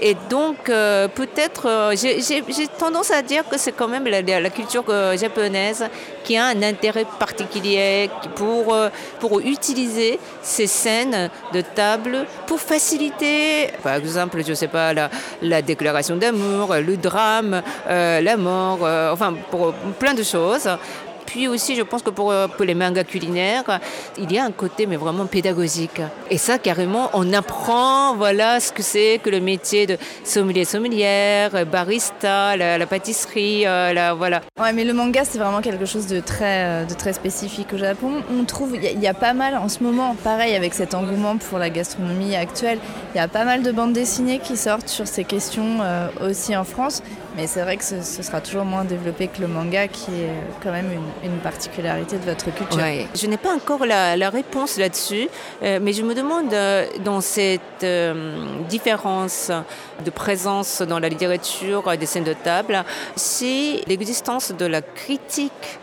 et 0.01 0.15
donc 0.29 0.65
peut-être 0.65 1.91
j'ai 1.95 2.67
tendance 2.79 3.11
à 3.11 3.21
dire 3.21 3.43
que 3.49 3.57
c'est 3.57 3.71
quand 3.71 3.87
même 3.87 4.04
la, 4.09 4.49
culture 4.49 4.85
japonaise 5.17 5.85
qui 6.23 6.37
a 6.37 6.45
un 6.47 6.61
intérêt 6.63 7.05
particulier 7.19 8.09
pour 8.35 8.75
pour 9.19 9.39
utiliser 9.39 10.19
ces 10.41 10.67
scènes 10.67 11.29
de 11.53 11.61
table 11.61 12.25
pour 12.47 12.59
faciliter, 12.59 13.69
par 13.83 13.95
exemple, 13.95 14.41
je 14.43 14.49
ne 14.51 14.55
sais 14.55 14.67
pas, 14.67 14.93
la, 14.93 15.09
la 15.41 15.61
déclaration 15.61 16.15
d'amour, 16.15 16.75
le 16.75 16.97
drame, 16.97 17.61
euh, 17.87 18.21
la 18.21 18.37
mort, 18.37 18.79
euh, 18.83 19.11
enfin, 19.11 19.33
pour 19.51 19.73
plein 19.99 20.13
de 20.13 20.23
choses 20.23 20.69
puis 21.35 21.49
aussi, 21.49 21.75
je 21.75 21.81
pense 21.81 22.01
que 22.01 22.11
pour, 22.11 22.31
euh, 22.31 22.47
pour, 22.47 22.63
les 22.63 22.75
mangas 22.75 23.03
culinaires, 23.03 23.81
il 24.17 24.31
y 24.31 24.37
a 24.37 24.45
un 24.45 24.51
côté 24.51 24.85
mais 24.85 24.95
vraiment 24.95 25.25
pédagogique. 25.25 25.99
Et 26.29 26.37
ça, 26.37 26.57
carrément, 26.57 27.09
on 27.11 27.33
apprend 27.33 28.15
voilà 28.15 28.61
ce 28.61 28.71
que 28.71 28.81
c'est 28.81 29.19
que 29.21 29.29
le 29.29 29.41
métier 29.41 29.85
de 29.85 29.97
sommelier, 30.23 30.63
sommelière, 30.63 31.65
barista, 31.65 32.55
la, 32.55 32.87
pâtisserie, 32.87 33.67
euh, 33.67 33.91
la, 33.91 34.13
voilà. 34.13 34.43
Ouais, 34.57 34.71
mais 34.71 34.85
le 34.85 34.93
manga, 34.93 35.25
c'est 35.25 35.37
vraiment 35.37 35.59
quelque 35.59 35.85
chose 35.85 36.07
de 36.07 36.21
très, 36.21 36.63
euh, 36.63 36.85
de 36.85 36.93
très 36.93 37.11
spécifique 37.11 37.73
au 37.73 37.77
Japon. 37.77 38.23
On 38.31 38.45
trouve, 38.45 38.77
il 38.81 39.01
y, 39.01 39.07
a 39.07 39.13
pas 39.13 39.33
mal 39.33 39.57
en 39.57 39.67
ce 39.67 39.83
moment, 39.83 40.15
pareil 40.23 40.55
avec 40.55 40.73
cet 40.73 40.93
engouement 40.93 41.35
pour 41.35 41.59
la 41.59 41.69
gastronomie 41.69 42.37
actuelle, 42.37 42.79
il 43.13 43.17
y 43.17 43.21
a 43.21 43.27
pas 43.27 43.43
mal 43.43 43.61
de 43.61 43.73
bandes 43.73 43.91
dessinées 43.91 44.39
qui 44.39 44.55
sortent 44.55 44.87
sur 44.87 45.05
ces 45.05 45.25
questions 45.25 45.79
aussi 46.21 46.55
en 46.55 46.63
France. 46.63 47.03
Mais 47.35 47.47
c'est 47.47 47.61
vrai 47.61 47.75
que 47.75 47.83
ce, 47.83 48.01
sera 48.01 48.39
toujours 48.39 48.63
moins 48.63 48.85
développé 48.85 49.27
que 49.27 49.41
le 49.41 49.47
manga, 49.47 49.87
qui 49.89 50.11
est 50.11 50.63
quand 50.63 50.71
même 50.71 50.89
une, 51.23 51.37
particularité 51.39 52.17
de 52.17 52.23
votre 52.23 52.45
culture. 52.53 52.79
Je 53.13 53.27
n'ai 53.27 53.37
pas 53.37 53.53
encore 53.53 53.85
la, 53.85 54.29
réponse 54.29 54.77
là-dessus, 54.77 55.27
euh, 55.61 55.79
mais 55.81 55.93
je 55.93 56.01
me 56.01 56.15
demande 56.15 56.53
euh, 56.53 56.87
dans 57.03 57.21
cette 57.21 57.83
euh, 57.83 58.63
différence 58.69 59.51
de 60.03 60.09
présence 60.09 60.81
dans 60.81 60.97
la 60.99 61.09
littérature 61.09 61.95
des 61.97 62.05
scènes 62.05 62.23
de 62.23 62.33
table, 62.33 62.83
si 63.15 63.81
l'existence 63.87 64.51
de 64.51 64.65
la 64.65 64.81
critique 64.81 65.79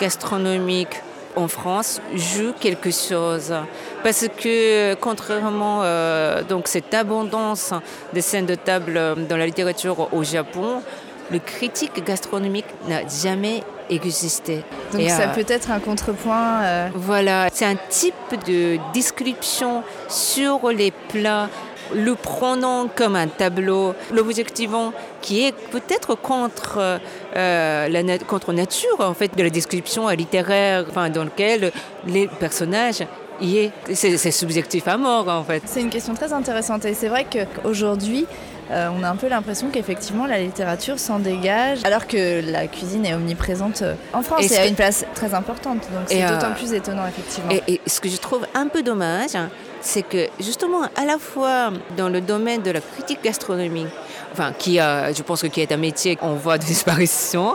gastronomique 0.00 1.00
en 1.36 1.48
France 1.48 2.00
joue 2.14 2.52
quelque 2.58 2.90
chose. 2.90 3.54
Parce 4.02 4.26
que 4.28 4.94
contrairement 4.94 5.82
à 5.82 6.42
donc 6.42 6.68
cette 6.68 6.92
abondance 6.94 7.72
des 8.12 8.20
scènes 8.20 8.46
de 8.46 8.54
table 8.54 9.00
dans 9.28 9.36
la 9.36 9.46
littérature 9.46 10.08
au 10.12 10.22
Japon, 10.22 10.82
le 11.30 11.38
critique 11.38 12.04
gastronomique 12.04 12.66
n'a 12.88 13.00
jamais 13.08 13.62
existé. 13.90 14.62
Donc 14.92 15.08
ça 15.08 15.28
euh, 15.28 15.34
peut 15.34 15.44
être 15.48 15.70
un 15.70 15.80
contrepoint. 15.80 16.62
Euh, 16.62 16.88
voilà, 16.94 17.48
c'est 17.52 17.64
un 17.66 17.76
type 17.88 18.14
de 18.46 18.78
description 18.92 19.82
sur 20.08 20.70
les 20.70 20.90
plats 20.90 21.48
le 21.94 22.14
prenant 22.14 22.88
comme 22.88 23.16
un 23.16 23.26
tableau, 23.26 23.94
l'objectivant 24.12 24.92
qui 25.20 25.44
est 25.44 25.54
peut-être 25.70 26.14
contre, 26.14 27.00
euh, 27.36 27.88
la 27.88 28.18
contre 28.18 28.52
nature 28.52 29.00
en 29.00 29.14
fait 29.14 29.36
de 29.36 29.42
la 29.42 29.50
description 29.50 30.08
littéraire, 30.08 30.84
enfin, 30.88 31.10
dans 31.10 31.24
lequel 31.24 31.72
les 32.06 32.28
personnages 32.28 33.04
y 33.40 33.58
est, 33.58 33.72
c'est 33.94 34.30
subjectif 34.30 34.86
à 34.88 34.96
mort 34.96 35.28
en 35.28 35.42
fait. 35.42 35.62
C'est 35.66 35.80
une 35.80 35.90
question 35.90 36.14
très 36.14 36.32
intéressante 36.32 36.84
et 36.84 36.94
c'est 36.94 37.08
vrai 37.08 37.26
qu'aujourd'hui 37.30 38.26
euh, 38.70 38.88
on 38.98 39.02
a 39.02 39.10
un 39.10 39.16
peu 39.16 39.28
l'impression 39.28 39.68
qu'effectivement 39.70 40.26
la 40.26 40.38
littérature 40.38 40.98
s'en 40.98 41.18
dégage, 41.18 41.80
alors 41.84 42.06
que 42.06 42.40
la 42.50 42.66
cuisine 42.66 43.04
est 43.04 43.14
omniprésente 43.14 43.82
euh, 43.82 43.94
en 44.12 44.22
France 44.22 44.50
et, 44.50 44.56
a 44.56 44.66
une 44.66 44.74
place 44.74 45.04
très 45.14 45.34
importante. 45.34 45.80
Donc 45.92 46.04
c'est 46.06 46.26
d'autant 46.26 46.52
plus 46.52 46.72
étonnant 46.72 47.06
effectivement. 47.06 47.50
Et, 47.68 47.80
ce 47.86 48.00
que 48.00 48.08
je 48.08 48.16
trouve 48.16 48.46
un 48.54 48.68
peu 48.68 48.82
dommage, 48.82 49.36
c'est 49.84 50.02
que 50.02 50.28
justement, 50.40 50.82
à 50.96 51.04
la 51.04 51.18
fois 51.18 51.70
dans 51.96 52.08
le 52.08 52.20
domaine 52.20 52.62
de 52.62 52.70
la 52.70 52.80
critique 52.80 53.22
gastronomique, 53.22 53.88
enfin, 54.32 54.52
qui 54.58 54.80
a, 54.80 55.12
je 55.12 55.22
pense 55.22 55.42
que 55.42 55.46
qui 55.46 55.60
est 55.60 55.70
un 55.72 55.76
métier 55.76 56.18
en 56.20 56.34
voie 56.34 56.58
de 56.58 56.64
disparition, 56.64 57.54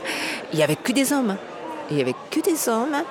il 0.54 0.58
n'y 0.58 0.64
avait 0.64 0.76
que 0.76 0.92
des 0.92 1.12
hommes. 1.12 1.36
Il 1.90 1.96
n'y 1.96 2.04
avait 2.04 2.16
que 2.30 2.40
des 2.40 2.70
hommes, 2.70 3.04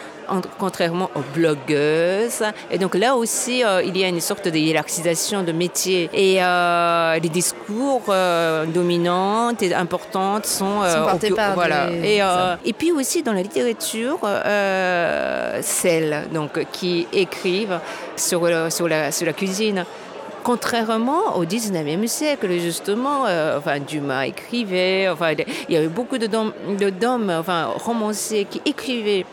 contrairement 0.59 1.11
aux 1.15 1.23
blogueuses. 1.35 2.43
Et 2.71 2.79
donc 2.79 2.95
là 2.95 3.17
aussi, 3.17 3.65
euh, 3.65 3.83
il 3.83 3.97
y 3.97 4.05
a 4.05 4.09
une 4.09 4.21
sorte 4.21 4.49
de 4.49 4.57
hiérarchisation 4.57 5.43
de 5.43 5.53
métier. 5.53 6.11
Et 6.13 6.43
euh, 6.43 7.19
les 7.19 7.29
discours 7.29 8.05
euh, 8.09 8.67
dominants 8.67 9.53
et 9.61 9.75
importants 9.75 10.41
sont, 10.45 10.83
sont 10.83 11.35
par 11.35 11.55
voilà. 11.55 11.91
Et, 11.91 12.21
et, 12.65 12.73
puis 12.73 12.93
aussi 12.93 13.23
dans 13.23 13.33
la 13.33 13.43
littérature, 13.43 14.19
celles 15.63 16.25
donc 16.33 16.67
qui 16.73 17.07
écrivent 17.13 17.81
sur, 18.17 18.49
sur, 18.71 18.89
la, 18.89 19.11
sur 19.11 19.27
la 19.27 19.33
cuisine. 19.33 19.85
Contrairement 20.49 21.37
au 21.37 21.45
19e 21.45 22.07
siècle, 22.07 22.51
justement, 22.59 23.27
euh, 23.27 23.59
enfin, 23.59 23.81
Dumas 23.81 24.27
écrivait, 24.27 25.09
enfin, 25.11 25.33
il 25.69 25.75
y 25.75 25.77
avait 25.77 25.89
beaucoup 25.89 26.17
de 26.17 26.27
d'hommes, 26.27 27.31
enfin, 27.31 27.67
romanciers 27.75 28.47
qui 28.47 28.63
écrivaient 28.65 29.27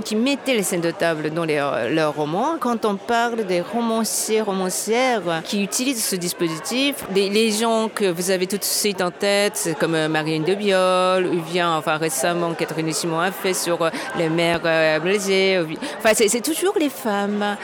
qui 0.00 0.16
mettaient 0.16 0.54
les 0.54 0.62
scènes 0.62 0.80
de 0.80 0.90
table 0.90 1.30
dans 1.30 1.44
leurs 1.44 2.14
romans. 2.14 2.56
Quand 2.58 2.84
on 2.84 2.96
parle 2.96 3.44
des 3.44 3.60
romanciers, 3.60 4.40
romancières 4.40 5.42
qui 5.44 5.62
utilisent 5.62 6.04
ce 6.04 6.16
dispositif, 6.16 7.04
les, 7.14 7.50
gens 7.50 7.88
que 7.92 8.04
vous 8.10 8.30
avez 8.30 8.46
tout 8.46 8.58
de 8.58 8.64
suite 8.64 9.00
en 9.00 9.10
tête, 9.10 9.76
comme 9.80 9.94
euh, 9.94 10.08
Marine 10.08 10.44
de 10.44 10.54
Biol, 10.54 11.26
ou 11.26 11.40
bien, 11.50 11.74
enfin 11.74 11.96
récemment, 11.96 12.52
Catherine 12.54 12.92
Simon 12.92 13.20
a 13.20 13.32
fait 13.32 13.54
sur 13.54 13.82
euh, 13.82 13.90
les 14.16 14.28
mères 14.28 14.60
blessées. 15.00 15.58
Enfin, 15.98 16.12
c'est 16.14 16.40
toujours 16.42 16.74
les 16.78 16.90
femmes. 16.90 17.56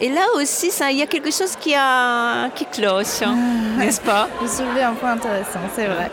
Et 0.00 0.08
là 0.08 0.26
aussi, 0.36 0.70
il 0.90 0.98
y 0.98 1.02
a 1.02 1.06
quelque 1.06 1.30
chose 1.30 1.56
qui, 1.56 1.74
a, 1.74 2.48
qui 2.50 2.66
cloche, 2.66 3.22
hein, 3.22 3.36
n'est-ce 3.78 4.00
pas? 4.00 4.28
Vous 4.40 4.48
soulevez 4.48 4.82
un 4.82 4.94
point 4.94 5.12
intéressant, 5.12 5.60
c'est 5.74 5.86
vrai. 5.86 6.10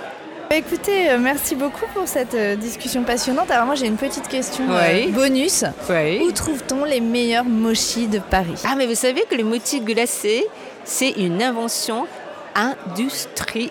Bah, 0.51 0.57
écoutez, 0.57 1.09
euh, 1.09 1.17
merci 1.17 1.55
beaucoup 1.55 1.85
pour 1.93 2.09
cette 2.09 2.33
euh, 2.33 2.57
discussion 2.57 3.03
passionnante. 3.03 3.49
Alors 3.51 3.65
moi 3.65 3.75
j'ai 3.75 3.87
une 3.87 3.95
petite 3.95 4.27
question 4.27 4.65
euh, 4.69 5.07
bonus. 5.07 5.63
Où 5.89 6.31
trouve-t-on 6.33 6.83
les 6.83 6.99
meilleurs 6.99 7.45
mochis 7.45 8.07
de 8.07 8.19
Paris? 8.19 8.61
Ah 8.65 8.75
mais 8.77 8.85
vous 8.85 8.95
savez 8.95 9.23
que 9.29 9.35
les 9.35 9.45
mochis 9.45 9.79
glacés, 9.79 10.45
c'est 10.83 11.11
une 11.11 11.41
invention 11.41 12.05
industrielle 12.53 13.61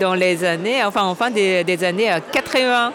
dans 0.00 0.14
les 0.14 0.42
années, 0.42 0.82
enfin 0.86 1.02
enfin 1.02 1.30
des, 1.30 1.64
des 1.64 1.84
années 1.84 2.16
80. 2.32 2.92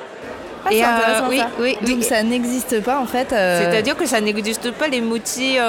Ah, 0.65 0.73
et 0.73 0.81
intéressant, 0.81 1.25
oui, 1.29 1.37
ça. 1.37 1.49
oui, 1.59 1.77
Donc 1.83 2.03
ça 2.03 2.23
n'existe 2.23 2.81
pas 2.81 2.99
en 2.99 3.05
fait. 3.05 3.27
C'est-à-dire 3.29 3.95
que 3.95 4.07
ça 4.07 4.19
n'existe 4.19 4.71
pas 4.71 4.87
les 4.87 5.01
mochis 5.01 5.59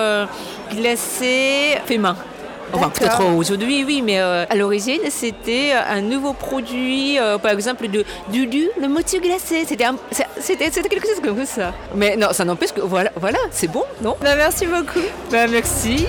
glacés 0.73 1.77
faits 1.85 2.01
main. 2.01 2.17
Enfin, 2.75 2.91
peut-être 2.91 3.25
aujourd'hui, 3.37 3.85
oui, 3.85 4.03
mais 4.03 4.21
euh, 4.21 4.45
à 4.49 4.55
l'origine, 4.55 5.01
c'était 5.09 5.73
un 5.73 6.01
nouveau 6.01 6.33
produit, 6.33 7.19
euh, 7.19 7.39
par 7.39 7.53
exemple, 7.53 7.89
de, 7.89 8.05
du 8.31 8.47
lu, 8.47 8.69
le 8.81 8.89
motif 8.89 9.23
glacé. 9.23 9.65
C'était, 9.65 9.87
c'était, 10.71 10.89
quelque 10.89 11.07
chose 11.07 11.21
comme 11.23 11.45
ça. 11.47 11.73
Mais 11.95 12.17
non, 12.17 12.29
ça 12.33 12.45
n'empêche 12.45 12.73
que 12.73 12.81
voilà, 12.81 13.11
voilà 13.17 13.39
c'est 13.51 13.69
bon, 13.69 13.85
non? 14.03 14.17
Bah, 14.21 14.35
Merci 14.37 14.67
beaucoup. 14.67 15.01
Bah, 15.31 15.47
merci. 15.47 16.07